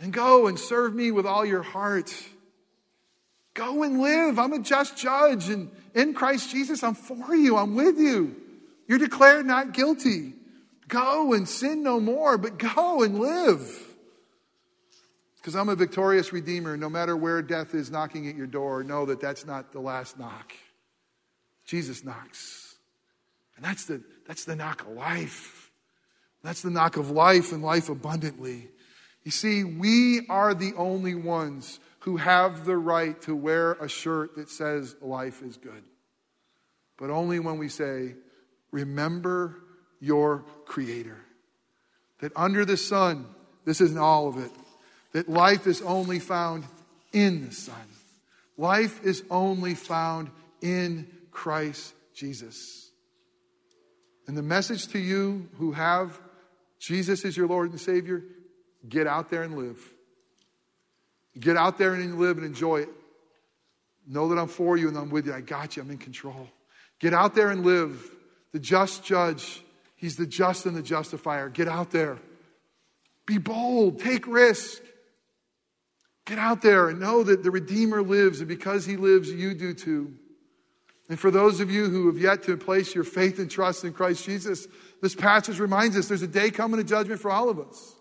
And 0.00 0.14
go 0.14 0.46
and 0.46 0.58
serve 0.58 0.94
me 0.94 1.10
with 1.10 1.26
all 1.26 1.44
your 1.44 1.62
heart. 1.62 2.10
Go 3.52 3.82
and 3.82 4.00
live. 4.00 4.38
I'm 4.38 4.54
a 4.54 4.60
just 4.60 4.96
judge. 4.96 5.50
And 5.50 5.70
in 5.94 6.14
Christ 6.14 6.50
Jesus, 6.50 6.82
I'm 6.82 6.94
for 6.94 7.34
you. 7.34 7.56
I'm 7.56 7.74
with 7.74 7.98
you. 7.98 8.36
You're 8.88 8.98
declared 8.98 9.46
not 9.46 9.72
guilty. 9.72 10.34
Go 10.88 11.32
and 11.32 11.48
sin 11.48 11.82
no 11.82 12.00
more, 12.00 12.36
but 12.36 12.58
go 12.58 13.02
and 13.02 13.18
live. 13.18 13.94
Because 15.36 15.56
I'm 15.56 15.68
a 15.68 15.76
victorious 15.76 16.32
Redeemer. 16.32 16.76
No 16.76 16.88
matter 16.88 17.16
where 17.16 17.42
death 17.42 17.74
is 17.74 17.90
knocking 17.90 18.28
at 18.28 18.34
your 18.34 18.46
door, 18.46 18.82
know 18.82 19.06
that 19.06 19.20
that's 19.20 19.46
not 19.46 19.72
the 19.72 19.80
last 19.80 20.18
knock. 20.18 20.52
Jesus 21.66 22.04
knocks. 22.04 22.76
And 23.56 23.64
that's 23.64 23.86
the, 23.86 24.02
that's 24.26 24.44
the 24.44 24.56
knock 24.56 24.82
of 24.82 24.88
life. 24.88 25.70
That's 26.42 26.62
the 26.62 26.70
knock 26.70 26.96
of 26.96 27.10
life 27.10 27.52
and 27.52 27.62
life 27.62 27.88
abundantly. 27.88 28.68
You 29.22 29.30
see, 29.30 29.64
we 29.64 30.26
are 30.28 30.52
the 30.54 30.74
only 30.76 31.14
ones 31.14 31.80
who 32.04 32.18
have 32.18 32.66
the 32.66 32.76
right 32.76 33.20
to 33.22 33.34
wear 33.34 33.72
a 33.72 33.88
shirt 33.88 34.36
that 34.36 34.50
says 34.50 34.94
life 35.00 35.40
is 35.40 35.56
good. 35.56 35.82
But 36.98 37.08
only 37.08 37.38
when 37.38 37.56
we 37.56 37.70
say, 37.70 38.14
remember 38.70 39.56
your 40.00 40.44
Creator. 40.66 41.16
That 42.20 42.32
under 42.36 42.66
the 42.66 42.76
sun, 42.76 43.24
this 43.64 43.80
isn't 43.80 43.98
all 43.98 44.28
of 44.28 44.36
it, 44.36 44.50
that 45.12 45.30
life 45.30 45.66
is 45.66 45.80
only 45.80 46.18
found 46.18 46.64
in 47.14 47.46
the 47.46 47.54
Son. 47.54 47.88
Life 48.58 49.02
is 49.02 49.24
only 49.30 49.74
found 49.74 50.30
in 50.60 51.10
Christ 51.30 51.94
Jesus. 52.14 52.90
And 54.26 54.36
the 54.36 54.42
message 54.42 54.88
to 54.88 54.98
you 54.98 55.48
who 55.56 55.72
have 55.72 56.20
Jesus 56.78 57.24
as 57.24 57.34
your 57.34 57.46
Lord 57.46 57.70
and 57.70 57.80
Savior 57.80 58.22
get 58.86 59.06
out 59.06 59.30
there 59.30 59.42
and 59.42 59.56
live. 59.56 59.93
Get 61.38 61.56
out 61.56 61.78
there 61.78 61.94
and 61.94 62.18
live 62.18 62.36
and 62.36 62.46
enjoy 62.46 62.80
it. 62.82 62.88
Know 64.06 64.28
that 64.28 64.38
I'm 64.38 64.48
for 64.48 64.76
you 64.76 64.88
and 64.88 64.96
I'm 64.96 65.10
with 65.10 65.26
you. 65.26 65.34
I 65.34 65.40
got 65.40 65.76
you. 65.76 65.82
I'm 65.82 65.90
in 65.90 65.98
control. 65.98 66.48
Get 67.00 67.14
out 67.14 67.34
there 67.34 67.50
and 67.50 67.64
live. 67.64 68.02
The 68.52 68.60
just 68.60 69.04
judge, 69.04 69.62
he's 69.96 70.16
the 70.16 70.26
just 70.26 70.66
and 70.66 70.76
the 70.76 70.82
justifier. 70.82 71.48
Get 71.48 71.66
out 71.66 71.90
there. 71.90 72.18
Be 73.26 73.38
bold. 73.38 74.00
Take 74.00 74.26
risk. 74.26 74.80
Get 76.26 76.38
out 76.38 76.62
there 76.62 76.88
and 76.88 77.00
know 77.00 77.22
that 77.22 77.42
the 77.42 77.50
Redeemer 77.50 78.02
lives, 78.02 78.40
and 78.40 78.48
because 78.48 78.86
he 78.86 78.96
lives, 78.96 79.30
you 79.30 79.54
do 79.54 79.74
too. 79.74 80.14
And 81.10 81.20
for 81.20 81.30
those 81.30 81.60
of 81.60 81.70
you 81.70 81.90
who 81.90 82.06
have 82.06 82.18
yet 82.18 82.44
to 82.44 82.56
place 82.56 82.94
your 82.94 83.04
faith 83.04 83.38
and 83.38 83.50
trust 83.50 83.84
in 83.84 83.92
Christ 83.92 84.24
Jesus, 84.24 84.66
this 85.02 85.14
passage 85.14 85.58
reminds 85.58 85.98
us 85.98 86.08
there's 86.08 86.22
a 86.22 86.26
day 86.26 86.50
coming 86.50 86.80
of 86.80 86.86
judgment 86.86 87.20
for 87.20 87.30
all 87.30 87.50
of 87.50 87.58
us. 87.58 87.94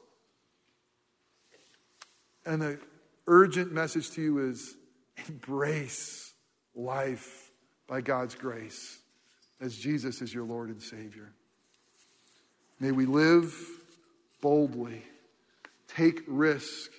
And 2.46 2.62
the 2.62 2.80
urgent 3.28 3.72
message 3.72 4.12
to 4.12 4.22
you 4.22 4.50
is 4.50 4.76
embrace 5.28 6.34
life 6.76 7.52
by 7.88 8.02
God's 8.02 8.36
grace 8.36 9.00
as 9.62 9.76
Jesus 9.76 10.22
is 10.22 10.34
your 10.34 10.44
Lord 10.44 10.70
and 10.70 10.82
Savior. 10.82 11.32
May 12.80 12.92
we 12.92 13.06
live 13.06 13.56
boldly, 14.42 15.04
take 15.88 16.22
risk, 16.28 16.92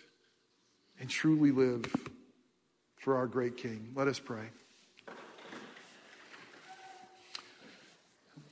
and 0.99 1.11
truly 1.11 1.51
live 1.51 1.85
for 2.97 3.17
our 3.17 3.27
great 3.27 3.57
King. 3.57 3.91
Let 3.95 4.09
us 4.09 4.19
pray. 4.19 4.47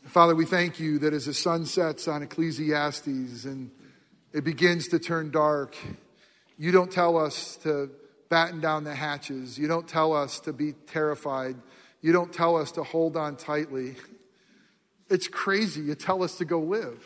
Father, 0.04 0.34
we 0.34 0.44
thank 0.44 0.78
you 0.78 0.98
that 0.98 1.14
as 1.14 1.24
the 1.24 1.32
sun 1.32 1.64
sets 1.64 2.06
on 2.06 2.22
Ecclesiastes 2.22 3.46
and 3.46 3.70
it 4.34 4.44
begins 4.44 4.88
to 4.88 4.98
turn 4.98 5.30
dark, 5.30 5.74
you 6.58 6.72
don't 6.72 6.90
tell 6.90 7.16
us 7.16 7.56
to 7.58 7.90
batten 8.28 8.60
down 8.60 8.84
the 8.84 8.94
hatches. 8.94 9.58
You 9.58 9.68
don't 9.68 9.86
tell 9.86 10.12
us 10.12 10.40
to 10.40 10.52
be 10.52 10.72
terrified. 10.72 11.56
You 12.00 12.12
don't 12.12 12.32
tell 12.32 12.56
us 12.56 12.72
to 12.72 12.82
hold 12.82 13.16
on 13.16 13.36
tightly. 13.36 13.96
It's 15.08 15.28
crazy. 15.28 15.82
You 15.82 15.94
tell 15.94 16.22
us 16.22 16.36
to 16.38 16.44
go 16.44 16.60
live. 16.60 17.04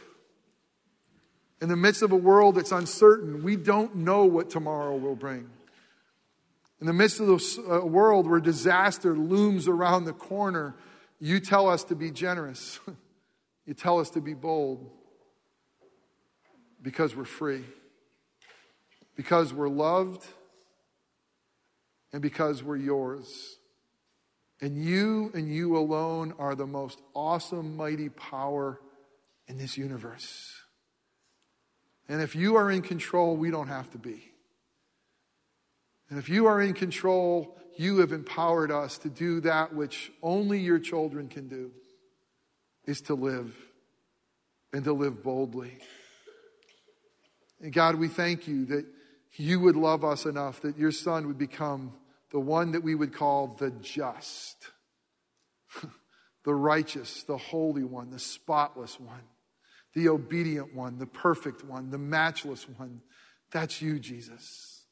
In 1.61 1.68
the 1.68 1.76
midst 1.76 2.03
of 2.03 2.12
a 2.12 2.16
world 2.16 2.57
that's 2.57 2.72
uncertain, 2.72 3.42
we 3.42 3.57
don't 3.57 3.97
know 3.97 4.24
what 4.24 4.51
tomorrow 4.51 4.97
will 4.97 5.16
bring. 5.16 5.49
In 6.80 6.86
the 6.86 6.92
midst 6.92 7.20
of 7.20 7.28
a 7.28 7.72
uh, 7.72 7.84
world 7.84 8.28
where 8.28 8.40
disaster 8.40 9.16
looms 9.16 9.66
around 9.66 10.05
the 10.05 10.12
corner, 10.12 10.76
you 11.18 11.40
tell 11.40 11.68
us 11.68 11.84
to 11.84 11.94
be 11.94 12.11
generous. 12.11 12.78
you 13.66 13.72
tell 13.72 13.99
us 13.99 14.11
to 14.11 14.20
be 14.20 14.34
bold 14.34 14.90
because 16.82 17.16
we're 17.16 17.24
free, 17.24 17.64
because 19.16 19.52
we're 19.52 19.68
loved, 19.68 20.26
and 22.12 22.22
because 22.22 22.62
we're 22.62 22.76
yours. 22.76 23.58
And 24.60 24.82
you 24.82 25.30
and 25.34 25.52
you 25.52 25.76
alone 25.76 26.34
are 26.38 26.54
the 26.54 26.66
most 26.66 27.00
awesome, 27.14 27.76
mighty 27.76 28.08
power 28.08 28.80
in 29.48 29.58
this 29.58 29.76
universe. 29.76 30.54
And 32.08 32.22
if 32.22 32.34
you 32.34 32.56
are 32.56 32.70
in 32.70 32.82
control, 32.82 33.36
we 33.36 33.50
don't 33.50 33.68
have 33.68 33.90
to 33.90 33.98
be. 33.98 34.30
And 36.08 36.18
if 36.18 36.28
you 36.28 36.46
are 36.46 36.62
in 36.62 36.72
control, 36.72 37.56
you 37.76 37.98
have 37.98 38.12
empowered 38.12 38.70
us 38.70 38.96
to 38.98 39.10
do 39.10 39.40
that 39.40 39.74
which 39.74 40.10
only 40.22 40.60
your 40.60 40.78
children 40.78 41.28
can 41.28 41.48
do 41.48 41.72
is 42.86 43.00
to 43.02 43.14
live 43.14 43.54
and 44.72 44.84
to 44.84 44.92
live 44.92 45.22
boldly. 45.22 45.76
And 47.60 47.72
God, 47.72 47.96
we 47.96 48.08
thank 48.08 48.46
you 48.46 48.64
that 48.66 48.86
you 49.39 49.61
would 49.61 49.76
love 49.76 50.05
us 50.05 50.24
enough 50.24 50.61
that 50.62 50.78
your 50.78 50.93
son 50.93 51.26
would 51.26 51.39
become 51.39 51.93
the 52.30 52.41
one 52.41 52.72
that 52.72 52.82
we 52.82 52.95
would 52.95 53.12
call 53.12 53.49
the 53.49 53.70
just, 53.70 54.70
the 56.45 56.55
righteous, 56.55 57.22
the 57.22 57.37
holy 57.37 57.84
one, 57.84 58.11
the 58.11 58.18
spotless 58.18 58.99
one, 58.99 59.22
the 59.95 60.09
obedient 60.09 60.74
one, 60.74 60.99
the 60.99 61.07
perfect 61.07 61.64
one, 61.64 61.91
the 61.91 61.99
matchless 61.99 62.68
one. 62.68 63.01
That's 63.53 63.80
you, 63.80 63.99
Jesus. 63.99 64.84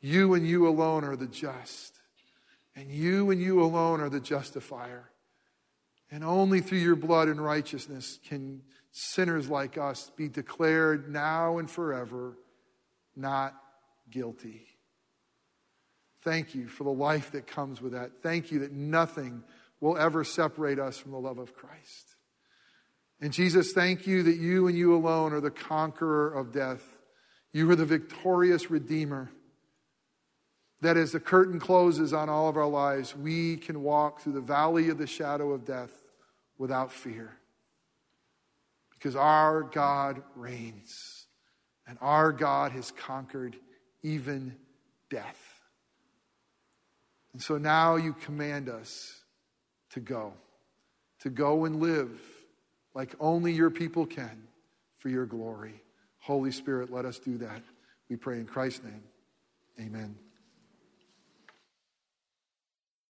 You 0.00 0.34
and 0.34 0.46
you 0.46 0.68
alone 0.68 1.04
are 1.04 1.16
the 1.16 1.26
just. 1.26 2.00
And 2.74 2.90
you 2.90 3.30
and 3.30 3.40
you 3.40 3.62
alone 3.62 4.00
are 4.00 4.10
the 4.10 4.20
justifier. 4.20 5.10
And 6.10 6.22
only 6.22 6.60
through 6.60 6.78
your 6.78 6.96
blood 6.96 7.28
and 7.28 7.42
righteousness 7.42 8.18
can 8.26 8.62
sinners 8.92 9.48
like 9.48 9.78
us 9.78 10.10
be 10.16 10.28
declared 10.28 11.10
now 11.12 11.58
and 11.58 11.70
forever 11.70 12.36
not 13.16 13.54
guilty. 14.10 14.66
Thank 16.22 16.54
you 16.54 16.66
for 16.66 16.84
the 16.84 16.90
life 16.90 17.30
that 17.32 17.46
comes 17.46 17.80
with 17.80 17.92
that. 17.92 18.22
Thank 18.22 18.50
you 18.50 18.60
that 18.60 18.72
nothing 18.72 19.44
will 19.80 19.96
ever 19.96 20.24
separate 20.24 20.78
us 20.78 20.98
from 20.98 21.12
the 21.12 21.20
love 21.20 21.38
of 21.38 21.54
Christ. 21.54 22.16
And 23.20 23.32
Jesus, 23.32 23.72
thank 23.72 24.06
you 24.06 24.22
that 24.24 24.36
you 24.36 24.66
and 24.66 24.76
you 24.76 24.94
alone 24.94 25.32
are 25.32 25.40
the 25.40 25.50
conqueror 25.50 26.32
of 26.32 26.52
death. 26.52 26.82
You 27.52 27.70
are 27.70 27.76
the 27.76 27.86
victorious 27.86 28.70
Redeemer 28.70 29.30
that 30.80 30.96
as 30.96 31.12
the 31.12 31.20
curtain 31.20 31.58
closes 31.58 32.12
on 32.12 32.28
all 32.28 32.48
of 32.48 32.56
our 32.56 32.66
lives, 32.66 33.16
we 33.16 33.56
can 33.56 33.82
walk 33.82 34.20
through 34.20 34.34
the 34.34 34.40
valley 34.40 34.88
of 34.88 34.98
the 34.98 35.06
shadow 35.06 35.52
of 35.52 35.64
death 35.64 36.02
without 36.58 36.92
fear. 36.92 37.38
Because 38.92 39.16
our 39.16 39.62
God 39.62 40.22
reigns, 40.34 41.26
and 41.86 41.98
our 42.00 42.32
God 42.32 42.72
has 42.72 42.90
conquered 42.90 43.56
even 44.06 44.54
death. 45.10 45.60
And 47.32 47.42
so 47.42 47.58
now 47.58 47.96
you 47.96 48.12
command 48.12 48.68
us 48.68 49.20
to 49.90 50.00
go. 50.00 50.32
to 51.20 51.30
go 51.30 51.64
and 51.64 51.80
live 51.80 52.20
like 52.94 53.14
only 53.20 53.52
your 53.52 53.70
people 53.70 54.06
can 54.06 54.48
for 54.98 55.08
your 55.08 55.26
glory. 55.26 55.82
Holy 56.20 56.52
Spirit, 56.52 56.92
let 56.92 57.04
us 57.04 57.18
do 57.18 57.38
that. 57.38 57.62
We 58.08 58.16
pray 58.16 58.38
in 58.38 58.46
Christ's 58.46 58.84
name. 58.84 59.02
Amen. 59.80 60.16